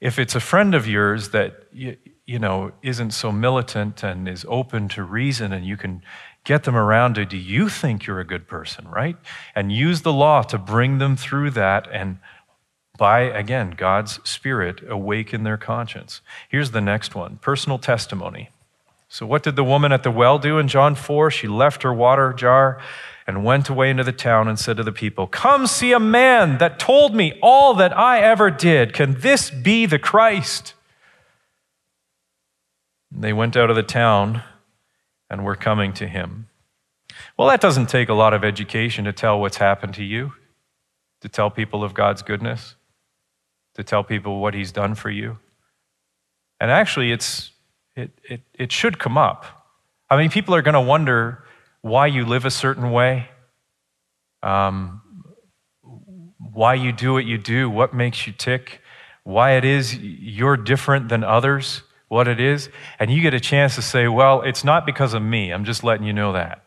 if 0.00 0.18
it's 0.18 0.34
a 0.34 0.40
friend 0.40 0.74
of 0.74 0.88
yours 0.88 1.30
that 1.30 1.68
you, 1.72 1.96
you 2.26 2.38
know 2.38 2.72
isn't 2.82 3.12
so 3.12 3.30
militant 3.30 4.02
and 4.02 4.28
is 4.28 4.46
open 4.48 4.88
to 4.88 5.02
reason 5.02 5.52
and 5.52 5.66
you 5.66 5.76
can 5.76 6.02
get 6.44 6.64
them 6.64 6.76
around 6.76 7.14
to 7.14 7.24
do 7.24 7.36
you 7.36 7.68
think 7.68 8.06
you're 8.06 8.20
a 8.20 8.24
good 8.24 8.48
person, 8.48 8.88
right? 8.88 9.16
And 9.54 9.72
use 9.72 10.02
the 10.02 10.12
law 10.12 10.42
to 10.42 10.58
bring 10.58 10.98
them 10.98 11.16
through 11.16 11.50
that 11.50 11.88
and 11.92 12.18
by, 12.98 13.20
again, 13.20 13.74
God's 13.76 14.20
Spirit, 14.28 14.80
awaken 14.88 15.44
their 15.44 15.56
conscience. 15.56 16.20
Here's 16.48 16.72
the 16.72 16.80
next 16.80 17.14
one 17.14 17.38
personal 17.38 17.78
testimony. 17.78 18.50
So, 19.08 19.26
what 19.26 19.42
did 19.42 19.56
the 19.56 19.64
woman 19.64 19.92
at 19.92 20.02
the 20.02 20.10
well 20.10 20.38
do 20.38 20.58
in 20.58 20.68
John 20.68 20.94
4? 20.94 21.30
She 21.30 21.48
left 21.48 21.82
her 21.82 21.92
water 21.92 22.32
jar 22.32 22.80
and 23.26 23.44
went 23.44 23.68
away 23.68 23.90
into 23.90 24.04
the 24.04 24.12
town 24.12 24.48
and 24.48 24.58
said 24.58 24.76
to 24.76 24.82
the 24.82 24.92
people, 24.92 25.26
Come 25.26 25.66
see 25.66 25.92
a 25.92 26.00
man 26.00 26.58
that 26.58 26.78
told 26.78 27.14
me 27.14 27.38
all 27.42 27.74
that 27.74 27.96
I 27.96 28.20
ever 28.20 28.50
did. 28.50 28.92
Can 28.92 29.20
this 29.20 29.50
be 29.50 29.86
the 29.86 29.98
Christ? 29.98 30.74
They 33.10 33.32
went 33.32 33.56
out 33.56 33.70
of 33.70 33.76
the 33.76 33.82
town 33.82 34.42
and 35.32 35.46
we're 35.46 35.56
coming 35.56 35.94
to 35.94 36.06
him. 36.06 36.46
Well, 37.38 37.48
that 37.48 37.62
doesn't 37.62 37.86
take 37.86 38.10
a 38.10 38.14
lot 38.14 38.34
of 38.34 38.44
education 38.44 39.06
to 39.06 39.14
tell 39.14 39.40
what's 39.40 39.56
happened 39.56 39.94
to 39.94 40.04
you, 40.04 40.34
to 41.22 41.28
tell 41.28 41.50
people 41.50 41.82
of 41.82 41.94
God's 41.94 42.20
goodness, 42.20 42.76
to 43.74 43.82
tell 43.82 44.04
people 44.04 44.40
what 44.40 44.52
he's 44.52 44.70
done 44.72 44.94
for 44.94 45.08
you. 45.08 45.38
And 46.60 46.70
actually, 46.70 47.12
it's, 47.12 47.50
it, 47.96 48.10
it, 48.22 48.42
it 48.52 48.72
should 48.72 48.98
come 48.98 49.16
up. 49.16 49.46
I 50.10 50.18
mean, 50.18 50.28
people 50.28 50.54
are 50.54 50.62
going 50.62 50.74
to 50.74 50.80
wonder 50.80 51.44
why 51.80 52.08
you 52.08 52.26
live 52.26 52.44
a 52.44 52.50
certain 52.50 52.90
way, 52.90 53.28
um, 54.42 55.00
why 56.52 56.74
you 56.74 56.92
do 56.92 57.14
what 57.14 57.24
you 57.24 57.38
do, 57.38 57.70
what 57.70 57.94
makes 57.94 58.26
you 58.26 58.34
tick, 58.34 58.82
why 59.24 59.52
it 59.52 59.64
is 59.64 59.96
you're 59.96 60.58
different 60.58 61.08
than 61.08 61.24
others 61.24 61.82
what 62.12 62.28
it 62.28 62.40
is, 62.40 62.68
and 62.98 63.10
you 63.10 63.22
get 63.22 63.32
a 63.32 63.40
chance 63.40 63.74
to 63.76 63.80
say, 63.80 64.06
Well, 64.06 64.42
it's 64.42 64.64
not 64.64 64.84
because 64.84 65.14
of 65.14 65.22
me. 65.22 65.50
I'm 65.50 65.64
just 65.64 65.82
letting 65.82 66.06
you 66.06 66.12
know 66.12 66.34
that. 66.34 66.62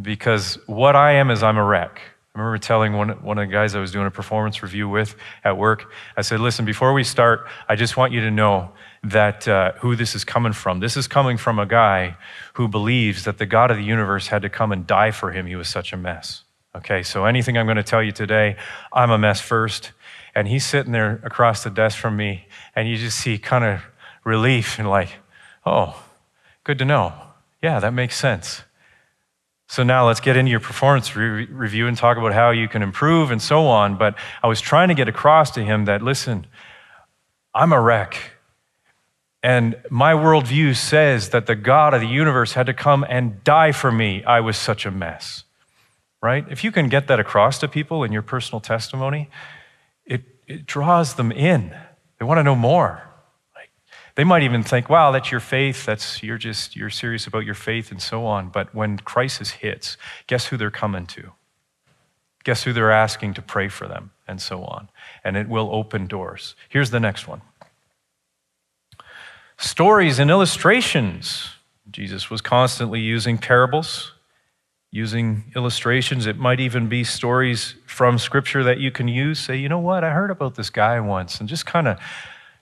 Because 0.00 0.56
what 0.66 0.94
I 0.94 1.14
am 1.14 1.32
is 1.32 1.42
I'm 1.42 1.56
a 1.56 1.64
wreck. 1.64 2.00
I 2.32 2.38
remember 2.38 2.58
telling 2.58 2.92
one, 2.92 3.08
one 3.24 3.38
of 3.38 3.48
the 3.48 3.52
guys 3.52 3.74
I 3.74 3.80
was 3.80 3.90
doing 3.90 4.06
a 4.06 4.10
performance 4.10 4.62
review 4.62 4.88
with 4.88 5.16
at 5.42 5.56
work, 5.58 5.90
I 6.16 6.22
said, 6.22 6.38
Listen, 6.38 6.64
before 6.64 6.92
we 6.92 7.02
start, 7.02 7.48
I 7.68 7.74
just 7.74 7.96
want 7.96 8.12
you 8.12 8.20
to 8.20 8.30
know 8.30 8.70
that 9.02 9.48
uh, 9.48 9.72
who 9.80 9.96
this 9.96 10.14
is 10.14 10.24
coming 10.24 10.52
from. 10.52 10.78
This 10.78 10.96
is 10.96 11.08
coming 11.08 11.38
from 11.38 11.58
a 11.58 11.66
guy 11.66 12.16
who 12.54 12.68
believes 12.68 13.24
that 13.24 13.38
the 13.38 13.46
God 13.46 13.72
of 13.72 13.78
the 13.78 13.82
universe 13.82 14.28
had 14.28 14.42
to 14.42 14.48
come 14.48 14.70
and 14.70 14.86
die 14.86 15.10
for 15.10 15.32
him. 15.32 15.46
He 15.46 15.56
was 15.56 15.68
such 15.68 15.92
a 15.92 15.96
mess. 15.96 16.44
Okay, 16.76 17.02
so 17.02 17.24
anything 17.24 17.58
I'm 17.58 17.66
going 17.66 17.78
to 17.78 17.82
tell 17.82 18.02
you 18.02 18.12
today, 18.12 18.58
I'm 18.92 19.10
a 19.10 19.18
mess 19.18 19.40
first. 19.40 19.90
And 20.36 20.46
he's 20.46 20.64
sitting 20.64 20.92
there 20.92 21.20
across 21.24 21.64
the 21.64 21.70
desk 21.70 21.98
from 21.98 22.16
me, 22.16 22.46
and 22.76 22.88
you 22.88 22.96
just 22.96 23.18
see 23.18 23.38
kind 23.38 23.64
of 23.64 23.80
relief 24.26 24.78
and 24.80 24.90
like, 24.90 25.10
oh, 25.64 26.02
good 26.64 26.78
to 26.78 26.84
know. 26.84 27.14
Yeah, 27.62 27.78
that 27.78 27.94
makes 27.94 28.16
sense. 28.18 28.62
So 29.68 29.84
now 29.84 30.06
let's 30.06 30.20
get 30.20 30.36
into 30.36 30.50
your 30.50 30.60
performance 30.60 31.14
re- 31.14 31.46
review 31.46 31.86
and 31.86 31.96
talk 31.96 32.18
about 32.18 32.32
how 32.32 32.50
you 32.50 32.68
can 32.68 32.82
improve 32.82 33.30
and 33.30 33.40
so 33.40 33.66
on. 33.66 33.96
But 33.96 34.16
I 34.42 34.48
was 34.48 34.60
trying 34.60 34.88
to 34.88 34.94
get 34.94 35.08
across 35.08 35.52
to 35.52 35.64
him 35.64 35.84
that, 35.86 36.02
listen, 36.02 36.46
I'm 37.54 37.72
a 37.72 37.80
wreck. 37.80 38.32
And 39.42 39.76
my 39.90 40.12
worldview 40.12 40.76
says 40.76 41.28
that 41.30 41.46
the 41.46 41.54
God 41.54 41.94
of 41.94 42.00
the 42.00 42.08
universe 42.08 42.54
had 42.54 42.66
to 42.66 42.74
come 42.74 43.06
and 43.08 43.42
die 43.44 43.70
for 43.70 43.92
me. 43.92 44.24
I 44.24 44.40
was 44.40 44.56
such 44.56 44.86
a 44.86 44.90
mess. 44.90 45.44
Right? 46.20 46.44
If 46.50 46.64
you 46.64 46.72
can 46.72 46.88
get 46.88 47.06
that 47.06 47.20
across 47.20 47.60
to 47.60 47.68
people 47.68 48.02
in 48.02 48.10
your 48.10 48.22
personal 48.22 48.60
testimony, 48.60 49.30
it, 50.04 50.24
it 50.48 50.66
draws 50.66 51.14
them 51.14 51.30
in. 51.30 51.72
They 52.18 52.24
want 52.24 52.38
to 52.38 52.42
know 52.42 52.56
more. 52.56 53.05
They 54.16 54.24
might 54.24 54.42
even 54.42 54.62
think, 54.62 54.88
wow, 54.88 55.12
that's 55.12 55.30
your 55.30 55.40
faith. 55.40 55.84
That's 55.84 56.22
you're 56.22 56.38
just 56.38 56.74
you're 56.74 56.90
serious 56.90 57.26
about 57.26 57.44
your 57.44 57.54
faith 57.54 57.90
and 57.90 58.02
so 58.02 58.24
on. 58.24 58.48
But 58.48 58.74
when 58.74 58.98
crisis 58.98 59.50
hits, 59.50 59.96
guess 60.26 60.46
who 60.46 60.56
they're 60.56 60.70
coming 60.70 61.06
to? 61.08 61.32
Guess 62.42 62.64
who 62.64 62.72
they're 62.72 62.92
asking 62.92 63.34
to 63.34 63.42
pray 63.42 63.68
for 63.68 63.86
them 63.86 64.12
and 64.26 64.40
so 64.40 64.64
on. 64.64 64.88
And 65.22 65.36
it 65.36 65.48
will 65.48 65.68
open 65.70 66.06
doors. 66.06 66.56
Here's 66.68 66.90
the 66.90 67.00
next 67.00 67.28
one. 67.28 67.42
Stories 69.58 70.18
and 70.18 70.30
illustrations. 70.30 71.50
Jesus 71.90 72.30
was 72.30 72.40
constantly 72.40 73.00
using 73.00 73.36
parables, 73.36 74.12
using 74.90 75.44
illustrations. 75.54 76.26
It 76.26 76.38
might 76.38 76.60
even 76.60 76.88
be 76.88 77.04
stories 77.04 77.74
from 77.86 78.18
scripture 78.18 78.64
that 78.64 78.78
you 78.78 78.90
can 78.90 79.08
use. 79.08 79.38
Say, 79.38 79.56
you 79.56 79.68
know 79.68 79.78
what, 79.78 80.04
I 80.04 80.10
heard 80.10 80.30
about 80.30 80.54
this 80.54 80.70
guy 80.70 81.00
once, 81.00 81.40
and 81.40 81.48
just 81.48 81.66
kind 81.66 81.88
of 81.88 81.98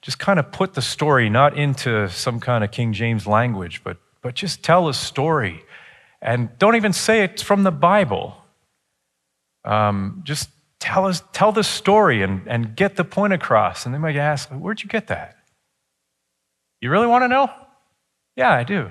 just 0.05 0.19
kind 0.19 0.39
of 0.39 0.53
put 0.53 0.75
the 0.75 0.83
story 0.83 1.31
not 1.31 1.57
into 1.57 2.11
some 2.11 2.39
kind 2.39 2.63
of 2.63 2.71
King 2.71 2.93
James 2.93 3.27
language, 3.27 3.83
but, 3.83 3.97
but 4.21 4.35
just 4.35 4.63
tell 4.63 4.89
a 4.89 4.95
story 4.95 5.65
And 6.21 6.51
don't 6.59 6.77
even 6.77 6.93
say 6.93 7.23
it's 7.23 7.43
from 7.43 7.63
the 7.63 7.71
Bible. 7.71 8.37
Um, 9.65 10.21
just 10.25 10.51
tell 10.79 11.07
us, 11.07 11.23
tell 11.33 11.53
the 11.53 11.65
story 11.65 12.23
and, 12.23 12.43
and 12.47 12.77
get 12.77 12.97
the 12.97 13.05
point 13.05 13.33
across. 13.33 13.87
And 13.87 13.95
they 13.95 13.99
might 13.99 14.17
ask, 14.17 14.51
Where'd 14.51 14.83
you 14.83 14.89
get 14.91 15.07
that? 15.07 15.37
You 16.83 16.91
really 16.91 17.07
want 17.07 17.25
to 17.25 17.29
know? 17.29 17.51
Yeah, 18.37 18.53
I 18.53 18.63
do. 18.65 18.91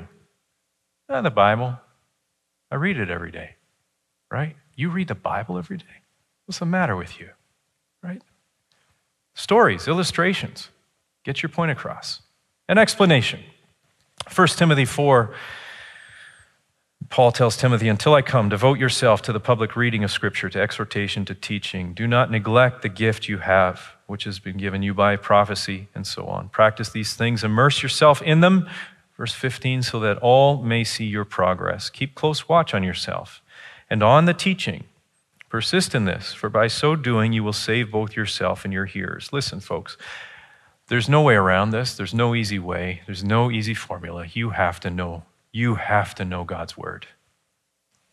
Uh, 1.07 1.22
the 1.22 1.30
Bible. 1.30 1.78
I 2.72 2.76
read 2.76 2.97
it 2.97 3.11
every 3.11 3.32
day, 3.32 3.55
right? 4.32 4.55
You 4.76 4.89
read 4.89 5.09
the 5.09 5.16
Bible 5.16 5.59
every 5.59 5.78
day? 5.78 6.01
What's 6.45 6.57
the 6.57 6.66
matter 6.66 6.95
with 6.95 7.20
you, 7.20 7.30
right? 8.01 8.22
Stories, 9.36 9.88
illustrations. 9.88 10.70
Get 11.24 11.41
your 11.41 11.49
point 11.49 11.71
across. 11.71 12.21
An 12.67 12.78
explanation. 12.78 13.41
1 14.34 14.47
Timothy 14.49 14.86
4 14.86 15.34
Paul 17.09 17.32
tells 17.32 17.57
Timothy, 17.57 17.89
Until 17.89 18.15
I 18.15 18.24
come, 18.24 18.49
devote 18.49 18.80
yourself 18.80 19.21
to 19.24 19.34
the 19.34 19.39
public 19.39 19.76
reading 19.76 20.03
of 20.03 20.09
Scripture, 20.09 20.49
to 20.49 20.59
exhortation, 20.59 21.26
to 21.26 21.36
teaching. 21.36 21.93
Do 21.93 22.07
not 22.07 22.32
neglect 22.32 22.82
the 22.82 22.89
gift 22.89 23.28
you 23.28 23.38
have, 23.38 23.91
which 24.07 24.24
has 24.24 24.39
been 24.39 24.57
given 24.57 24.82
you 24.82 24.95
by 24.95 25.15
prophecy, 25.15 25.89
and 25.93 26.07
so 26.07 26.26
on. 26.26 26.49
Practice 26.49 26.89
these 26.89 27.13
things, 27.13 27.43
immerse 27.43 27.84
yourself 27.84 28.21
in 28.24 28.39
them. 28.39 28.67
Verse 29.15 29.34
15, 29.34 29.84
so 29.84 29.99
that 29.99 30.17
all 30.17 30.63
may 30.63 30.84
see 30.84 31.05
your 31.05 31.24
progress. 31.24 31.91
Keep 31.91 32.15
close 32.15 32.49
watch 32.49 32.74
on 32.74 32.82
yourself 32.82 33.43
and 33.89 34.01
on 34.01 34.26
the 34.26 34.34
teaching. 34.34 34.86
Persist 35.49 35.93
in 35.93 36.05
this, 36.05 36.34
for 36.34 36.49
by 36.49 36.65
so 36.65 36.95
doing 36.95 37.32
you 37.32 37.43
will 37.43 37.53
save 37.53 37.91
both 37.91 38.15
yourself 38.15 38.65
and 38.65 38.74
your 38.74 38.86
hearers. 38.86 39.32
Listen, 39.32 39.59
folks, 39.59 39.97
there's 40.93 41.09
no 41.09 41.23
way 41.23 41.33
around 41.33 41.71
this. 41.71 41.95
There's 41.95 42.13
no 42.13 42.35
easy 42.35 42.59
way. 42.59 43.01
There's 43.07 43.23
no 43.23 43.49
easy 43.49 43.73
formula. 43.73 44.27
You 44.31 44.51
have 44.51 44.79
to 44.81 44.91
know 44.91 45.23
you 45.51 45.73
have 45.73 46.13
to 46.13 46.23
know 46.23 46.43
God's 46.43 46.77
word. 46.77 47.07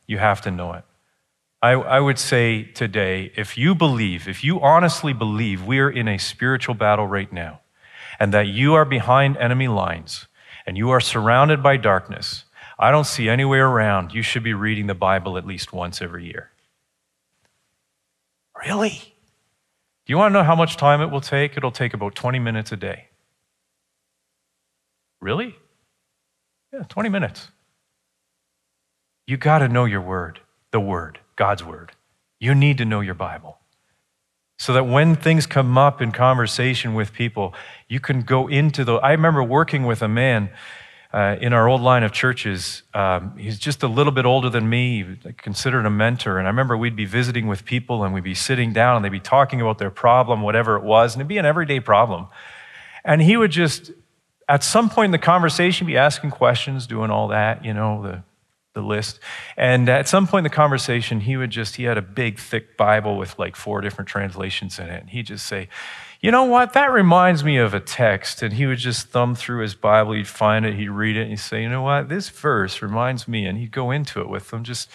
You 0.06 0.16
have 0.16 0.40
to 0.40 0.50
know 0.50 0.72
it. 0.72 0.84
I, 1.60 1.72
I, 1.72 2.00
would 2.00 2.18
say 2.18 2.62
today, 2.62 3.32
if 3.36 3.58
you 3.58 3.74
believe, 3.74 4.26
if 4.26 4.42
you 4.42 4.62
honestly 4.62 5.12
believe 5.12 5.62
we 5.62 5.78
are 5.78 5.90
in 5.90 6.08
a 6.08 6.16
spiritual 6.16 6.74
battle 6.74 7.06
right 7.06 7.30
now, 7.30 7.60
and 8.18 8.32
that 8.32 8.46
you 8.46 8.72
are 8.72 8.86
behind 8.86 9.36
enemy 9.36 9.68
lines, 9.68 10.26
and 10.64 10.78
you 10.78 10.88
are 10.88 11.00
surrounded 11.00 11.62
by 11.62 11.76
darkness, 11.76 12.44
I 12.78 12.90
don't 12.90 13.06
see 13.06 13.28
any 13.28 13.44
way 13.44 13.58
around. 13.58 14.14
You 14.14 14.22
should 14.22 14.42
be 14.42 14.54
reading 14.54 14.86
the 14.86 14.94
Bible 14.94 15.36
at 15.36 15.46
least 15.46 15.70
once 15.70 16.00
every 16.00 16.24
year. 16.24 16.50
Really? 18.64 19.14
Do 20.10 20.14
you 20.14 20.18
want 20.18 20.32
to 20.32 20.38
know 20.40 20.42
how 20.42 20.56
much 20.56 20.76
time 20.76 21.02
it 21.02 21.06
will 21.12 21.20
take? 21.20 21.56
It'll 21.56 21.70
take 21.70 21.94
about 21.94 22.16
20 22.16 22.40
minutes 22.40 22.72
a 22.72 22.76
day. 22.76 23.10
Really? 25.20 25.54
Yeah, 26.72 26.82
20 26.88 27.08
minutes. 27.08 27.46
You 29.28 29.36
got 29.36 29.60
to 29.60 29.68
know 29.68 29.84
your 29.84 30.00
word, 30.00 30.40
the 30.72 30.80
word, 30.80 31.20
God's 31.36 31.62
word. 31.62 31.92
You 32.40 32.56
need 32.56 32.78
to 32.78 32.84
know 32.84 32.98
your 32.98 33.14
Bible. 33.14 33.58
So 34.58 34.72
that 34.72 34.82
when 34.82 35.14
things 35.14 35.46
come 35.46 35.78
up 35.78 36.02
in 36.02 36.10
conversation 36.10 36.94
with 36.94 37.12
people, 37.12 37.54
you 37.86 38.00
can 38.00 38.22
go 38.22 38.48
into 38.48 38.84
the. 38.84 38.94
I 38.94 39.12
remember 39.12 39.44
working 39.44 39.86
with 39.86 40.02
a 40.02 40.08
man 40.08 40.50
uh, 41.12 41.36
in 41.40 41.52
our 41.52 41.68
old 41.68 41.80
line 41.80 42.02
of 42.02 42.12
churches. 42.12 42.82
Um, 42.94 43.36
he's 43.36 43.58
just 43.58 43.82
a 43.82 43.88
little 43.88 44.12
bit 44.12 44.26
older 44.26 44.48
than 44.48 44.68
me, 44.68 45.18
considered 45.36 45.86
a 45.86 45.90
mentor. 45.90 46.38
And 46.38 46.46
I 46.46 46.50
remember 46.50 46.76
we'd 46.76 46.96
be 46.96 47.04
visiting 47.04 47.46
with 47.46 47.64
people 47.64 48.04
and 48.04 48.14
we'd 48.14 48.24
be 48.24 48.34
sitting 48.34 48.72
down 48.72 48.96
and 48.96 49.04
they'd 49.04 49.10
be 49.10 49.20
talking 49.20 49.60
about 49.60 49.78
their 49.78 49.90
problem, 49.90 50.42
whatever 50.42 50.76
it 50.76 50.82
was, 50.82 51.14
and 51.14 51.20
it'd 51.20 51.28
be 51.28 51.38
an 51.38 51.46
everyday 51.46 51.80
problem. 51.80 52.28
And 53.04 53.22
he 53.22 53.36
would 53.36 53.50
just 53.50 53.90
at 54.50 54.64
some 54.64 54.90
point 54.90 55.06
in 55.06 55.12
the 55.12 55.18
conversation, 55.18 55.86
be 55.86 55.96
asking 55.96 56.32
questions, 56.32 56.88
doing 56.88 57.08
all 57.08 57.28
that, 57.28 57.64
you 57.64 57.72
know, 57.72 58.02
the, 58.02 58.24
the 58.74 58.82
list. 58.82 59.20
And 59.56 59.88
at 59.88 60.08
some 60.08 60.26
point 60.26 60.44
in 60.44 60.50
the 60.50 60.54
conversation, 60.56 61.20
he 61.20 61.36
would 61.36 61.50
just, 61.50 61.76
he 61.76 61.84
had 61.84 61.96
a 61.96 62.02
big, 62.02 62.40
thick 62.40 62.76
Bible 62.76 63.16
with 63.16 63.38
like 63.38 63.54
four 63.54 63.80
different 63.80 64.08
translations 64.08 64.80
in 64.80 64.86
it. 64.86 65.02
And 65.02 65.10
he'd 65.10 65.26
just 65.26 65.46
say, 65.46 65.68
you 66.20 66.30
know 66.30 66.44
what, 66.44 66.74
that 66.74 66.92
reminds 66.92 67.42
me 67.42 67.56
of 67.56 67.72
a 67.72 67.80
text. 67.80 68.42
And 68.42 68.54
he 68.54 68.66
would 68.66 68.78
just 68.78 69.08
thumb 69.08 69.34
through 69.34 69.62
his 69.62 69.74
Bible, 69.74 70.12
he'd 70.12 70.28
find 70.28 70.66
it, 70.66 70.74
he'd 70.74 70.90
read 70.90 71.16
it, 71.16 71.22
and 71.22 71.30
he'd 71.30 71.38
say, 71.38 71.62
you 71.62 71.68
know 71.68 71.82
what, 71.82 72.08
this 72.08 72.28
verse 72.28 72.82
reminds 72.82 73.26
me. 73.26 73.46
And 73.46 73.58
he'd 73.58 73.72
go 73.72 73.90
into 73.90 74.20
it 74.20 74.28
with 74.28 74.50
them, 74.50 74.64
just, 74.64 74.90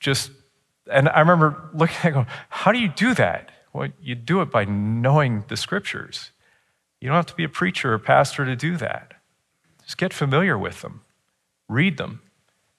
just, 0.00 0.30
and 0.90 1.08
I 1.08 1.20
remember 1.20 1.70
looking 1.72 1.96
at 2.02 2.14
him, 2.14 2.26
how 2.48 2.72
do 2.72 2.78
you 2.78 2.88
do 2.88 3.14
that? 3.14 3.50
Well, 3.72 3.88
you 4.02 4.14
do 4.14 4.42
it 4.42 4.50
by 4.50 4.64
knowing 4.64 5.44
the 5.48 5.56
scriptures. 5.56 6.30
You 7.00 7.08
don't 7.08 7.16
have 7.16 7.26
to 7.26 7.34
be 7.34 7.44
a 7.44 7.48
preacher 7.48 7.92
or 7.92 7.98
pastor 7.98 8.44
to 8.44 8.54
do 8.54 8.76
that. 8.76 9.14
Just 9.82 9.98
get 9.98 10.12
familiar 10.12 10.56
with 10.58 10.82
them, 10.82 11.02
read 11.68 11.96
them. 11.96 12.22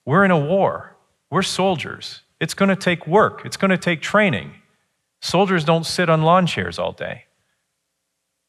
We're 0.05 0.23
in 0.25 0.31
a 0.31 0.39
war, 0.39 0.95
we're 1.29 1.41
soldiers. 1.41 2.21
It's 2.39 2.53
going 2.53 2.69
to 2.69 2.75
take 2.75 3.07
work, 3.07 3.41
it's 3.45 3.57
going 3.57 3.71
to 3.71 3.77
take 3.77 4.01
training. 4.01 4.53
Soldiers 5.21 5.63
don't 5.63 5.85
sit 5.85 6.09
on 6.09 6.21
lawn 6.21 6.45
chairs 6.45 6.77
all 6.77 6.91
day, 6.91 7.25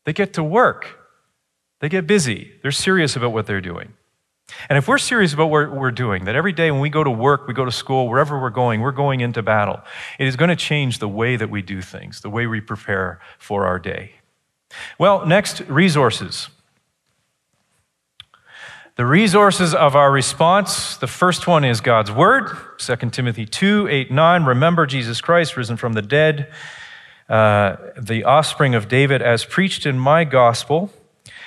they 0.05 0.13
get 0.13 0.33
to 0.35 0.45
work, 0.45 0.99
they 1.81 1.89
get 1.89 2.07
busy, 2.07 2.53
they're 2.63 2.71
serious 2.71 3.17
about 3.17 3.33
what 3.33 3.47
they're 3.47 3.61
doing. 3.61 3.95
And 4.69 4.77
if 4.77 4.87
we're 4.87 4.99
serious 4.99 5.33
about 5.33 5.47
what 5.47 5.73
we're 5.73 5.91
doing, 5.91 6.25
that 6.25 6.37
every 6.37 6.53
day 6.53 6.71
when 6.71 6.81
we 6.81 6.91
go 6.91 7.03
to 7.03 7.11
work, 7.11 7.49
we 7.49 7.55
go 7.55 7.65
to 7.65 7.73
school, 7.73 8.09
wherever 8.09 8.39
we're 8.39 8.51
going, 8.51 8.81
we're 8.81 8.93
going 8.93 9.21
into 9.21 9.43
battle, 9.43 9.81
it 10.19 10.27
is 10.27 10.37
going 10.37 10.51
to 10.51 10.57
change 10.57 10.99
the 10.99 11.09
way 11.09 11.37
that 11.37 11.51
we 11.51 11.63
do 11.63 11.81
things, 11.81 12.21
the 12.21 12.31
way 12.31 12.47
we 12.47 12.61
prepare 12.61 13.21
for 13.39 13.67
our 13.67 13.79
day. 13.79 14.13
Well, 14.99 15.25
next, 15.27 15.61
resources. 15.61 16.49
The 18.97 19.07
resources 19.07 19.75
of 19.75 19.97
our 19.97 20.13
response, 20.13 20.97
the 20.97 21.09
first 21.09 21.47
one 21.49 21.65
is 21.65 21.81
God's 21.81 22.13
Word, 22.13 22.57
2 22.79 23.11
Timothy 23.11 23.45
2 23.45 23.89
8, 23.89 24.11
9. 24.13 24.45
Remember 24.45 24.87
Jesus 24.87 25.21
Christ, 25.21 25.57
risen 25.57 25.77
from 25.77 25.95
the 25.95 26.03
dead, 26.03 26.53
uh, 27.29 27.77
the 27.99 28.25
offspring 28.25 28.75
of 28.75 28.89
David, 28.89 29.23
as 29.23 29.45
preached 29.45 29.87
in 29.87 29.99
my 29.99 30.25
gospel, 30.25 30.91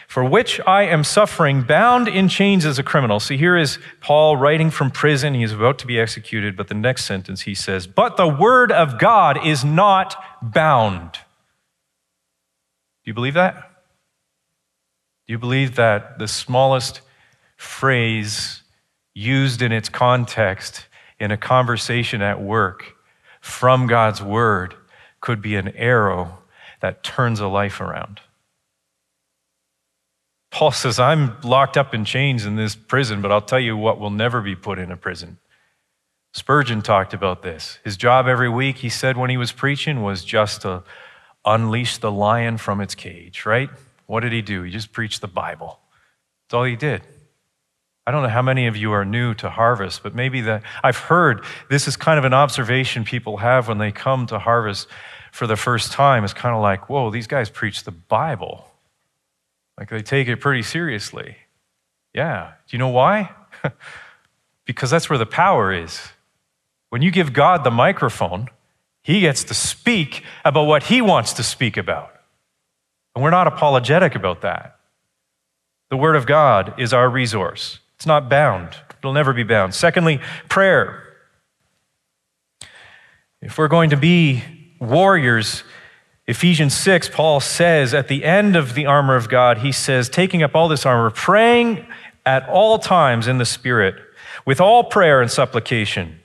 for 0.08 0.24
which 0.24 0.60
I 0.66 0.84
am 0.84 1.04
suffering, 1.04 1.64
bound 1.64 2.08
in 2.08 2.30
chains 2.30 2.66
as 2.66 2.80
a 2.80 2.84
criminal. 2.84 3.20
See, 3.20 3.38
here 3.38 3.58
is 3.58 3.78
Paul 4.00 4.38
writing 4.38 4.72
from 4.72 4.90
prison. 4.90 5.34
He 5.34 5.44
is 5.44 5.52
about 5.52 5.78
to 5.80 5.88
be 5.88 6.00
executed, 6.00 6.56
but 6.56 6.70
the 6.70 6.74
next 6.74 7.06
sentence 7.06 7.42
he 7.42 7.54
says, 7.54 7.86
But 7.88 8.18
the 8.18 8.28
Word 8.28 8.72
of 8.72 8.98
God 8.98 9.46
is 9.46 9.64
not 9.66 10.16
bound. 10.42 11.12
Do 11.14 13.12
you 13.12 13.14
believe 13.14 13.36
that? 13.36 13.56
Do 15.28 15.34
you 15.34 15.38
believe 15.38 15.76
that 15.76 16.20
the 16.20 16.28
smallest 16.28 17.02
phrase 17.58 18.64
used 19.14 19.62
in 19.62 19.72
its 19.72 19.90
context 19.90 20.88
in 21.20 21.32
a 21.32 21.38
conversation 21.38 22.22
at 22.22 22.42
work 22.42 22.94
from 23.42 23.88
God's 23.88 24.22
word 24.22 24.76
could 25.28 25.42
be 25.42 25.58
an 25.58 25.68
arrow 25.76 26.40
that 26.80 27.04
turns 27.04 27.42
a 27.42 27.48
life 27.48 27.82
around? 27.82 28.22
Paul 30.52 30.72
says, 30.72 31.02
I'm 31.02 31.36
locked 31.42 31.76
up 31.76 31.94
in 31.94 32.06
chains 32.06 32.46
in 32.46 32.56
this 32.56 32.78
prison, 32.78 33.22
but 33.22 33.30
I'll 33.30 33.42
tell 33.42 33.60
you 33.60 33.76
what 33.76 34.00
will 34.00 34.10
never 34.10 34.40
be 34.40 34.56
put 34.56 34.80
in 34.80 34.90
a 34.90 34.96
prison. 34.96 35.38
Spurgeon 36.32 36.82
talked 36.82 37.14
about 37.14 37.44
this. 37.44 37.80
His 37.84 37.98
job 37.98 38.26
every 38.28 38.48
week, 38.48 38.78
he 38.78 38.88
said 38.88 39.18
when 39.18 39.30
he 39.30 39.36
was 39.36 39.52
preaching, 39.52 40.02
was 40.02 40.24
just 40.24 40.62
to 40.62 40.84
unleash 41.44 41.98
the 41.98 42.10
lion 42.10 42.58
from 42.58 42.80
its 42.80 42.96
cage, 42.96 43.46
right? 43.46 43.70
What 44.06 44.22
did 44.22 44.32
he 44.32 44.42
do? 44.42 44.64
He 44.64 44.72
just 44.72 44.94
preached 44.94 45.20
the 45.20 45.28
Bible. 45.28 45.78
That's 46.46 46.54
all 46.54 46.64
he 46.64 46.78
did. 46.78 47.02
I 48.08 48.12
don't 48.12 48.24
know 48.24 48.30
how 48.30 48.42
many 48.42 48.68
of 48.68 48.78
you 48.78 48.94
are 48.94 49.04
new 49.04 49.34
to 49.34 49.50
harvest, 49.50 50.02
but 50.02 50.16
maybe 50.16 50.40
that 50.40 50.64
I've 50.82 50.98
heard 50.98 51.44
this 51.70 51.90
is 51.90 51.98
kind 51.98 52.18
of 52.18 52.24
an 52.24 52.34
observation 52.34 53.04
people 53.04 53.36
have 53.36 53.68
when 53.68 53.80
they 53.80 53.92
come 53.92 54.28
to 54.28 54.40
harvest 54.40 54.88
for 55.38 55.46
the 55.46 55.56
first 55.56 55.92
time. 55.92 56.24
It's 56.24 56.34
kind 56.34 56.56
of 56.56 56.64
like, 56.64 56.90
whoa, 56.90 57.12
these 57.12 57.28
guys 57.28 57.52
preach 57.52 57.84
the 57.84 57.92
Bible. 57.92 58.66
Like 59.78 59.90
they 59.90 60.02
take 60.02 60.28
it 60.28 60.38
pretty 60.38 60.64
seriously. 60.64 61.38
Yeah. 62.12 62.54
Do 62.68 62.76
you 62.76 62.80
know 62.80 62.88
why? 62.88 63.30
because 64.66 64.90
that's 64.90 65.12
where 65.12 65.20
the 65.20 65.28
power 65.28 65.72
is. 65.72 66.02
When 66.90 67.04
you 67.04 67.12
give 67.12 67.34
God 67.34 67.64
the 67.64 67.70
microphone, 67.70 68.48
he 69.04 69.22
gets 69.22 69.44
to 69.44 69.54
speak 69.54 70.24
about 70.44 70.64
what 70.64 70.84
he 70.84 71.04
wants 71.04 71.34
to 71.34 71.44
speak 71.44 71.78
about. 71.78 72.10
And 73.14 73.24
we're 73.24 73.30
not 73.30 73.46
apologetic 73.46 74.16
about 74.16 74.42
that. 74.42 74.80
The 75.92 75.98
Word 75.98 76.16
of 76.16 76.26
God 76.26 76.80
is 76.80 76.94
our 76.94 77.08
resource, 77.08 77.80
it's 77.96 78.08
not 78.08 78.28
bound, 78.28 78.76
it'll 78.98 79.14
never 79.14 79.34
be 79.34 79.44
bound. 79.44 79.76
Secondly, 79.76 80.20
prayer. 80.50 81.04
If 83.40 83.60
we're 83.60 83.68
going 83.68 83.92
to 83.92 83.98
be 83.98 84.44
warriors, 84.80 85.64
Ephesians 86.28 86.76
6, 86.76 87.10
Paul 87.10 87.40
says 87.40 87.94
at 87.94 88.08
the 88.08 88.24
end 88.24 88.56
of 88.56 88.74
the 88.74 88.86
armor 88.86 89.16
of 89.16 89.30
God, 89.30 89.60
he 89.60 89.72
says, 89.72 90.10
taking 90.10 90.44
up 90.44 90.56
all 90.56 90.68
this 90.68 90.86
armor, 90.86 91.10
praying 91.10 91.86
at 92.26 92.48
all 92.50 92.78
times 92.80 93.28
in 93.28 93.38
the 93.38 93.46
Spirit, 93.46 93.96
with 94.46 94.60
all 94.60 94.84
prayer 94.84 95.22
and 95.22 95.32
supplication. 95.32 96.20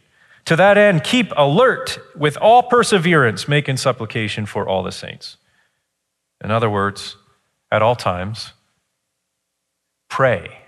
To 0.46 0.57
that 0.57 0.76
end, 0.76 1.05
keep 1.05 1.32
alert 1.36 1.98
with 2.16 2.36
all 2.38 2.64
perseverance, 2.64 3.46
making 3.46 3.76
supplication 3.76 4.44
for 4.44 4.68
all 4.68 4.82
the 4.82 4.90
saints. 4.90 5.36
In 6.42 6.50
other 6.50 6.68
words, 6.68 7.16
at 7.70 7.82
all 7.82 7.94
times, 7.94 8.53
pray. 10.09 10.59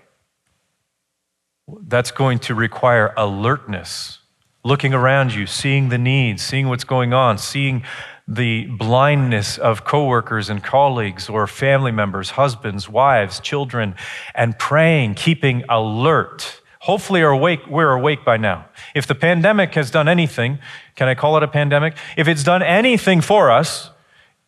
that's 1.87 2.11
going 2.11 2.39
to 2.39 2.55
require 2.55 3.13
alertness, 3.17 4.19
looking 4.65 4.93
around 4.93 5.33
you, 5.33 5.45
seeing 5.45 5.87
the 5.87 5.97
needs, 5.97 6.43
seeing 6.43 6.67
what's 6.67 6.83
going 6.83 7.13
on, 7.13 7.37
seeing 7.37 7.83
the 8.27 8.65
blindness 8.65 9.57
of 9.57 9.85
coworkers 9.85 10.49
and 10.49 10.61
colleagues 10.61 11.29
or 11.29 11.47
family 11.47 11.91
members, 11.91 12.31
husbands, 12.31 12.89
wives, 12.89 13.39
children, 13.39 13.95
and 14.33 14.59
praying, 14.59 15.13
keeping 15.13 15.63
alert. 15.69 16.61
Hopefully, 16.79 17.21
are 17.21 17.29
awake, 17.29 17.65
we're 17.67 17.91
awake 17.91 18.25
by 18.25 18.35
now. 18.35 18.65
If 18.93 19.07
the 19.07 19.15
pandemic 19.15 19.73
has 19.75 19.89
done 19.89 20.09
anything, 20.09 20.59
can 20.95 21.07
I 21.07 21.15
call 21.15 21.37
it 21.37 21.43
a 21.43 21.47
pandemic? 21.47 21.95
If 22.17 22.27
it's 22.27 22.43
done 22.43 22.61
anything 22.61 23.21
for 23.21 23.51
us, 23.51 23.89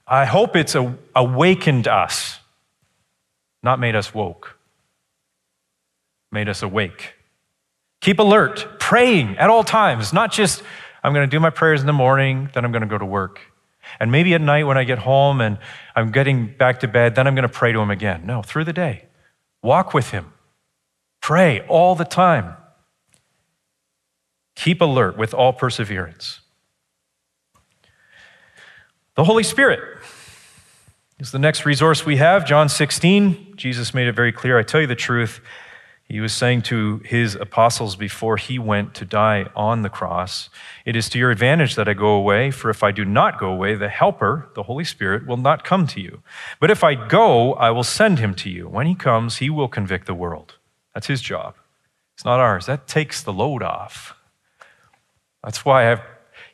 I 0.05 0.25
hope 0.25 0.57
it's 0.57 0.75
awakened 1.15 1.87
us, 1.87 2.39
not 3.63 3.79
made 3.79 3.95
us 3.95 4.13
woke 4.13 4.57
made 6.31 6.49
us 6.49 6.61
awake. 6.61 7.13
Keep 8.01 8.19
alert, 8.19 8.79
praying 8.79 9.37
at 9.37 9.49
all 9.49 9.63
times, 9.63 10.13
not 10.13 10.31
just, 10.31 10.63
I'm 11.03 11.13
going 11.13 11.27
to 11.27 11.35
do 11.35 11.39
my 11.39 11.49
prayers 11.49 11.81
in 11.81 11.87
the 11.87 11.93
morning, 11.93 12.49
then 12.53 12.63
I'm 12.63 12.71
going 12.71 12.81
to 12.81 12.87
go 12.87 12.97
to 12.97 13.05
work. 13.05 13.41
And 13.99 14.11
maybe 14.11 14.33
at 14.33 14.41
night 14.41 14.65
when 14.65 14.77
I 14.77 14.83
get 14.83 14.99
home 14.99 15.41
and 15.41 15.57
I'm 15.95 16.11
getting 16.11 16.55
back 16.55 16.81
to 16.81 16.87
bed, 16.87 17.15
then 17.15 17.25
I'm 17.27 17.35
going 17.35 17.47
to 17.47 17.53
pray 17.53 17.71
to 17.71 17.79
him 17.79 17.89
again. 17.89 18.25
No, 18.25 18.41
through 18.41 18.65
the 18.65 18.73
day. 18.73 19.05
Walk 19.63 19.93
with 19.93 20.11
him. 20.11 20.33
Pray 21.21 21.65
all 21.67 21.95
the 21.95 22.05
time. 22.05 22.55
Keep 24.55 24.81
alert 24.81 25.17
with 25.17 25.33
all 25.33 25.53
perseverance. 25.53 26.41
The 29.15 29.23
Holy 29.23 29.43
Spirit 29.43 29.81
is 31.19 31.31
the 31.31 31.39
next 31.39 31.65
resource 31.65 32.05
we 32.05 32.17
have. 32.17 32.45
John 32.45 32.69
16, 32.69 33.53
Jesus 33.55 33.93
made 33.93 34.07
it 34.07 34.13
very 34.13 34.31
clear 34.31 34.59
I 34.59 34.63
tell 34.63 34.81
you 34.81 34.87
the 34.87 34.95
truth. 34.95 35.41
He 36.09 36.21
was 36.21 36.31
saying 36.31 36.61
to 36.63 37.01
his 37.03 37.35
apostles 37.35 37.97
before 37.97 38.37
he 38.37 38.57
went 38.57 38.93
to 38.95 39.03
die 39.03 39.49
on 39.55 39.81
the 39.81 39.89
cross, 39.89 40.49
It 40.85 40.95
is 40.95 41.09
to 41.09 41.19
your 41.19 41.31
advantage 41.31 41.75
that 41.75 41.89
I 41.89 41.93
go 41.93 42.09
away, 42.09 42.49
for 42.49 42.69
if 42.69 42.81
I 42.81 42.91
do 42.91 43.03
not 43.03 43.37
go 43.37 43.51
away, 43.51 43.75
the 43.75 43.89
Helper, 43.89 44.49
the 44.55 44.63
Holy 44.63 44.85
Spirit, 44.85 45.27
will 45.27 45.37
not 45.37 45.65
come 45.65 45.85
to 45.87 45.99
you. 45.99 46.21
But 46.61 46.71
if 46.71 46.81
I 46.81 46.95
go, 46.95 47.53
I 47.55 47.71
will 47.71 47.83
send 47.83 48.19
him 48.19 48.35
to 48.35 48.49
you. 48.49 48.69
When 48.69 48.87
he 48.87 48.95
comes, 48.95 49.37
he 49.37 49.49
will 49.49 49.67
convict 49.67 50.07
the 50.07 50.13
world. 50.13 50.55
That's 50.93 51.07
his 51.07 51.21
job. 51.21 51.55
It's 52.15 52.23
not 52.23 52.39
ours. 52.39 52.67
That 52.67 52.87
takes 52.87 53.21
the 53.21 53.33
load 53.33 53.61
off. 53.61 54.15
That's 55.43 55.65
why 55.65 55.91
I've, 55.91 56.01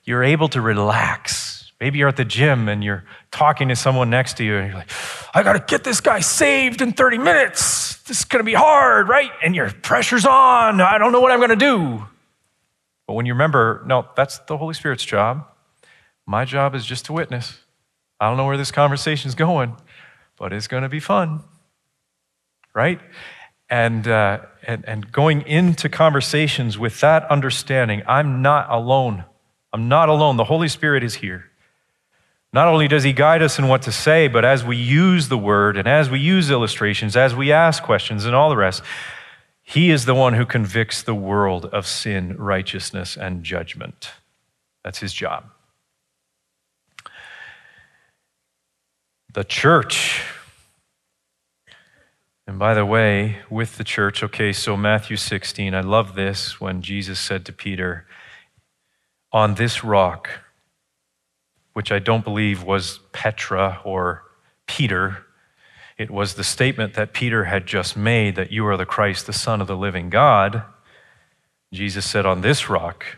you're 0.03 0.23
able 0.23 0.49
to 0.49 0.61
relax 0.61 1.52
Maybe 1.83 1.99
you're 1.99 2.07
at 2.07 2.15
the 2.15 2.23
gym 2.23 2.69
and 2.69 2.81
you're 2.81 3.03
talking 3.29 3.67
to 3.67 3.75
someone 3.75 4.09
next 4.09 4.37
to 4.37 4.45
you 4.45 4.55
and 4.55 4.67
you're 4.67 4.77
like, 4.77 4.89
I 5.33 5.43
got 5.43 5.51
to 5.51 5.59
get 5.59 5.83
this 5.83 5.99
guy 5.99 6.21
saved 6.21 6.81
in 6.81 6.93
30 6.93 7.17
minutes. 7.17 8.01
This 8.03 8.19
is 8.19 8.23
going 8.23 8.39
to 8.39 8.45
be 8.45 8.53
hard, 8.53 9.09
right? 9.09 9.29
And 9.43 9.53
your 9.53 9.69
pressure's 9.69 10.25
on. 10.25 10.79
I 10.79 10.97
don't 10.97 11.11
know 11.11 11.19
what 11.19 11.33
I'm 11.33 11.39
going 11.39 11.49
to 11.49 11.57
do. 11.57 12.05
But 13.05 13.15
when 13.15 13.25
you 13.25 13.33
remember, 13.33 13.83
no, 13.85 14.07
that's 14.15 14.37
the 14.47 14.55
Holy 14.55 14.73
Spirit's 14.73 15.03
job. 15.03 15.45
My 16.25 16.45
job 16.45 16.73
is 16.73 16.85
just 16.85 17.03
to 17.07 17.11
witness. 17.11 17.59
I 18.17 18.29
don't 18.29 18.37
know 18.37 18.45
where 18.45 18.55
this 18.55 18.71
conversation's 18.71 19.35
going, 19.35 19.75
but 20.39 20.53
it's 20.53 20.67
going 20.67 20.83
to 20.83 20.89
be 20.89 21.01
fun, 21.01 21.43
right? 22.73 23.01
And, 23.69 24.07
uh, 24.07 24.39
and, 24.65 24.85
and 24.87 25.11
going 25.11 25.41
into 25.41 25.89
conversations 25.89 26.77
with 26.77 27.01
that 27.01 27.29
understanding, 27.29 28.03
I'm 28.07 28.41
not 28.41 28.71
alone. 28.71 29.25
I'm 29.73 29.89
not 29.89 30.07
alone. 30.07 30.37
The 30.37 30.45
Holy 30.45 30.69
Spirit 30.69 31.03
is 31.03 31.15
here. 31.15 31.49
Not 32.53 32.67
only 32.67 32.87
does 32.87 33.03
he 33.03 33.13
guide 33.13 33.41
us 33.41 33.57
in 33.57 33.67
what 33.67 33.81
to 33.81 33.91
say, 33.91 34.27
but 34.27 34.45
as 34.45 34.63
we 34.63 34.77
use 34.77 35.27
the 35.27 35.37
word 35.37 35.75
and 35.75 35.87
as 35.87 36.07
we 36.11 36.19
use 36.19 36.51
illustrations, 36.51 37.17
as 37.17 37.35
we 37.35 37.51
ask 37.51 37.81
questions 37.81 38.25
and 38.25 38.35
all 38.35 38.49
the 38.51 38.55
rest, 38.55 38.83
he 39.63 39.89
is 39.89 40.05
the 40.05 40.13
one 40.13 40.33
who 40.33 40.45
convicts 40.45 41.01
the 41.01 41.15
world 41.15 41.65
of 41.65 41.87
sin, 41.87 42.37
righteousness, 42.37 43.17
and 43.17 43.43
judgment. 43.43 44.11
That's 44.83 44.99
his 44.99 45.13
job. 45.13 45.45
The 49.33 49.43
church. 49.43 50.23
And 52.45 52.59
by 52.59 52.75
the 52.75 52.85
way, 52.85 53.37
with 53.49 53.77
the 53.77 53.83
church, 53.83 54.21
okay, 54.21 54.53
so 54.53 54.77
Matthew 54.77 55.17
16, 55.17 55.73
I 55.73 55.81
love 55.81 56.13
this 56.13 56.61
when 56.61 56.83
Jesus 56.83 57.19
said 57.19 57.45
to 57.45 57.53
Peter, 57.53 58.05
On 59.31 59.55
this 59.55 59.83
rock, 59.83 60.42
which 61.73 61.91
I 61.91 61.99
don't 61.99 62.23
believe 62.23 62.63
was 62.63 62.99
Petra 63.11 63.81
or 63.83 64.23
Peter. 64.67 65.25
It 65.97 66.09
was 66.09 66.35
the 66.35 66.43
statement 66.43 66.93
that 66.93 67.13
Peter 67.13 67.45
had 67.45 67.65
just 67.65 67.97
made 67.97 68.35
that 68.35 68.51
you 68.51 68.65
are 68.67 68.77
the 68.77 68.85
Christ, 68.85 69.25
the 69.25 69.33
Son 69.33 69.61
of 69.61 69.67
the 69.67 69.77
living 69.77 70.09
God. 70.09 70.63
Jesus 71.71 72.09
said, 72.09 72.25
On 72.25 72.41
this 72.41 72.69
rock, 72.69 73.17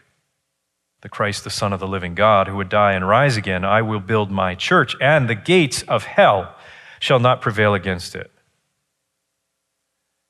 the 1.01 1.09
Christ, 1.09 1.43
the 1.43 1.49
Son 1.49 1.73
of 1.73 1.79
the 1.79 1.87
living 1.87 2.15
God, 2.15 2.47
who 2.47 2.55
would 2.55 2.69
die 2.69 2.93
and 2.93 3.07
rise 3.07 3.37
again, 3.37 3.63
I 3.63 3.81
will 3.81 3.99
build 3.99 4.31
my 4.31 4.55
church, 4.55 4.95
and 4.99 5.29
the 5.29 5.35
gates 5.35 5.83
of 5.83 6.05
hell 6.05 6.55
shall 6.99 7.19
not 7.19 7.41
prevail 7.41 7.73
against 7.73 8.15
it. 8.15 8.31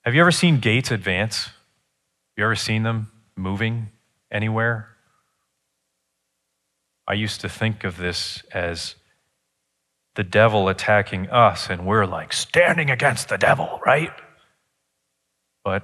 Have 0.03 0.13
you 0.13 0.21
ever 0.21 0.31
seen 0.31 0.59
gates 0.59 0.91
advance? 0.91 1.45
Have 1.45 1.53
you 2.37 2.43
ever 2.43 2.55
seen 2.55 2.83
them 2.83 3.11
moving 3.35 3.89
anywhere? 4.31 4.94
I 7.07 7.13
used 7.13 7.41
to 7.41 7.49
think 7.49 7.83
of 7.83 7.97
this 7.97 8.43
as 8.53 8.95
the 10.15 10.23
devil 10.23 10.69
attacking 10.69 11.29
us, 11.29 11.69
and 11.69 11.85
we're 11.85 12.05
like 12.05 12.33
standing 12.33 12.89
against 12.89 13.29
the 13.29 13.37
devil, 13.37 13.79
right? 13.85 14.11
But 15.63 15.83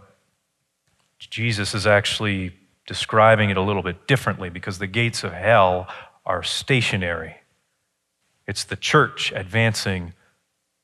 Jesus 1.20 1.74
is 1.76 1.86
actually 1.86 2.56
describing 2.88 3.50
it 3.50 3.58
a 3.58 3.62
little 3.62 3.84
bit 3.84 4.08
differently 4.08 4.50
because 4.50 4.80
the 4.80 4.88
gates 4.88 5.24
of 5.24 5.34
hell 5.34 5.88
are 6.26 6.44
stationary. 6.44 7.36
It's 8.48 8.64
the 8.64 8.76
church 8.76 9.32
advancing 9.36 10.14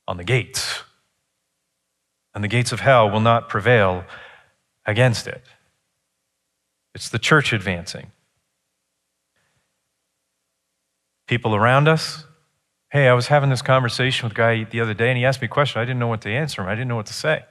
on 0.08 0.18
the 0.18 0.24
gates. 0.24 0.84
And 2.36 2.44
the 2.44 2.48
gates 2.48 2.72
of 2.72 2.82
hell 2.82 3.10
will 3.10 3.20
not 3.20 3.50
prevail 3.50 4.06
against 4.86 5.28
it. 5.28 5.44
It's 6.94 7.10
the 7.10 7.20
church 7.20 7.52
advancing 7.52 8.12
people 11.28 11.54
around 11.54 11.88
us. 11.88 12.24
Hey, 12.90 13.10
I 13.10 13.14
was 13.14 13.28
having 13.28 13.50
this 13.50 13.62
conversation 13.62 14.26
with 14.26 14.32
a 14.32 14.36
guy 14.36 14.64
the 14.64 14.80
other 14.80 14.94
day, 14.94 15.10
and 15.10 15.18
he 15.18 15.26
asked 15.26 15.42
me 15.42 15.46
a 15.46 15.50
question. 15.50 15.82
I 15.82 15.86
didn't 15.86 16.00
know 16.00 16.08
what 16.08 16.22
to 16.22 16.30
answer 16.30 16.62
him, 16.62 16.70
I 16.70 16.72
didn't 16.74 16.88
know 16.88 16.96
what 16.96 17.08
to 17.08 17.14
say. 17.14 17.44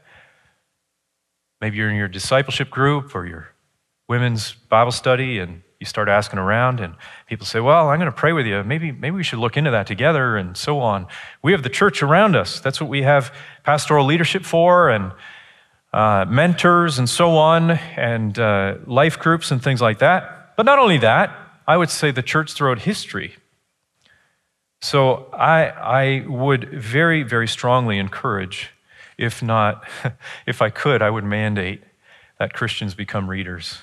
Maybe 1.61 1.77
you're 1.77 1.91
in 1.91 1.97
your 1.97 2.09
discipleship 2.09 2.71
group 2.71 3.15
or 3.15 3.27
your 3.27 3.49
women's 4.09 4.53
Bible 4.53 4.93
study, 4.93 5.39
and 5.39 5.63
you 5.79 5.85
start 5.85 6.09
asking 6.09 6.39
around, 6.39 6.81
and 6.81 6.95
people 7.27 7.45
say, 7.45 7.61
Well, 7.61 7.91
I'm 7.91 7.99
going 7.99 8.11
to 8.11 8.17
pray 8.17 8.33
with 8.33 8.47
you. 8.47 8.65
Maybe, 8.65 8.93
maybe 8.93 9.17
we 9.17 9.23
should 9.23 9.39
look 9.39 9.59
into 9.59 9.71
that 9.73 9.87
together, 9.87 10.39
and 10.39 10.57
so 10.57 10.81
on. 10.81 11.07
We 11.43 11.53
have 11.53 11.63
the 11.63 11.69
church 11.69 12.03
around 12.03 12.35
us. 12.35 12.61
That's 12.61 12.81
what 12.81 12.89
we 12.89 13.03
have 13.03 13.33
pastoral 13.63 14.07
leadership 14.07 14.45
for, 14.45 14.89
and 14.89 15.13
uh, 15.93 16.25
mentors, 16.27 16.99
and 16.99 17.09
so 17.09 17.37
on, 17.37 17.73
and 17.73 18.39
uh, 18.39 18.77
life 18.87 19.19
groups, 19.19 19.51
and 19.51 19.63
things 19.63 19.83
like 19.83 19.99
that. 19.99 20.55
But 20.57 20.65
not 20.65 20.79
only 20.79 20.97
that, 20.99 21.37
I 21.69 21.77
would 21.77 21.91
say 21.91 22.11
the 22.11 22.23
church 22.23 22.55
throughout 22.55 22.81
history 22.81 23.37
so 24.81 25.29
I, 25.33 25.67
I 25.69 26.27
would 26.27 26.71
very, 26.71 27.23
very 27.23 27.49
strongly 27.49 27.99
encourage, 27.99 28.71
if 29.19 29.43
not, 29.43 29.89
if 30.47 30.63
I 30.63 30.71
could, 30.71 31.03
I 31.03 31.11
would 31.11 31.25
mandate 31.25 31.83
that 32.39 32.53
Christians 32.53 32.95
become 32.95 33.29
readers. 33.29 33.79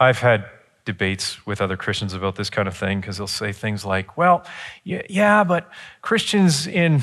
I've 0.00 0.18
had 0.18 0.46
debates 0.84 1.46
with 1.46 1.60
other 1.60 1.76
Christians 1.76 2.12
about 2.12 2.34
this 2.34 2.50
kind 2.50 2.66
of 2.66 2.76
thing 2.76 3.00
because 3.00 3.18
they'll 3.18 3.26
say 3.28 3.52
things 3.52 3.84
like, 3.84 4.16
well, 4.16 4.44
yeah, 4.84 5.44
but 5.44 5.70
Christians 6.00 6.66
in 6.66 7.02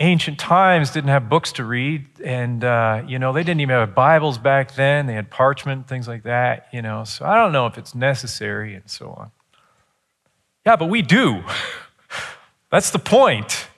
ancient 0.00 0.38
times 0.38 0.90
didn't 0.90 1.10
have 1.10 1.28
books 1.28 1.52
to 1.52 1.64
read 1.64 2.04
and 2.24 2.64
uh, 2.64 3.02
you 3.06 3.18
know 3.18 3.32
they 3.32 3.44
didn't 3.44 3.60
even 3.60 3.74
have 3.74 3.94
bibles 3.94 4.38
back 4.38 4.74
then 4.74 5.06
they 5.06 5.14
had 5.14 5.30
parchment 5.30 5.86
things 5.86 6.08
like 6.08 6.24
that 6.24 6.66
you 6.72 6.82
know? 6.82 7.04
So 7.04 7.24
i 7.24 7.36
don't 7.36 7.52
know 7.52 7.66
if 7.66 7.78
it's 7.78 7.94
necessary 7.94 8.74
and 8.74 8.90
so 8.90 9.10
on. 9.10 9.30
Yeah 10.66 10.74
but 10.74 10.86
we 10.86 11.00
do 11.00 11.44
That's 12.70 12.90
the 12.90 12.98
point. 12.98 13.68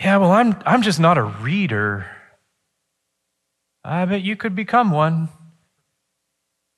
Yeah, 0.00 0.18
well, 0.18 0.32
I'm, 0.32 0.56
I'm 0.64 0.82
just 0.82 1.00
not 1.00 1.18
a 1.18 1.22
reader. 1.22 2.06
I 3.84 4.04
bet 4.04 4.22
you 4.22 4.36
could 4.36 4.54
become 4.54 4.90
one. 4.90 5.28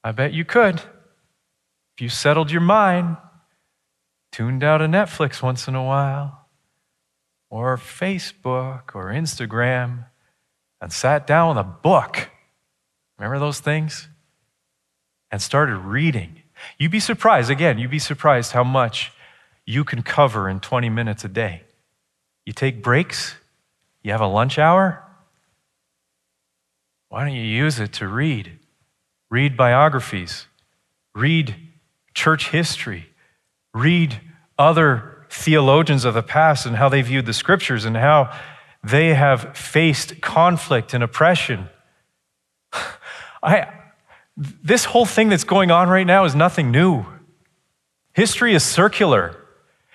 I 0.03 0.13
bet 0.13 0.33
you 0.33 0.45
could. 0.45 0.77
If 0.77 2.01
you 2.01 2.09
settled 2.09 2.51
your 2.51 2.63
mind, 2.63 3.19
tuned 4.33 4.65
out 4.65 4.81
a 4.81 4.87
Netflix 4.87 5.43
once 5.43 5.69
in 5.69 5.75
a 5.75 5.85
while, 5.85 6.47
or 7.51 7.77
Facebook 7.77 8.95
or 8.95 9.07
Instagram, 9.07 10.07
and 10.81 10.93
sat 10.93 11.27
down 11.27 11.57
with 11.57 11.67
a 11.67 11.69
book. 11.69 12.31
Remember 13.19 13.39
those 13.39 13.61
things? 13.61 14.09
And 15.31 15.43
started 15.43 15.77
reading. 15.77 16.43
You'd 16.79 16.91
be 16.91 17.01
surprised, 17.01 17.51
again, 17.51 17.79
you'd 17.79 17.91
be 17.91 17.99
surprised 17.99 18.53
how 18.53 18.65
much 18.65 19.13
you 19.71 19.85
can 19.85 20.03
cover 20.03 20.49
in 20.49 20.59
20 20.59 20.89
minutes 20.89 21.25
a 21.25 21.29
day. 21.29 21.63
You 22.45 22.53
take 22.53 22.83
breaks, 22.83 23.37
you 24.03 24.11
have 24.11 24.21
a 24.21 24.27
lunch 24.27 24.59
hour. 24.59 25.05
Why 27.09 27.25
don't 27.25 27.35
you 27.35 27.43
use 27.43 27.79
it 27.79 27.93
to 27.95 28.09
read? 28.09 28.59
Read 29.31 29.57
biographies, 29.57 30.47
read 31.15 31.55
church 32.15 32.51
history, 32.51 33.11
read 33.73 34.21
other 34.59 35.27
theologians 35.31 36.05
of 36.05 36.15
the 36.15 36.23
past 36.23 36.67
and 36.67 36.75
how 36.75 36.89
they 36.89 37.01
viewed 37.01 37.27
the 37.27 37.33
scriptures 37.33 37.85
and 37.85 37.97
how 37.97 38.37
they 38.83 39.15
have 39.15 39.57
faced 39.57 40.21
conflict 40.21 40.95
and 40.95 41.05
oppression. 41.05 41.69
I, 43.43 43.69
this 44.37 44.85
whole 44.87 45.07
thing 45.07 45.29
that's 45.29 45.45
going 45.45 45.71
on 45.71 45.89
right 45.89 46.07
now 46.07 46.25
is 46.25 46.35
nothing 46.35 46.73
new. 46.73 47.07
History 48.15 48.53
is 48.53 48.65
circular. 48.65 49.40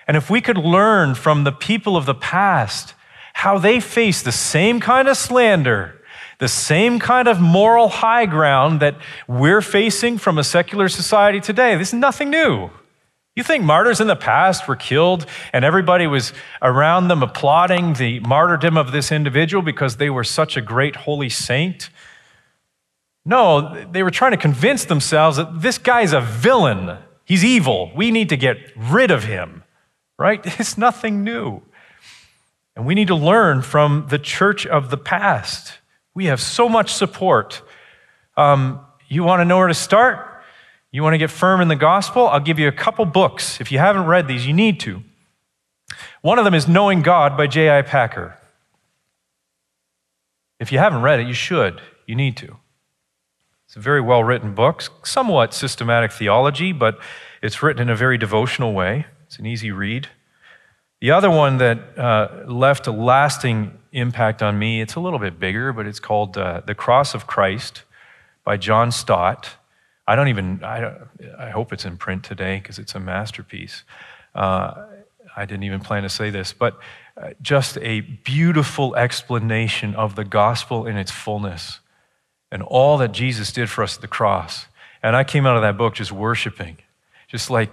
And 0.06 0.16
if 0.16 0.30
we 0.30 0.40
could 0.40 0.58
learn 0.58 1.14
from 1.14 1.44
the 1.44 1.52
people 1.52 1.96
of 1.96 2.06
the 2.06 2.14
past 2.14 2.94
how 3.34 3.58
they 3.58 3.80
faced 3.80 4.24
the 4.24 4.32
same 4.32 4.80
kind 4.80 5.08
of 5.08 5.16
slander, 5.16 6.00
the 6.38 6.48
same 6.48 6.98
kind 6.98 7.28
of 7.28 7.40
moral 7.40 7.88
high 7.88 8.26
ground 8.26 8.80
that 8.80 8.96
we're 9.26 9.62
facing 9.62 10.18
from 10.18 10.38
a 10.38 10.44
secular 10.44 10.88
society 10.88 11.40
today, 11.40 11.76
this 11.76 11.88
is 11.88 11.94
nothing 11.94 12.30
new. 12.30 12.70
You 13.34 13.42
think 13.42 13.64
martyrs 13.64 14.00
in 14.00 14.06
the 14.06 14.16
past 14.16 14.66
were 14.66 14.76
killed 14.76 15.26
and 15.52 15.64
everybody 15.64 16.06
was 16.06 16.32
around 16.62 17.08
them 17.08 17.22
applauding 17.22 17.92
the 17.92 18.20
martyrdom 18.20 18.78
of 18.78 18.92
this 18.92 19.12
individual 19.12 19.62
because 19.62 19.96
they 19.96 20.08
were 20.08 20.24
such 20.24 20.56
a 20.56 20.62
great 20.62 20.96
holy 20.96 21.28
saint? 21.28 21.90
No, 23.26 23.84
they 23.92 24.02
were 24.02 24.10
trying 24.10 24.30
to 24.30 24.38
convince 24.38 24.86
themselves 24.86 25.36
that 25.36 25.60
this 25.60 25.76
guy's 25.76 26.14
a 26.14 26.20
villain. 26.20 26.96
He's 27.24 27.44
evil. 27.44 27.92
We 27.94 28.10
need 28.10 28.30
to 28.30 28.36
get 28.38 28.56
rid 28.74 29.10
of 29.10 29.24
him, 29.24 29.64
right? 30.18 30.40
It's 30.60 30.78
nothing 30.78 31.24
new. 31.24 31.62
And 32.74 32.86
we 32.86 32.94
need 32.94 33.08
to 33.08 33.14
learn 33.14 33.62
from 33.62 34.06
the 34.10 34.18
church 34.18 34.66
of 34.66 34.90
the 34.90 34.98
past. 34.98 35.78
We 36.14 36.26
have 36.26 36.40
so 36.40 36.68
much 36.68 36.92
support. 36.92 37.62
Um, 38.36 38.80
you 39.08 39.24
want 39.24 39.40
to 39.40 39.44
know 39.44 39.58
where 39.58 39.68
to 39.68 39.74
start? 39.74 40.42
You 40.90 41.02
want 41.02 41.14
to 41.14 41.18
get 41.18 41.30
firm 41.30 41.60
in 41.60 41.68
the 41.68 41.76
gospel? 41.76 42.28
I'll 42.28 42.40
give 42.40 42.58
you 42.58 42.68
a 42.68 42.72
couple 42.72 43.04
books. 43.04 43.60
If 43.60 43.72
you 43.72 43.78
haven't 43.78 44.06
read 44.06 44.28
these, 44.28 44.46
you 44.46 44.52
need 44.52 44.80
to. 44.80 45.02
One 46.20 46.38
of 46.38 46.44
them 46.44 46.54
is 46.54 46.66
Knowing 46.66 47.02
God 47.02 47.36
by 47.36 47.46
J.I. 47.46 47.82
Packer. 47.82 48.38
If 50.58 50.72
you 50.72 50.78
haven't 50.78 51.02
read 51.02 51.20
it, 51.20 51.26
you 51.26 51.34
should. 51.34 51.80
You 52.06 52.14
need 52.14 52.36
to. 52.38 52.56
It's 53.66 53.76
a 53.76 53.80
very 53.80 54.00
well 54.00 54.22
written 54.22 54.54
book, 54.54 55.06
somewhat 55.06 55.52
systematic 55.52 56.12
theology, 56.12 56.72
but 56.72 56.98
it's 57.42 57.62
written 57.62 57.82
in 57.82 57.90
a 57.90 57.96
very 57.96 58.16
devotional 58.16 58.72
way. 58.72 59.06
It's 59.36 59.40
an 59.40 59.44
easy 59.44 59.70
read. 59.70 60.08
The 61.02 61.10
other 61.10 61.28
one 61.28 61.58
that 61.58 61.98
uh, 61.98 62.44
left 62.46 62.86
a 62.86 62.90
lasting 62.90 63.78
impact 63.92 64.42
on 64.42 64.58
me, 64.58 64.80
it's 64.80 64.94
a 64.94 65.00
little 65.00 65.18
bit 65.18 65.38
bigger, 65.38 65.74
but 65.74 65.86
it's 65.86 66.00
called 66.00 66.38
uh, 66.38 66.62
The 66.64 66.74
Cross 66.74 67.14
of 67.14 67.26
Christ 67.26 67.82
by 68.44 68.56
John 68.56 68.90
Stott. 68.90 69.56
I 70.08 70.16
don't 70.16 70.28
even, 70.28 70.64
I, 70.64 70.90
I 71.38 71.50
hope 71.50 71.74
it's 71.74 71.84
in 71.84 71.98
print 71.98 72.24
today 72.24 72.60
because 72.60 72.78
it's 72.78 72.94
a 72.94 72.98
masterpiece. 72.98 73.82
Uh, 74.34 74.86
I 75.36 75.44
didn't 75.44 75.64
even 75.64 75.80
plan 75.80 76.02
to 76.04 76.08
say 76.08 76.30
this, 76.30 76.54
but 76.54 76.78
uh, 77.20 77.32
just 77.42 77.76
a 77.82 78.00
beautiful 78.00 78.96
explanation 78.96 79.94
of 79.96 80.14
the 80.14 80.24
gospel 80.24 80.86
in 80.86 80.96
its 80.96 81.10
fullness 81.10 81.80
and 82.50 82.62
all 82.62 82.96
that 82.96 83.12
Jesus 83.12 83.52
did 83.52 83.68
for 83.68 83.84
us 83.84 83.96
at 83.96 84.00
the 84.00 84.08
cross. 84.08 84.64
And 85.02 85.14
I 85.14 85.24
came 85.24 85.44
out 85.44 85.56
of 85.56 85.62
that 85.62 85.76
book 85.76 85.92
just 85.92 86.10
worshiping, 86.10 86.78
just 87.28 87.50
like 87.50 87.70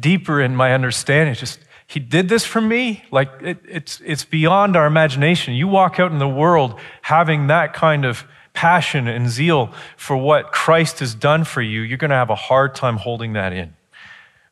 deeper 0.00 0.40
in 0.40 0.56
my 0.56 0.72
understanding. 0.72 1.34
Just, 1.34 1.60
he 1.86 2.00
did 2.00 2.28
this 2.28 2.44
for 2.44 2.60
me. 2.60 3.04
Like, 3.10 3.30
it, 3.42 3.58
it's, 3.68 4.00
it's 4.04 4.24
beyond 4.24 4.76
our 4.76 4.86
imagination. 4.86 5.54
You 5.54 5.68
walk 5.68 6.00
out 6.00 6.12
in 6.12 6.18
the 6.18 6.28
world 6.28 6.78
having 7.02 7.48
that 7.48 7.74
kind 7.74 8.04
of 8.04 8.24
passion 8.54 9.08
and 9.08 9.28
zeal 9.28 9.74
for 9.96 10.16
what 10.16 10.52
Christ 10.52 11.00
has 11.00 11.14
done 11.14 11.44
for 11.44 11.60
you, 11.60 11.82
you're 11.82 11.98
going 11.98 12.10
to 12.10 12.16
have 12.16 12.30
a 12.30 12.36
hard 12.36 12.74
time 12.74 12.96
holding 12.96 13.34
that 13.34 13.52
in. 13.52 13.74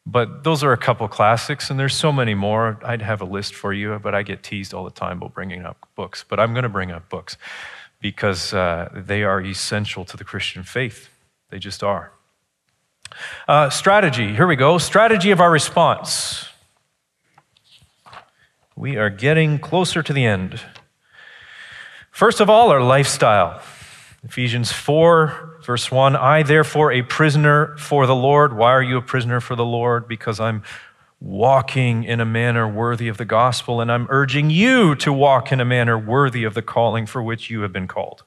But 0.05 0.43
those 0.43 0.64
are 0.64 0.72
a 0.72 0.76
couple 0.76 1.07
classics, 1.07 1.70
and 1.70 1.78
there's 1.78 1.95
so 1.95 2.11
many 2.11 2.35
more. 2.35 2.78
I'd 2.85 3.03
have 3.03 3.20
a 3.20 3.24
list 3.24 3.55
for 3.55 3.72
you, 3.72 3.99
but 4.03 4.14
I 4.14 4.24
get 4.24 4.43
teased 4.43 4.74
all 4.74 4.85
the 4.85 4.91
time 4.91 5.18
about 5.18 5.33
bringing 5.33 5.64
up 5.64 5.89
books. 5.95 6.24
But 6.28 6.41
I'm 6.41 6.53
going 6.53 6.64
to 6.64 6.68
bring 6.68 6.91
up 6.91 7.09
books 7.09 7.37
because 8.01 8.53
uh, 8.53 8.89
they 8.93 9.22
are 9.22 9.41
essential 9.41 10.05
to 10.07 10.16
the 10.16 10.24
Christian 10.24 10.64
faith. 10.64 11.09
They 11.51 11.61
just 11.61 11.85
are. 11.85 12.12
Uh, 13.48 13.70
strategy, 13.70 14.34
here 14.34 14.46
we 14.46 14.56
go. 14.56 14.78
Strategy 14.78 15.30
of 15.30 15.40
our 15.40 15.50
response. 15.50 16.48
We 18.76 18.96
are 18.96 19.10
getting 19.10 19.58
closer 19.58 20.02
to 20.02 20.12
the 20.12 20.24
end. 20.24 20.60
First 22.10 22.40
of 22.40 22.50
all, 22.50 22.70
our 22.70 22.82
lifestyle. 22.82 23.62
Ephesians 24.24 24.70
4, 24.70 25.60
verse 25.64 25.90
1 25.90 26.14
I, 26.14 26.42
therefore, 26.42 26.92
a 26.92 27.02
prisoner 27.02 27.76
for 27.76 28.06
the 28.06 28.14
Lord. 28.14 28.56
Why 28.56 28.70
are 28.70 28.82
you 28.82 28.96
a 28.96 29.02
prisoner 29.02 29.40
for 29.40 29.56
the 29.56 29.64
Lord? 29.64 30.06
Because 30.06 30.38
I'm 30.38 30.62
walking 31.20 32.04
in 32.04 32.20
a 32.20 32.24
manner 32.24 32.68
worthy 32.68 33.08
of 33.08 33.16
the 33.16 33.24
gospel, 33.24 33.80
and 33.80 33.90
I'm 33.90 34.06
urging 34.10 34.50
you 34.50 34.94
to 34.96 35.12
walk 35.12 35.52
in 35.52 35.60
a 35.60 35.64
manner 35.64 35.98
worthy 35.98 36.44
of 36.44 36.54
the 36.54 36.62
calling 36.62 37.06
for 37.06 37.22
which 37.22 37.50
you 37.50 37.62
have 37.62 37.72
been 37.72 37.88
called. 37.88 38.24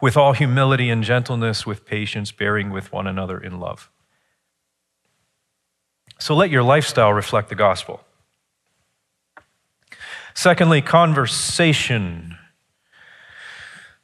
With 0.00 0.16
all 0.16 0.32
humility 0.32 0.90
and 0.90 1.02
gentleness, 1.02 1.66
with 1.66 1.86
patience, 1.86 2.32
bearing 2.32 2.70
with 2.70 2.92
one 2.92 3.06
another 3.06 3.38
in 3.38 3.60
love. 3.60 3.90
So 6.18 6.34
let 6.34 6.50
your 6.50 6.62
lifestyle 6.62 7.12
reflect 7.12 7.48
the 7.48 7.54
gospel. 7.54 8.00
Secondly, 10.34 10.80
conversation. 10.80 12.38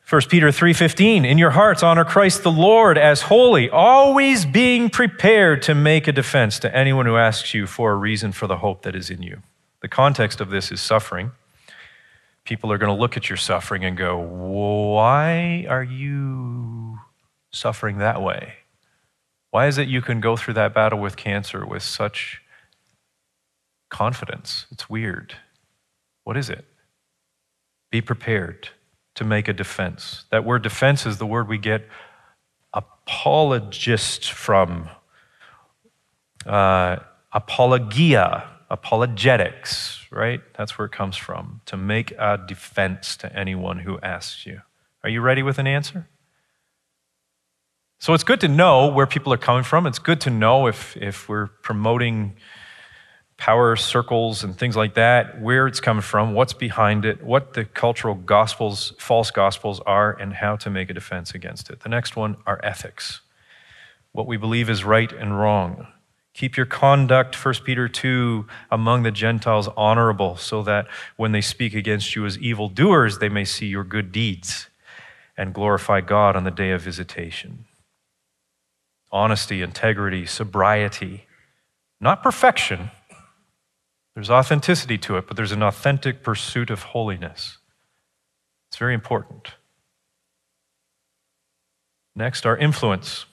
1 0.09 0.23
Peter 0.31 0.51
3:15 0.51 1.25
In 1.25 1.37
your 1.37 1.51
hearts 1.51 1.83
honor 1.83 2.05
Christ 2.05 2.43
the 2.43 2.51
Lord 2.51 2.97
as 2.97 3.23
holy 3.23 3.69
always 3.69 4.47
being 4.47 4.89
prepared 4.89 5.61
to 5.63 5.75
make 5.75 6.09
a 6.09 6.13
defense 6.13 6.59
to 6.61 6.75
anyone 6.75 7.05
who 7.05 7.17
asks 7.17 7.53
you 7.53 7.67
for 7.67 7.93
a 7.93 7.97
reason 7.97 8.33
for 8.33 8.47
the 8.47 8.57
hope 8.59 8.83
that 8.83 8.97
is 8.97 9.11
in 9.11 9.23
you. 9.23 9.43
The 9.81 9.89
context 9.89 10.41
of 10.41 10.51
this 10.51 10.73
is 10.73 10.81
suffering. 10.81 11.33
People 12.49 12.73
are 12.73 12.79
going 12.79 12.89
to 12.95 12.99
look 12.99 13.19
at 13.19 13.29
your 13.29 13.37
suffering 13.37 13.85
and 13.85 13.95
go, 13.95 14.17
"Why 14.17 15.67
are 15.69 15.83
you 15.83 16.99
suffering 17.53 17.99
that 17.99 18.23
way? 18.23 18.55
Why 19.51 19.67
is 19.67 19.77
it 19.77 19.87
you 19.87 20.01
can 20.01 20.23
go 20.23 20.35
through 20.35 20.55
that 20.55 20.73
battle 20.73 20.99
with 20.99 21.15
cancer 21.17 21.67
with 21.67 21.83
such 21.83 22.41
confidence? 23.91 24.65
It's 24.71 24.89
weird. 24.89 25.35
What 26.25 26.39
is 26.39 26.49
it? 26.49 26.65
Be 27.91 28.01
prepared 28.01 28.71
to 29.17 29.25
make 29.25 29.47
a 29.47 29.53
defense. 29.53 30.25
That 30.31 30.43
word 30.43 30.63
defense 30.63 31.05
is 31.05 31.19
the 31.19 31.27
word 31.27 31.49
we 31.49 31.59
get 31.59 31.87
apologist 32.73 34.33
from. 34.33 34.89
Uh, 36.47 36.97
apologia, 37.31 38.49
apologetics, 38.71 40.07
right? 40.11 40.41
That's 40.57 40.79
where 40.79 40.87
it 40.87 40.93
comes 40.93 41.17
from. 41.17 41.61
To 41.67 41.77
make 41.77 42.13
a 42.13 42.39
defense 42.47 43.17
to 43.19 43.35
anyone 43.37 43.81
who 43.81 43.99
asks 44.01 44.47
you. 44.47 44.63
Are 45.03 45.11
you 45.11 45.21
ready 45.21 45.43
with 45.43 45.59
an 45.59 45.67
answer? 45.67 46.09
So 47.99 48.15
it's 48.15 48.25
good 48.25 48.41
to 48.41 48.49
know 48.49 48.89
where 48.89 49.07
people 49.07 49.33
are 49.33 49.39
coming 49.39 49.65
from. 49.65 49.87
It's 49.87 49.99
good 49.99 50.21
to 50.23 50.31
know 50.31 50.67
if, 50.67 50.97
if 50.97 51.29
we're 51.29 51.49
promoting 51.49 52.37
power 53.37 53.77
circles 53.77 54.45
and 54.45 54.57
things 54.57 54.77
like 54.77 54.95
that, 54.95 55.41
where 55.41 55.67
it's 55.67 55.81
coming 55.81 56.03
from, 56.03 56.35
what's 56.35 56.53
behind 56.53 57.05
it, 57.05 57.23
what 57.23 57.55
the 57.55 57.65
cultural 57.65 58.15
gospels, 58.15 58.93
false 58.99 59.31
gospels 59.31 59.81
are, 59.87 60.13
and 60.13 60.35
how 60.35 60.57
to 60.57 60.71
make 60.71 60.91
a 60.91 60.95
defense 60.95 61.35
against 61.35 61.71
it. 61.71 61.81
The 61.81 61.89
next 61.89 62.17
one 62.17 62.37
are 62.47 62.61
ethics 62.63 63.21
what 64.13 64.27
we 64.27 64.37
believe 64.37 64.69
is 64.69 64.85
right 64.85 65.13
and 65.13 65.39
wrong. 65.39 65.87
Keep 66.39 66.57
your 66.57 66.67
conduct, 66.67 67.35
1 67.45 67.55
Peter 67.65 67.89
2, 67.89 68.47
among 68.71 69.03
the 69.03 69.11
Gentiles 69.11 69.69
honorable, 69.77 70.37
so 70.37 70.63
that 70.63 70.87
when 71.17 71.33
they 71.33 71.41
speak 71.41 71.75
against 71.75 72.15
you 72.15 72.25
as 72.25 72.39
evildoers, 72.39 73.19
they 73.19 73.29
may 73.29 73.45
see 73.45 73.67
your 73.67 73.83
good 73.83 74.13
deeds 74.13 74.69
and 75.37 75.53
glorify 75.53 76.01
God 76.01 76.37
on 76.37 76.45
the 76.45 76.53
day 76.53 76.71
of 76.71 76.81
visitation. 76.81 77.65
Honesty, 79.11 79.63
integrity, 79.63 80.27
sobriety, 80.27 81.27
not 82.01 82.23
perfection, 82.23 82.93
there's 84.15 84.31
authenticity 84.31 84.97
to 84.99 85.17
it, 85.17 85.27
but 85.27 85.37
there's 85.37 85.51
an 85.51 85.65
authentic 85.65 86.23
pursuit 86.23 86.71
of 86.71 86.85
holiness. 86.85 87.59
It's 88.69 88.77
very 88.77 88.95
important. 88.95 89.55
Next, 92.15 92.47
our 92.47 92.57
influence. 92.57 93.27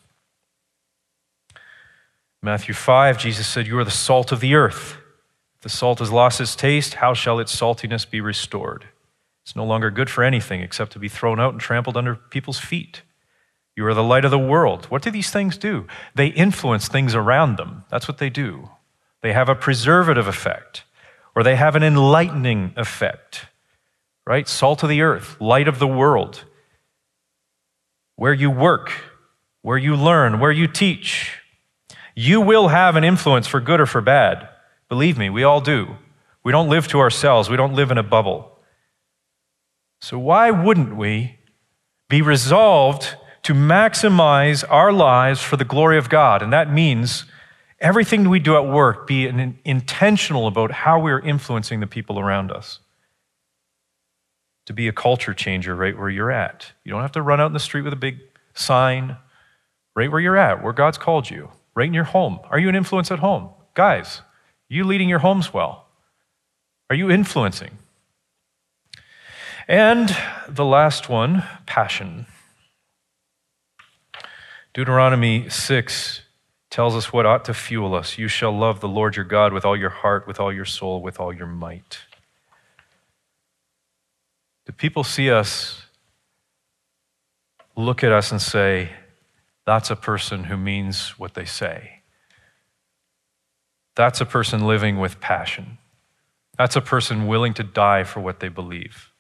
Matthew 2.46 2.76
5, 2.76 3.18
Jesus 3.18 3.48
said, 3.48 3.66
You 3.66 3.80
are 3.80 3.84
the 3.84 3.89
salt 3.89 4.32
of 4.32 4.39
the 4.39 4.54
earth. 4.54 4.98
If 5.56 5.64
the 5.64 5.70
salt 5.70 5.98
has 5.98 6.12
lost 6.12 6.39
its 6.39 6.56
taste, 6.56 6.93
how 6.93 7.16
shall 7.16 7.39
its 7.39 7.60
saltiness 7.60 8.08
be 8.08 8.22
restored? 8.22 8.86
It's 9.43 9.56
no 9.56 9.66
longer 9.66 9.89
good 9.89 10.12
for 10.12 10.24
anything 10.24 10.62
except 10.62 10.91
to 10.91 11.00
be 11.00 11.10
thrown 11.10 11.39
out 11.39 11.54
and 11.54 11.60
trampled 11.60 11.98
under 11.98 12.14
people's 12.14 12.60
feet. 12.60 13.02
You 13.76 13.88
are 13.88 13.96
the 13.96 14.04
light 14.04 14.26
of 14.26 14.32
the 14.32 14.38
world. 14.38 14.86
What 14.86 15.02
do 15.02 15.10
these 15.10 15.32
things 15.32 15.58
do? 15.58 15.88
They 16.14 16.28
influence 16.28 16.88
things 16.88 17.16
around 17.16 17.58
them. 17.58 17.84
That's 17.89 18.08
what 18.08 18.20
they 18.20 18.30
do. 18.30 18.70
They 19.24 19.34
have 19.34 19.50
a 19.50 19.56
preservative 19.56 20.28
effect 20.28 20.84
or 21.36 21.41
they 21.41 21.56
have 21.56 21.76
an 21.76 21.82
enlightening 21.82 22.74
effect. 22.78 23.48
right? 24.28 24.48
Salt 24.48 24.84
of 24.84 24.89
the 24.89 25.02
earth, 25.02 25.41
light 25.41 25.68
of 25.68 25.80
the 25.80 25.88
world. 25.88 26.46
Where 28.18 28.34
you 28.34 28.52
work, 28.52 28.91
where 29.64 29.80
you 29.80 29.96
learn, 29.96 30.39
where 30.39 30.52
you 30.52 30.68
teach. 30.68 31.41
You 32.16 32.39
will 32.39 32.70
have 32.70 32.95
an 32.95 33.03
influence 33.03 33.45
for 33.45 33.59
good 33.59 33.82
or 33.82 33.86
for 33.86 34.01
bad. 34.01 34.47
Believe 34.88 35.18
me, 35.18 35.30
we 35.30 35.43
all 35.43 35.61
do. 35.61 35.97
We 36.43 36.51
don't 36.51 36.70
live 36.70 36.88
to 36.89 36.99
ourselves, 36.99 37.49
we 37.49 37.57
don't 37.57 37.74
live 37.74 37.91
in 37.91 37.97
a 37.97 38.03
bubble. 38.03 38.59
So, 39.99 40.20
why 40.20 40.51
wouldn't 40.51 40.95
we 40.95 41.39
be 42.09 42.22
resolved 42.22 43.16
to 43.43 43.53
maximize 43.53 44.63
our 44.70 44.93
lives 44.93 45.41
for 45.41 45.57
the 45.57 45.66
glory 45.66 45.97
of 45.97 46.09
God? 46.09 46.41
And 46.41 46.53
that 46.53 46.72
means 46.72 47.26
everything 47.80 48.30
we 48.30 48.39
do 48.39 48.55
at 48.55 48.68
work 48.68 49.07
be 49.07 49.28
intentional 49.66 50.47
about 50.47 50.72
how 50.72 50.99
we're 50.99 51.20
influencing 51.20 51.80
the 51.80 51.88
people 51.88 52.20
around 52.20 52.51
us. 52.51 52.80
To 54.68 54.74
be 54.74 54.88
a 54.88 54.93
culture 54.93 55.34
changer 55.34 55.76
right 55.76 55.97
where 55.97 56.09
you're 56.09 56.32
at. 56.32 56.72
You 56.84 56.91
don't 56.91 57.01
have 57.01 57.11
to 57.13 57.22
run 57.22 57.41
out 57.41 57.47
in 57.47 57.53
the 57.53 57.59
street 57.59 57.82
with 57.82 57.93
a 57.93 57.97
big 57.97 58.20
sign. 58.53 59.18
Right 59.95 60.11
where 60.11 60.20
you're 60.20 60.38
at, 60.38 60.61
where 60.61 60.74
God's 60.74 60.97
called 60.97 61.30
you, 61.30 61.49
right 61.76 61.88
in 61.88 61.94
your 61.94 62.06
home. 62.06 62.40
Are 62.50 62.60
you 62.60 62.70
an 62.70 62.76
influence 62.76 63.12
at 63.12 63.20
home? 63.20 63.50
Guys, 63.74 64.22
you 64.70 64.84
leading 64.86 65.10
your 65.10 65.20
homes 65.20 65.54
well? 65.54 65.88
Are 66.90 66.96
you 66.96 67.12
influencing? 67.12 67.78
And 69.68 70.16
the 70.48 70.66
last 70.66 71.10
one, 71.10 71.44
passion. 71.66 72.28
Deuteronomy 74.74 75.50
6 75.50 76.22
tells 76.70 76.96
us 76.96 77.12
what 77.12 77.26
ought 77.26 77.46
to 77.46 77.54
fuel 77.54 77.96
us. 77.96 78.18
You 78.18 78.28
shall 78.28 78.52
love 78.52 78.82
the 78.82 78.88
Lord 78.88 79.16
your 79.16 79.26
God 79.26 79.54
with 79.54 79.66
all 79.66 79.78
your 79.78 79.90
heart, 79.90 80.28
with 80.28 80.40
all 80.40 80.54
your 80.54 80.66
soul, 80.66 81.02
with 81.02 81.20
all 81.20 81.34
your 81.34 81.48
might. 81.48 82.00
Do 84.66 84.74
people 84.74 85.04
see 85.04 85.32
us, 85.32 85.84
look 87.76 88.04
at 88.04 88.12
us, 88.12 88.32
and 88.32 88.42
say, 88.42 88.90
that's 89.66 89.89
a 89.89 89.95
person 89.95 90.45
who 90.45 90.57
means 90.57 91.18
what 91.18 91.34
they 91.34 91.45
say? 91.45 92.01
That's 93.95 94.22
a 94.22 94.26
person 94.26 94.66
living 94.68 94.99
with 94.99 95.20
passion. 95.20 95.78
That's 96.57 96.76
a 96.76 96.82
person 96.82 97.28
willing 97.28 97.53
to 97.55 97.63
die 97.63 98.03
for 98.03 98.20
what 98.20 98.39
they 98.39 98.49
believe. 98.49 99.11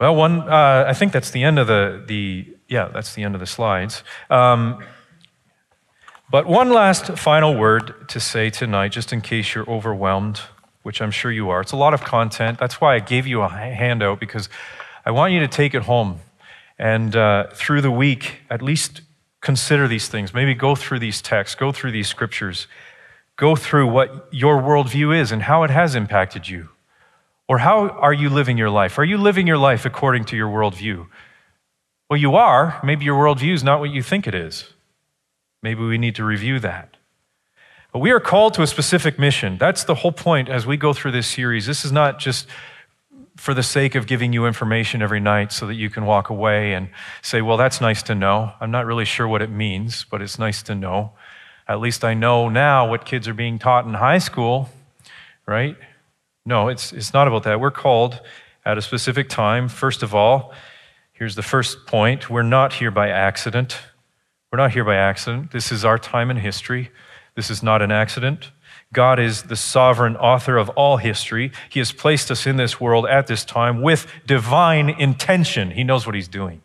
Well, 0.00 0.16
one, 0.16 0.48
uh, 0.48 0.86
I 0.88 0.94
think 0.94 1.12
that's 1.12 1.30
the 1.30 1.42
end 1.42 1.58
of 1.58 1.66
the, 1.66 2.02
the, 2.06 2.56
yeah, 2.68 2.88
that's 2.88 3.14
the 3.14 3.22
end 3.22 3.34
of 3.34 3.40
the 3.40 3.46
slides. 3.46 4.02
Um, 4.30 4.82
but 6.30 6.46
one 6.46 6.70
last 6.70 7.18
final 7.18 7.54
word 7.54 8.08
to 8.08 8.18
say 8.18 8.48
tonight, 8.48 8.92
just 8.92 9.12
in 9.12 9.20
case 9.20 9.54
you're 9.54 9.68
overwhelmed, 9.68 10.40
which 10.82 11.02
I'm 11.02 11.10
sure 11.10 11.30
you 11.30 11.50
are. 11.50 11.60
It's 11.60 11.72
a 11.72 11.76
lot 11.76 11.94
of 11.94 12.02
content. 12.02 12.58
That's 12.58 12.80
why 12.80 12.94
I 12.94 12.98
gave 13.00 13.26
you 13.26 13.42
a 13.42 13.48
handout, 13.48 14.20
because 14.20 14.48
I 15.04 15.10
want 15.10 15.32
you 15.32 15.40
to 15.40 15.48
take 15.48 15.74
it 15.74 15.82
home. 15.82 16.20
And 16.78 17.14
uh, 17.14 17.48
through 17.52 17.82
the 17.82 17.90
week, 17.90 18.40
at 18.48 18.62
least 18.62 19.02
consider 19.40 19.88
these 19.88 20.08
things. 20.08 20.32
Maybe 20.32 20.54
go 20.54 20.74
through 20.74 20.98
these 20.98 21.20
texts, 21.20 21.54
go 21.54 21.72
through 21.72 21.92
these 21.92 22.08
scriptures, 22.08 22.66
go 23.36 23.56
through 23.56 23.88
what 23.88 24.28
your 24.30 24.60
worldview 24.60 25.18
is 25.18 25.32
and 25.32 25.42
how 25.42 25.62
it 25.62 25.70
has 25.70 25.94
impacted 25.94 26.48
you. 26.48 26.68
Or 27.48 27.58
how 27.58 27.88
are 27.88 28.12
you 28.12 28.30
living 28.30 28.56
your 28.56 28.70
life? 28.70 28.98
Are 28.98 29.04
you 29.04 29.18
living 29.18 29.46
your 29.46 29.58
life 29.58 29.84
according 29.84 30.24
to 30.26 30.36
your 30.36 30.48
worldview? 30.48 31.06
Well, 32.08 32.18
you 32.18 32.36
are. 32.36 32.80
Maybe 32.84 33.04
your 33.04 33.20
worldview 33.22 33.54
is 33.54 33.64
not 33.64 33.80
what 33.80 33.90
you 33.90 34.02
think 34.02 34.26
it 34.26 34.34
is. 34.34 34.72
Maybe 35.62 35.82
we 35.82 35.98
need 35.98 36.14
to 36.14 36.24
review 36.24 36.60
that. 36.60 36.96
But 37.92 37.98
we 37.98 38.12
are 38.12 38.20
called 38.20 38.54
to 38.54 38.62
a 38.62 38.66
specific 38.66 39.18
mission. 39.18 39.58
That's 39.58 39.84
the 39.84 39.96
whole 39.96 40.12
point 40.12 40.48
as 40.48 40.66
we 40.66 40.76
go 40.76 40.92
through 40.92 41.12
this 41.12 41.26
series. 41.26 41.66
This 41.66 41.84
is 41.84 41.90
not 41.90 42.18
just 42.18 42.46
for 43.36 43.54
the 43.54 43.62
sake 43.62 43.94
of 43.94 44.06
giving 44.06 44.32
you 44.32 44.46
information 44.46 45.02
every 45.02 45.18
night 45.18 45.50
so 45.50 45.66
that 45.66 45.74
you 45.74 45.90
can 45.90 46.04
walk 46.04 46.30
away 46.30 46.74
and 46.74 46.90
say, 47.22 47.40
well, 47.40 47.56
that's 47.56 47.80
nice 47.80 48.02
to 48.04 48.14
know. 48.14 48.52
I'm 48.60 48.70
not 48.70 48.86
really 48.86 49.06
sure 49.06 49.26
what 49.26 49.42
it 49.42 49.50
means, 49.50 50.04
but 50.04 50.22
it's 50.22 50.38
nice 50.38 50.62
to 50.64 50.74
know. 50.74 51.12
At 51.66 51.80
least 51.80 52.04
I 52.04 52.14
know 52.14 52.48
now 52.48 52.88
what 52.88 53.04
kids 53.04 53.26
are 53.28 53.34
being 53.34 53.58
taught 53.58 53.86
in 53.86 53.94
high 53.94 54.18
school, 54.18 54.68
right? 55.46 55.76
No, 56.44 56.68
it's, 56.68 56.92
it's 56.92 57.12
not 57.12 57.28
about 57.28 57.44
that. 57.44 57.60
We're 57.60 57.70
called 57.70 58.20
at 58.64 58.76
a 58.76 58.82
specific 58.82 59.28
time. 59.28 59.68
First 59.68 60.02
of 60.02 60.14
all, 60.14 60.52
here's 61.12 61.34
the 61.34 61.42
first 61.42 61.86
point 61.86 62.28
we're 62.28 62.42
not 62.42 62.74
here 62.74 62.90
by 62.90 63.08
accident. 63.08 63.78
We're 64.52 64.58
not 64.58 64.72
here 64.72 64.84
by 64.84 64.96
accident. 64.96 65.50
This 65.50 65.72
is 65.72 65.84
our 65.84 65.98
time 65.98 66.30
in 66.30 66.36
history. 66.36 66.90
This 67.40 67.48
is 67.48 67.62
not 67.62 67.80
an 67.80 67.90
accident. 67.90 68.50
God 68.92 69.18
is 69.18 69.44
the 69.44 69.56
sovereign 69.56 70.14
author 70.14 70.58
of 70.58 70.68
all 70.76 70.98
history. 70.98 71.52
He 71.70 71.78
has 71.78 71.90
placed 71.90 72.30
us 72.30 72.46
in 72.46 72.58
this 72.58 72.78
world 72.78 73.06
at 73.06 73.28
this 73.28 73.46
time 73.46 73.80
with 73.80 74.06
divine 74.26 74.90
intention. 74.90 75.70
He 75.70 75.82
knows 75.82 76.04
what 76.04 76.14
He's 76.14 76.28
doing. 76.28 76.60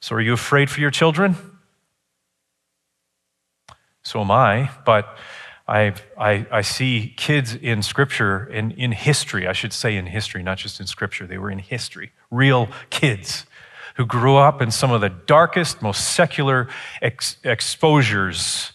So, 0.00 0.16
are 0.16 0.20
you 0.20 0.32
afraid 0.32 0.70
for 0.70 0.80
your 0.80 0.90
children? 0.90 1.36
So 4.02 4.20
am 4.20 4.32
I, 4.32 4.70
but 4.84 5.16
I, 5.68 5.94
I, 6.18 6.46
I, 6.50 6.62
see 6.62 7.14
kids 7.16 7.54
in 7.54 7.80
scripture, 7.80 8.44
in, 8.46 8.72
in 8.72 8.90
history, 8.90 9.46
I 9.46 9.52
should 9.52 9.72
say 9.72 9.96
in 9.96 10.06
history, 10.06 10.42
not 10.42 10.58
just 10.58 10.80
in 10.80 10.88
scripture, 10.88 11.28
they 11.28 11.38
were 11.38 11.50
in 11.52 11.60
history, 11.60 12.10
real 12.28 12.68
kids 12.90 13.46
who 13.94 14.04
grew 14.04 14.34
up 14.34 14.60
in 14.60 14.72
some 14.72 14.90
of 14.90 15.00
the 15.00 15.10
darkest, 15.10 15.80
most 15.80 16.12
secular 16.12 16.66
ex- 17.00 17.36
exposures, 17.44 18.72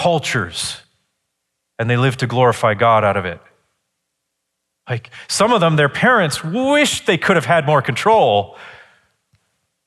cultures, 0.00 0.80
and 1.78 1.90
they 1.90 1.96
live 1.98 2.16
to 2.16 2.26
glorify 2.26 2.72
God 2.72 3.04
out 3.04 3.18
of 3.18 3.26
it. 3.26 3.38
Like 4.88 5.10
some 5.28 5.52
of 5.52 5.60
them, 5.60 5.76
their 5.76 5.90
parents 5.90 6.42
wished 6.42 7.06
they 7.06 7.18
could 7.18 7.36
have 7.36 7.44
had 7.44 7.66
more 7.66 7.82
control. 7.82 8.56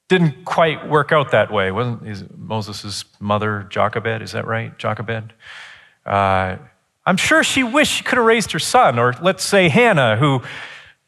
Didn't 0.09 0.45
quite 0.45 0.87
work 0.87 1.11
out 1.11 1.31
that 1.31 1.51
way. 1.51 1.71
Wasn't 1.71 2.37
Moses' 2.37 3.05
mother 3.19 3.65
Jochebed? 3.71 4.21
Is 4.21 4.33
that 4.33 4.45
right? 4.45 4.77
Jochebed? 4.77 5.33
Uh, 6.05 6.57
I'm 7.05 7.17
sure 7.17 7.43
she 7.43 7.63
wished 7.63 7.93
she 7.93 8.03
could 8.03 8.17
have 8.17 8.27
raised 8.27 8.51
her 8.51 8.59
son, 8.59 8.99
or 8.99 9.15
let's 9.19 9.43
say 9.43 9.67
Hannah, 9.67 10.15
who 10.17 10.43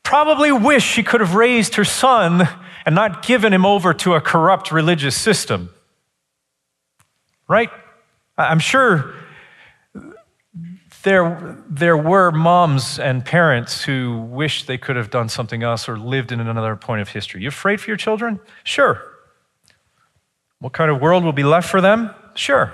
probably 0.01 0.51
wished 0.51 0.87
she 0.87 1.03
could 1.03 1.21
have 1.21 1.35
raised 1.35 1.75
her 1.75 1.85
son 1.85 2.49
and 2.87 2.95
not 2.95 3.23
given 3.23 3.53
him 3.53 3.67
over 3.67 3.93
to 3.93 4.15
a 4.15 4.21
corrupt 4.21 4.71
religious 4.71 5.15
system. 5.15 5.69
Right? 7.47 7.69
I'm 8.38 8.59
sure 8.59 9.13
there, 11.03 11.57
there 11.69 11.95
were 11.95 12.31
moms 12.31 12.99
and 12.99 13.23
parents 13.23 13.83
who 13.83 14.17
wished 14.21 14.67
they 14.67 14.77
could 14.77 14.95
have 14.95 15.09
done 15.09 15.29
something 15.29 15.63
else 15.63 15.88
or 15.88 15.97
lived 15.97 16.31
in 16.31 16.39
another 16.39 16.75
point 16.75 17.01
of 17.01 17.09
history. 17.09 17.43
You 17.43 17.49
afraid 17.49 17.79
for 17.79 17.89
your 17.89 17.97
children? 17.97 18.39
Sure. 18.63 19.01
What 20.59 20.73
kind 20.73 20.89
of 20.89 20.99
world 20.99 21.23
will 21.23 21.33
be 21.33 21.43
left 21.43 21.69
for 21.69 21.79
them? 21.79 22.09
Sure. 22.33 22.73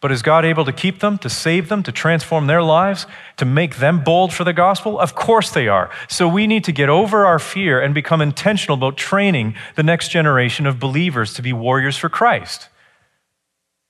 But 0.00 0.10
is 0.10 0.22
God 0.22 0.44
able 0.44 0.64
to 0.64 0.72
keep 0.72 1.00
them, 1.00 1.18
to 1.18 1.30
save 1.30 1.68
them, 1.68 1.82
to 1.84 1.92
transform 1.92 2.46
their 2.46 2.62
lives, 2.62 3.06
to 3.36 3.44
make 3.44 3.76
them 3.76 4.02
bold 4.02 4.32
for 4.32 4.44
the 4.44 4.52
gospel? 4.52 4.98
Of 4.98 5.14
course 5.14 5.50
they 5.50 5.68
are. 5.68 5.90
So 6.08 6.28
we 6.28 6.46
need 6.46 6.64
to 6.64 6.72
get 6.72 6.88
over 6.88 7.24
our 7.24 7.38
fear 7.38 7.80
and 7.80 7.94
become 7.94 8.20
intentional 8.20 8.76
about 8.76 8.96
training 8.96 9.54
the 9.76 9.82
next 9.82 10.08
generation 10.08 10.66
of 10.66 10.80
believers 10.80 11.34
to 11.34 11.42
be 11.42 11.52
warriors 11.52 11.96
for 11.96 12.08
Christ. 12.08 12.68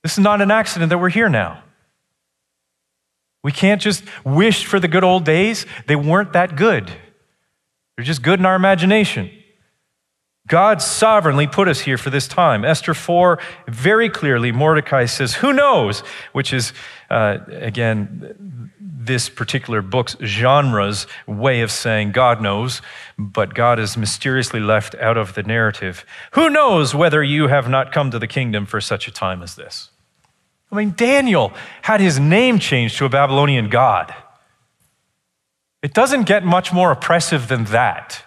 This 0.02 0.12
is 0.12 0.18
not 0.18 0.40
an 0.40 0.50
accident 0.50 0.90
that 0.90 0.98
we're 0.98 1.08
here 1.08 1.28
now. 1.28 1.62
We 3.44 3.52
can't 3.52 3.80
just 3.80 4.04
wish 4.24 4.64
for 4.64 4.78
the 4.78 4.88
good 4.88 5.04
old 5.04 5.24
days. 5.24 5.66
They 5.86 5.96
weren't 5.96 6.32
that 6.32 6.56
good. 6.56 6.90
They're 7.96 8.04
just 8.04 8.22
good 8.22 8.38
in 8.38 8.46
our 8.46 8.54
imagination. 8.54 9.30
God 10.48 10.82
sovereignly 10.82 11.46
put 11.46 11.68
us 11.68 11.80
here 11.80 11.96
for 11.96 12.10
this 12.10 12.26
time. 12.26 12.64
Esther 12.64 12.94
4, 12.94 13.38
very 13.68 14.08
clearly, 14.08 14.50
Mordecai 14.50 15.04
says, 15.04 15.34
Who 15.34 15.52
knows? 15.52 16.00
Which 16.32 16.52
is, 16.52 16.72
uh, 17.10 17.38
again, 17.48 18.70
this 18.80 19.28
particular 19.28 19.82
book's 19.82 20.16
genre's 20.24 21.06
way 21.26 21.60
of 21.60 21.70
saying 21.70 22.12
God 22.12 22.40
knows, 22.40 22.82
but 23.18 23.54
God 23.54 23.78
is 23.78 23.96
mysteriously 23.96 24.60
left 24.60 24.94
out 24.96 25.16
of 25.16 25.34
the 25.34 25.42
narrative. 25.42 26.04
Who 26.32 26.50
knows 26.50 26.94
whether 26.94 27.22
you 27.22 27.48
have 27.48 27.68
not 27.68 27.92
come 27.92 28.10
to 28.10 28.18
the 28.18 28.26
kingdom 28.26 28.66
for 28.66 28.80
such 28.80 29.06
a 29.06 29.12
time 29.12 29.42
as 29.42 29.54
this? 29.54 29.91
I 30.72 30.76
mean, 30.76 30.94
Daniel 30.96 31.52
had 31.82 32.00
his 32.00 32.18
name 32.18 32.58
changed 32.58 32.96
to 32.98 33.04
a 33.04 33.10
Babylonian 33.10 33.68
god. 33.68 34.14
It 35.82 35.92
doesn't 35.92 36.24
get 36.24 36.44
much 36.44 36.72
more 36.72 36.90
oppressive 36.90 37.48
than 37.48 37.64
that. 37.64 38.24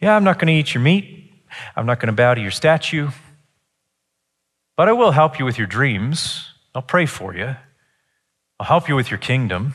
Yeah, 0.00 0.16
I'm 0.16 0.24
not 0.24 0.38
going 0.38 0.46
to 0.46 0.54
eat 0.54 0.72
your 0.72 0.82
meat. 0.82 1.32
I'm 1.76 1.84
not 1.84 2.00
going 2.00 2.06
to 2.06 2.12
bow 2.14 2.32
to 2.32 2.40
your 2.40 2.50
statue. 2.50 3.10
But 4.76 4.88
I 4.88 4.92
will 4.92 5.10
help 5.10 5.38
you 5.38 5.44
with 5.44 5.58
your 5.58 5.66
dreams. 5.66 6.54
I'll 6.74 6.80
pray 6.80 7.04
for 7.04 7.34
you. 7.34 7.56
I'll 8.58 8.66
help 8.66 8.88
you 8.88 8.96
with 8.96 9.10
your 9.10 9.18
kingdom. 9.18 9.74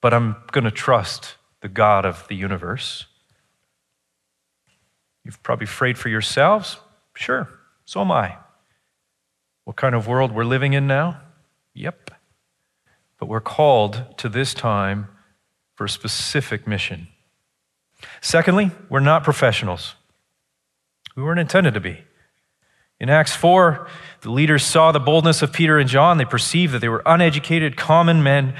But 0.00 0.14
I'm 0.14 0.36
going 0.52 0.64
to 0.64 0.70
trust 0.70 1.34
the 1.60 1.68
God 1.68 2.06
of 2.06 2.26
the 2.28 2.36
universe. 2.36 3.04
You've 5.24 5.42
probably 5.42 5.66
prayed 5.66 5.98
for 5.98 6.08
yourselves. 6.08 6.78
Sure, 7.14 7.48
so 7.84 8.00
am 8.00 8.12
I. 8.12 8.36
What 9.66 9.74
kind 9.74 9.96
of 9.96 10.06
world 10.06 10.30
we're 10.30 10.44
living 10.44 10.74
in 10.74 10.86
now? 10.86 11.20
Yep. 11.74 12.12
but 13.18 13.26
we're 13.26 13.40
called 13.40 14.04
to 14.18 14.28
this 14.28 14.54
time 14.54 15.08
for 15.74 15.84
a 15.84 15.88
specific 15.88 16.68
mission. 16.68 17.08
Secondly, 18.20 18.70
we're 18.88 19.00
not 19.00 19.24
professionals. 19.24 19.96
We 21.16 21.24
weren't 21.24 21.40
intended 21.40 21.74
to 21.74 21.80
be. 21.80 22.04
In 23.00 23.10
Acts 23.10 23.34
4, 23.34 23.88
the 24.20 24.30
leaders 24.30 24.64
saw 24.64 24.92
the 24.92 25.00
boldness 25.00 25.42
of 25.42 25.52
Peter 25.52 25.78
and 25.78 25.88
John. 25.88 26.16
They 26.16 26.24
perceived 26.24 26.72
that 26.72 26.78
they 26.78 26.88
were 26.88 27.02
uneducated, 27.04 27.76
common 27.76 28.22
men. 28.22 28.54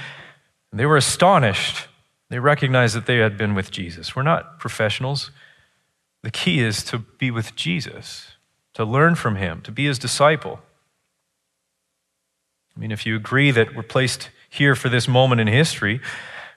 And 0.73 0.81
they 0.81 0.87
were 0.87 0.97
astonished. 0.97 1.87
They 2.31 2.41
recognized 2.41 2.97
that 2.97 3.07
they 3.07 3.19
had 3.19 3.39
been 3.39 3.55
with 3.55 3.71
Jesus. 3.71 4.17
We're 4.17 4.25
not 4.25 4.59
professionals. 4.59 5.31
The 6.23 6.33
key 6.33 6.61
is 6.61 6.83
to 6.85 6.99
be 6.99 7.31
with 7.31 7.55
Jesus, 7.55 8.33
to 8.75 8.85
learn 8.85 9.15
from 9.15 9.37
him, 9.37 9.63
to 9.63 9.71
be 9.71 9.87
his 9.87 10.01
disciple. 10.01 10.59
I 12.77 12.81
mean, 12.81 12.93
if 12.93 13.07
you 13.07 13.16
agree 13.16 13.51
that 13.53 13.74
we're 13.74 13.83
placed 13.83 14.31
here 14.51 14.74
for 14.74 14.89
this 14.89 15.09
moment 15.09 15.41
in 15.41 15.47
history, 15.47 16.01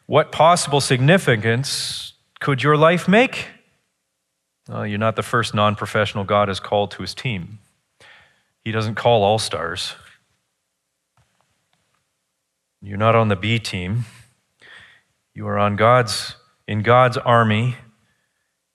what 0.06 0.32
possible 0.32 0.82
significance 0.82 2.14
could 2.40 2.62
your 2.62 2.76
life 2.76 3.08
make? 3.08 3.48
Well, 4.68 4.86
you're 4.86 5.00
not 5.00 5.16
the 5.16 5.24
first 5.24 5.54
non 5.54 5.76
professional 5.76 6.24
God 6.26 6.48
has 6.50 6.60
called 6.60 6.92
to 6.92 7.02
his 7.02 7.14
team. 7.14 7.60
He 8.64 8.72
doesn't 8.72 8.96
call 8.96 9.24
all 9.24 9.40
stars. 9.40 9.94
You're 12.82 12.98
not 12.98 13.16
on 13.16 13.30
the 13.30 13.36
B 13.36 13.60
team. 13.60 14.06
You 15.34 15.48
are 15.48 15.58
on 15.58 15.76
God's 15.76 16.36
in 16.68 16.84
God's 16.84 17.18
army, 17.18 17.78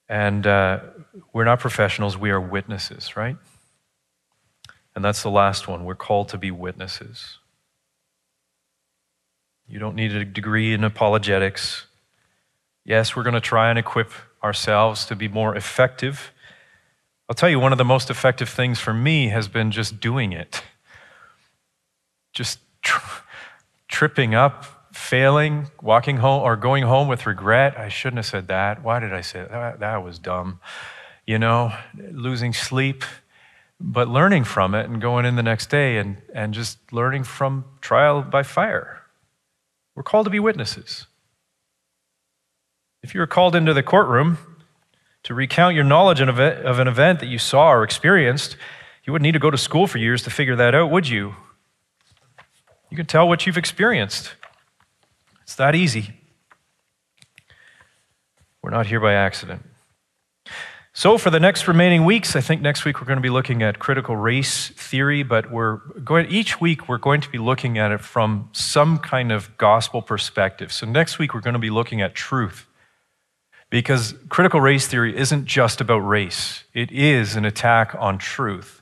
and 0.09 0.45
uh, 0.45 0.79
we're 1.31 1.45
not 1.45 1.59
professionals. 1.59 2.17
We 2.17 2.29
are 2.31 2.41
witnesses, 2.41 3.15
right? 3.15 3.37
And 4.95 5.03
that's 5.03 5.21
the 5.23 5.29
last 5.29 5.67
one. 5.67 5.83
We're 5.83 5.95
called 5.95 6.29
to 6.29 6.37
be 6.37 6.51
witnesses. 6.51 7.39
You 9.67 9.79
don't 9.79 9.95
need 9.95 10.13
a 10.13 10.23
degree 10.23 10.73
in 10.73 10.83
apologetics. 10.83 11.85
Yes, 12.85 13.15
we're 13.15 13.23
going 13.23 13.33
to 13.33 13.41
try 13.41 13.69
and 13.69 13.79
equip 13.79 14.11
ourselves 14.43 15.05
to 15.07 15.15
be 15.15 15.27
more 15.27 15.55
effective. 15.55 16.31
I'll 17.27 17.35
tell 17.35 17.49
you, 17.49 17.59
one 17.59 17.71
of 17.71 17.79
the 17.79 17.85
most 17.85 18.11
effective 18.11 18.47
things 18.47 18.79
for 18.79 18.93
me 18.93 19.29
has 19.29 19.47
been 19.47 19.71
just 19.71 19.99
doing 19.99 20.31
it. 20.31 20.61
Just 22.31 22.59
tr- 22.83 23.21
tripping 23.87 24.35
up, 24.35 24.93
failing, 24.93 25.67
walking 25.81 26.17
home, 26.17 26.43
or 26.43 26.55
going 26.55 26.83
home 26.83 27.07
with 27.07 27.25
regret. 27.25 27.77
I 27.77 27.89
shouldn't 27.89 28.17
have 28.17 28.27
said 28.27 28.47
that. 28.49 28.83
Why 28.83 28.99
did 28.99 29.13
I 29.13 29.21
say 29.21 29.45
that? 29.49 29.79
That 29.79 30.03
was 30.03 30.19
dumb. 30.19 30.59
You 31.25 31.39
know, 31.39 31.73
losing 32.11 32.53
sleep, 32.53 33.03
but 33.79 34.07
learning 34.07 34.43
from 34.43 34.73
it 34.73 34.87
and 34.89 35.01
going 35.01 35.25
in 35.25 35.35
the 35.35 35.43
next 35.43 35.69
day 35.69 35.97
and, 35.97 36.17
and 36.33 36.53
just 36.53 36.77
learning 36.91 37.23
from 37.23 37.65
trial 37.81 38.21
by 38.21 38.43
fire. 38.43 39.01
We're 39.95 40.03
called 40.03 40.25
to 40.25 40.29
be 40.29 40.39
witnesses. 40.39 41.07
If 43.03 43.13
you 43.13 43.19
were 43.19 43.27
called 43.27 43.55
into 43.55 43.73
the 43.73 43.83
courtroom 43.83 44.37
to 45.23 45.33
recount 45.33 45.75
your 45.75 45.83
knowledge 45.83 46.21
of 46.21 46.39
an 46.39 46.87
event 46.87 47.19
that 47.19 47.27
you 47.27 47.37
saw 47.37 47.71
or 47.71 47.83
experienced, 47.83 48.57
you 49.03 49.13
wouldn't 49.13 49.23
need 49.23 49.33
to 49.33 49.39
go 49.39 49.51
to 49.51 49.57
school 49.57 49.87
for 49.87 49.97
years 49.97 50.23
to 50.23 50.29
figure 50.29 50.55
that 50.55 50.73
out, 50.73 50.89
would 50.89 51.07
you? 51.07 51.35
You 52.89 52.97
can 52.97 53.05
tell 53.05 53.27
what 53.27 53.45
you've 53.45 53.57
experienced. 53.57 54.33
It's 55.43 55.55
that 55.55 55.75
easy. 55.75 56.13
We're 58.61 58.71
not 58.71 58.87
here 58.87 58.99
by 58.99 59.13
accident. 59.13 59.63
So, 60.97 61.17
for 61.17 61.29
the 61.29 61.41
next 61.41 61.67
remaining 61.67 62.05
weeks, 62.05 62.37
I 62.37 62.41
think 62.41 62.61
next 62.61 62.85
week 62.85 63.01
we're 63.01 63.07
going 63.07 63.17
to 63.17 63.21
be 63.21 63.29
looking 63.29 63.61
at 63.61 63.79
critical 63.79 64.15
race 64.15 64.69
theory, 64.69 65.23
but 65.23 65.51
we're 65.51 65.79
going, 66.05 66.31
each 66.31 66.61
week 66.61 66.87
we're 66.87 66.99
going 66.99 67.19
to 67.19 67.29
be 67.29 67.37
looking 67.37 67.77
at 67.77 67.91
it 67.91 67.99
from 67.99 68.47
some 68.53 68.99
kind 68.99 69.29
of 69.29 69.57
gospel 69.57 70.01
perspective. 70.01 70.71
So, 70.71 70.85
next 70.85 71.19
week 71.19 71.33
we're 71.33 71.41
going 71.41 71.51
to 71.51 71.59
be 71.59 71.69
looking 71.69 72.01
at 72.01 72.15
truth. 72.15 72.65
Because 73.69 74.15
critical 74.29 74.61
race 74.61 74.87
theory 74.87 75.17
isn't 75.17 75.43
just 75.43 75.81
about 75.81 75.97
race, 75.97 76.63
it 76.73 76.93
is 76.93 77.35
an 77.35 77.43
attack 77.43 77.93
on 77.99 78.17
truth. 78.17 78.81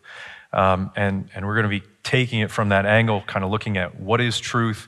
Um, 0.51 0.91
and, 0.95 1.32
and 1.34 1.47
we're 1.47 1.55
going 1.55 1.64
to 1.64 1.82
be 1.82 1.84
taking 2.03 2.41
it 2.41 2.51
from 2.51 2.70
that 2.70 2.86
angle, 2.86 3.24
kind 3.26 3.43
of 3.43 3.49
looking 3.49 3.76
at 3.76 3.99
what 3.99 4.22
is 4.22 4.39
truth, 4.39 4.88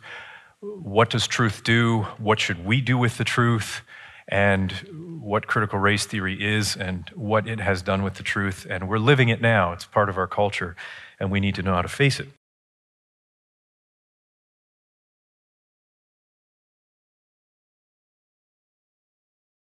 what 0.60 1.10
does 1.10 1.26
truth 1.26 1.64
do, 1.64 2.04
what 2.20 2.40
should 2.40 2.64
we 2.64 2.82
do 2.82 3.00
with 3.00 3.18
the 3.18 3.24
truth, 3.24 3.82
and 4.28 5.15
what 5.26 5.48
critical 5.48 5.80
race 5.80 6.06
theory 6.06 6.38
is 6.40 6.76
and 6.76 7.10
what 7.16 7.48
it 7.48 7.60
has 7.60 7.82
done 7.82 8.04
with 8.04 8.14
the 8.14 8.24
truth. 8.24 8.68
And 8.70 8.88
we're 8.88 9.00
living 9.00 9.30
it 9.30 9.42
now. 9.42 9.72
It's 9.74 9.86
part 9.86 10.08
of 10.08 10.20
our 10.20 10.28
culture, 10.28 10.76
and 11.20 11.32
we 11.32 11.40
need 11.40 11.56
to 11.56 11.64
know 11.64 11.74
how 11.74 11.82
to 11.82 11.88
face 11.88 12.20
it. 12.20 12.30